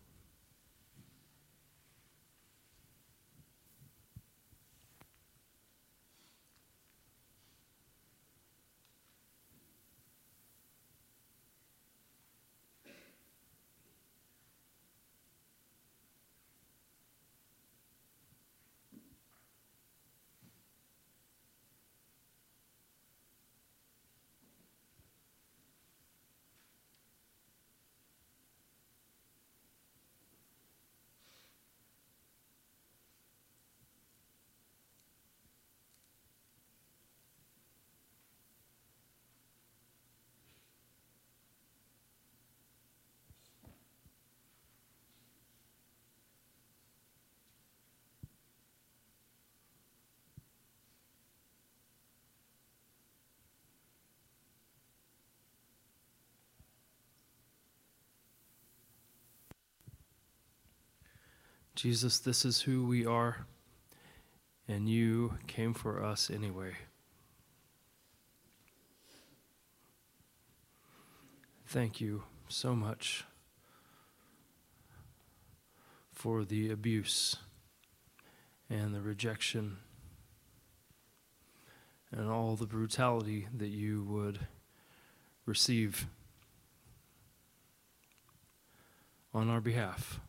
Jesus, 61.82 62.20
this 62.20 62.44
is 62.44 62.60
who 62.60 62.86
we 62.86 63.04
are, 63.04 63.44
and 64.68 64.88
you 64.88 65.34
came 65.48 65.74
for 65.74 66.00
us 66.00 66.30
anyway. 66.30 66.74
Thank 71.66 72.00
you 72.00 72.22
so 72.46 72.76
much 72.76 73.24
for 76.12 76.44
the 76.44 76.70
abuse 76.70 77.34
and 78.70 78.94
the 78.94 79.00
rejection 79.00 79.78
and 82.12 82.30
all 82.30 82.54
the 82.54 82.64
brutality 82.64 83.48
that 83.52 83.70
you 83.70 84.04
would 84.04 84.38
receive 85.46 86.06
on 89.34 89.50
our 89.50 89.60
behalf. 89.60 90.20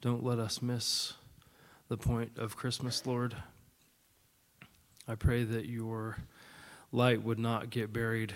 Don't 0.00 0.22
let 0.22 0.38
us 0.38 0.62
miss 0.62 1.14
the 1.88 1.96
point 1.96 2.38
of 2.38 2.56
Christmas, 2.56 3.04
Lord. 3.04 3.34
I 5.08 5.16
pray 5.16 5.42
that 5.42 5.66
your 5.66 6.18
light 6.92 7.22
would 7.22 7.38
not 7.38 7.70
get 7.70 7.92
buried 7.92 8.32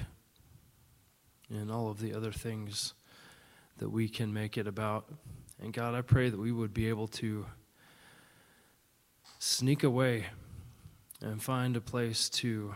in 1.49 1.71
all 1.71 1.89
of 1.89 2.01
the 2.01 2.15
other 2.15 2.33
things 2.33 2.95
that 3.79 3.91
we 3.91 4.09
can 4.09 4.33
make 4.33 4.59
it 4.59 4.67
about. 4.67 5.09
And 5.61 5.73
God, 5.73 5.95
I 5.95 6.01
pray 6.01 6.31
that 6.31 6.41
we 6.41 6.51
would 6.51 6.75
be 6.75 6.89
able 6.89 7.07
to 7.09 7.47
sneak 9.39 9.85
away 9.85 10.27
and 11.21 11.41
find 11.41 11.77
a 11.77 11.81
place 11.81 12.29
to 12.31 12.75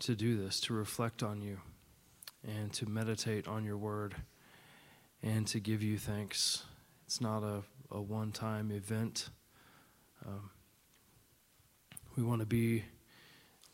to 0.00 0.14
do 0.14 0.36
this, 0.36 0.60
to 0.60 0.72
reflect 0.72 1.24
on 1.24 1.42
you 1.42 1.58
and 2.46 2.72
to 2.72 2.86
meditate 2.86 3.48
on 3.48 3.64
your 3.64 3.76
word 3.76 4.14
and 5.24 5.44
to 5.48 5.58
give 5.58 5.82
you 5.82 5.98
thanks. 5.98 6.62
It's 7.04 7.20
not 7.20 7.42
a 7.42 7.62
a 7.90 8.00
one 8.00 8.32
time 8.32 8.70
event. 8.70 9.30
Um, 10.26 10.50
we 12.16 12.22
want 12.22 12.40
to 12.40 12.46
be 12.46 12.84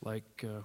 like 0.03 0.45
uh, 0.45 0.63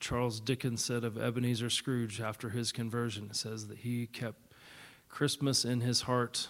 Charles 0.00 0.40
Dickens 0.40 0.84
said 0.84 1.04
of 1.04 1.18
Ebenezer 1.18 1.70
Scrooge 1.70 2.20
after 2.20 2.50
his 2.50 2.72
conversion. 2.72 3.28
It 3.30 3.36
says 3.36 3.68
that 3.68 3.78
he 3.78 4.06
kept 4.06 4.52
Christmas 5.08 5.64
in 5.64 5.80
his 5.80 6.02
heart 6.02 6.48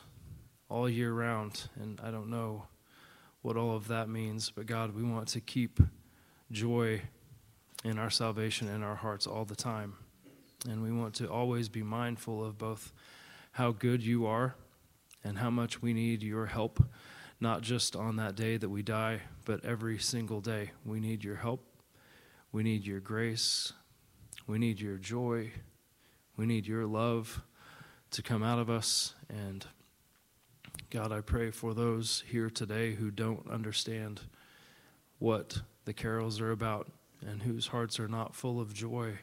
all 0.69 0.89
year 0.89 1.13
round. 1.13 1.69
And 1.81 2.01
I 2.03 2.11
don't 2.11 2.29
know 2.29 2.65
what 3.43 3.57
all 3.57 3.77
of 3.77 3.89
that 3.89 4.09
means, 4.09 4.51
but 4.51 4.67
God, 4.67 4.95
we 4.95 5.03
want 5.03 5.29
to 5.29 5.41
keep 5.41 5.81
joy 6.51 7.03
in 7.85 7.99
our 7.99 8.11
salvation 8.11 8.69
in 8.69 8.83
our 8.83 8.97
hearts 8.97 9.27
all 9.27 9.45
the 9.45 9.57
time. 9.57 9.95
And 10.69 10.83
we 10.83 10.91
want 10.93 11.15
to 11.17 11.31
always 11.31 11.69
be 11.69 11.83
mindful 11.83 12.45
of 12.45 12.59
both 12.59 12.93
how 13.53 13.73
good 13.73 14.03
you 14.03 14.27
are 14.27 14.55
and 15.27 15.39
how 15.39 15.51
much 15.51 15.83
we 15.83 15.93
need 15.93 16.23
your 16.23 16.47
help, 16.47 16.81
not 17.41 17.61
just 17.61 17.97
on 17.97 18.15
that 18.17 18.37
day 18.37 18.57
that 18.57 18.69
we 18.69 18.81
die, 18.81 19.23
but 19.45 19.65
every 19.65 19.99
single 19.99 20.41
day. 20.41 20.71
We 20.85 21.01
need 21.01 21.25
your 21.25 21.35
help. 21.35 21.67
We 22.53 22.63
need 22.63 22.87
your 22.87 23.01
grace. 23.01 23.73
We 24.47 24.59
need 24.59 24.81
your 24.81 24.99
joy. 24.99 25.51
We 26.37 26.47
need 26.47 26.67
your 26.67 26.87
love 26.87 27.43
to 28.13 28.23
come 28.23 28.45
out 28.45 28.61
of 28.61 28.71
us. 28.71 29.15
And 29.29 29.67
God, 30.91 31.11
I 31.11 31.23
pray 31.23 31.51
for 31.51 31.75
those 31.75 32.23
here 32.29 32.49
today 32.49 32.95
who 32.95 33.11
don't 33.11 33.51
understand 33.51 34.21
what 35.19 35.61
the 35.87 35.93
carols 35.93 36.41
are 36.41 36.53
about 36.53 36.89
and 37.21 37.43
whose 37.43 37.67
hearts 37.67 37.99
are 37.99 38.09
not 38.09 38.37
full 38.37 38.61
of 38.61 38.73
joy 38.73 39.15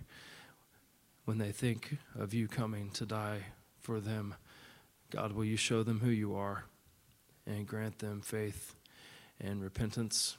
when 1.24 1.38
they 1.38 1.54
think 1.54 1.98
of 2.20 2.34
you 2.34 2.50
coming 2.50 2.90
to 2.92 3.06
die 3.06 3.44
for 3.80 4.02
them. 4.02 4.36
God, 5.14 5.34
will 5.34 5.46
you 5.46 5.58
show 5.58 5.84
them 5.84 6.00
who 6.00 6.10
you 6.10 6.36
are 6.36 6.66
and 7.46 7.68
grant 7.68 8.00
them 8.00 8.20
faith 8.20 8.74
and 9.40 9.62
repentance? 9.62 10.38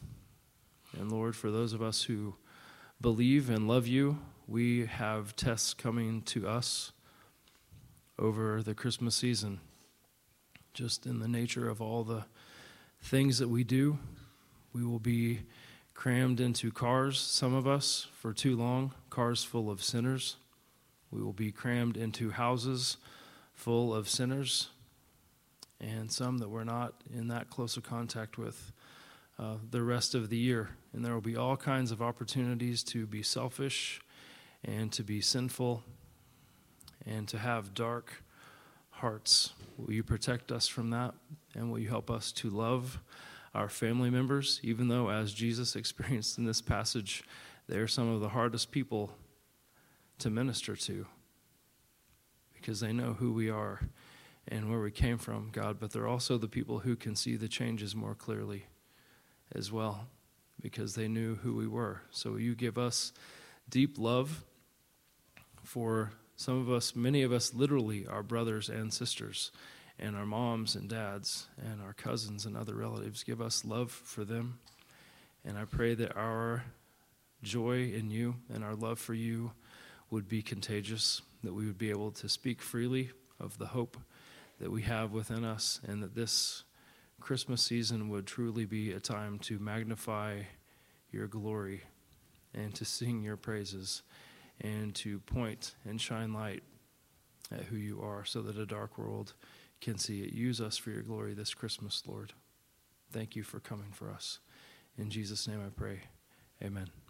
And 0.99 1.13
Lord, 1.13 1.37
for 1.37 1.53
those 1.53 1.73
of 1.73 1.81
us 1.81 2.03
who 2.03 2.35
believe 3.01 3.49
and 3.51 3.69
love 3.69 3.87
you, 3.87 4.19
we 4.49 4.87
have 4.87 5.37
tests 5.37 5.75
coming 5.75 6.23
to 6.23 6.49
us 6.49 6.91
over 8.19 8.65
the 8.65 8.75
Christmas 8.75 9.15
season. 9.15 9.61
Just 10.73 11.07
in 11.07 11.21
the 11.21 11.29
nature 11.29 11.69
of 11.69 11.81
all 11.81 12.03
the 12.03 12.25
things 13.01 13.39
that 13.39 13.49
we 13.49 13.63
do, 13.63 13.97
we 14.73 14.83
will 14.83 14.99
be 14.99 15.43
crammed 15.95 16.41
into 16.41 16.73
cars, 16.73 17.21
some 17.21 17.55
of 17.55 17.69
us, 17.69 18.09
for 18.21 18.33
too 18.33 18.57
long, 18.57 18.93
cars 19.09 19.45
full 19.45 19.71
of 19.71 19.85
sinners. 19.85 20.35
We 21.13 21.23
will 21.23 21.33
be 21.33 21.53
crammed 21.53 21.97
into 21.97 22.33
houses 22.33 22.97
full 23.55 23.95
of 23.95 24.09
sinners 24.09 24.69
and 25.81 26.11
some 26.11 26.39
that 26.39 26.49
we're 26.49 26.65
not 26.65 26.95
in 27.13 27.29
that 27.29 27.51
close 27.51 27.77
of 27.77 27.83
contact 27.83 28.39
with 28.39 28.73
uh, 29.39 29.57
the 29.71 29.83
rest 29.83 30.15
of 30.15 30.31
the 30.31 30.37
year. 30.37 30.71
And 30.93 31.05
there 31.05 31.13
will 31.13 31.21
be 31.21 31.37
all 31.37 31.57
kinds 31.57 31.91
of 31.91 32.01
opportunities 32.01 32.83
to 32.85 33.07
be 33.07 33.23
selfish 33.23 34.01
and 34.65 34.93
to 34.93 35.03
be 35.03 35.21
sinful 35.21 35.83
and 37.07 37.29
to 37.29 37.39
have 37.39 37.75
dark 37.75 38.23
hearts. 38.91 39.53
Will 39.77 39.93
you 39.93 40.03
protect 40.03 40.53
us 40.53 40.69
from 40.69 40.91
that? 40.91 41.15
And 41.55 41.71
will 41.71 41.79
you 41.79 41.89
help 41.89 42.11
us 42.11 42.33
to 42.33 42.51
love 42.51 43.01
our 43.55 43.69
family 43.69 44.11
members, 44.11 44.61
even 44.63 44.89
though, 44.89 45.11
as 45.11 45.33
Jesus 45.33 45.77
experienced 45.77 46.39
in 46.39 46.45
this 46.45 46.61
passage, 46.63 47.25
they 47.69 47.79
are 47.79 47.89
some 47.89 48.09
of 48.09 48.21
the 48.21 48.31
hardest 48.31 48.71
people 48.71 49.13
to 50.19 50.31
minister 50.31 50.77
to? 50.77 51.07
Because 52.65 52.81
they 52.81 52.95
know 52.95 53.13
who 53.13 53.31
we 53.31 53.51
are 53.51 53.79
and 54.49 54.71
where 54.71 54.81
we 54.81 54.91
came 54.91 55.19
from, 55.19 55.51
God, 55.53 55.77
but 55.79 55.93
they're 55.93 56.09
also 56.09 56.39
the 56.39 56.49
people 56.49 56.79
who 56.79 56.97
can 56.97 57.15
see 57.15 57.37
the 57.37 57.47
changes 57.47 57.95
more 57.95 58.15
clearly 58.15 58.65
as 59.55 59.71
well 59.71 60.07
because 60.63 60.95
they 60.95 61.07
knew 61.07 61.35
who 61.35 61.55
we 61.55 61.67
were. 61.67 62.01
So 62.11 62.37
you 62.37 62.55
give 62.55 62.79
us 62.79 63.13
deep 63.69 63.99
love 63.99 64.45
for 65.63 66.13
some 66.37 66.59
of 66.59 66.71
us, 66.71 66.97
many 66.97 67.23
of 67.23 67.35
us 67.35 67.53
literally 67.53 68.07
our 68.07 68.23
brothers 68.23 68.71
and 68.71 68.91
sisters 68.91 69.53
and 69.99 70.17
our 70.17 70.25
moms 70.25 70.75
and 70.75 70.89
dads 70.89 71.49
and 71.59 71.83
our 71.83 71.93
cousins 71.93 72.47
and 72.47 72.57
other 72.57 72.75
relatives. 72.75 73.25
Give 73.25 73.43
us 73.43 73.63
love 73.63 73.91
for 73.91 74.25
them. 74.25 74.59
And 75.45 75.59
I 75.59 75.67
pray 75.67 75.95
that 75.97 76.17
our 76.17 76.65
joy 77.43 77.93
in 77.93 78.11
you 78.11 78.37
and 78.51 78.65
our 78.65 78.75
love 78.75 78.99
for 78.99 79.13
you 79.13 79.53
would 80.09 80.31
be 80.31 80.41
contagious 80.41 81.21
that 81.45 81.55
we 81.55 81.67
would 81.67 81.79
be 81.79 81.91
able 81.91 82.11
to 82.13 82.29
speak 82.29 82.63
freely 82.63 83.11
of 83.39 83.59
the 83.59 83.67
hope 83.67 83.97
that 84.61 84.71
we 84.71 84.83
have 84.83 85.13
within 85.13 85.45
us, 85.45 85.81
and 85.87 86.03
that 86.03 86.15
this 86.15 86.65
Christmas 87.21 87.63
season 87.63 88.09
would 88.09 88.27
truly 88.27 88.65
be 88.65 88.93
a 88.93 89.01
time 89.01 89.39
to 89.41 89.59
magnify 89.59 90.41
your 91.11 91.27
glory 91.27 91.83
and 92.53 92.75
to 92.75 92.85
sing 92.85 93.23
your 93.23 93.37
praises 93.37 94.03
and 94.61 94.95
to 94.95 95.19
point 95.21 95.75
and 95.85 96.01
shine 96.01 96.33
light 96.33 96.63
at 97.51 97.65
who 97.65 97.77
you 97.77 98.01
are 98.01 98.25
so 98.25 98.41
that 98.43 98.59
a 98.59 98.67
dark 98.67 98.99
world 98.99 99.35
can 99.81 99.99
see 99.99 100.23
it. 100.23 100.33
Use 100.33 100.61
us 100.61 100.77
for 100.77 100.91
your 100.91 101.03
glory 101.03 101.35
this 101.35 101.55
Christmas, 101.55 102.03
Lord. 102.07 102.33
Thank 103.13 103.37
you 103.37 103.43
for 103.43 103.61
coming 103.61 103.93
for 103.93 104.11
us. 104.11 104.39
In 104.97 105.11
Jesus' 105.11 105.47
name 105.47 105.61
I 105.65 105.71
pray. 105.71 106.01
Amen. 106.63 107.04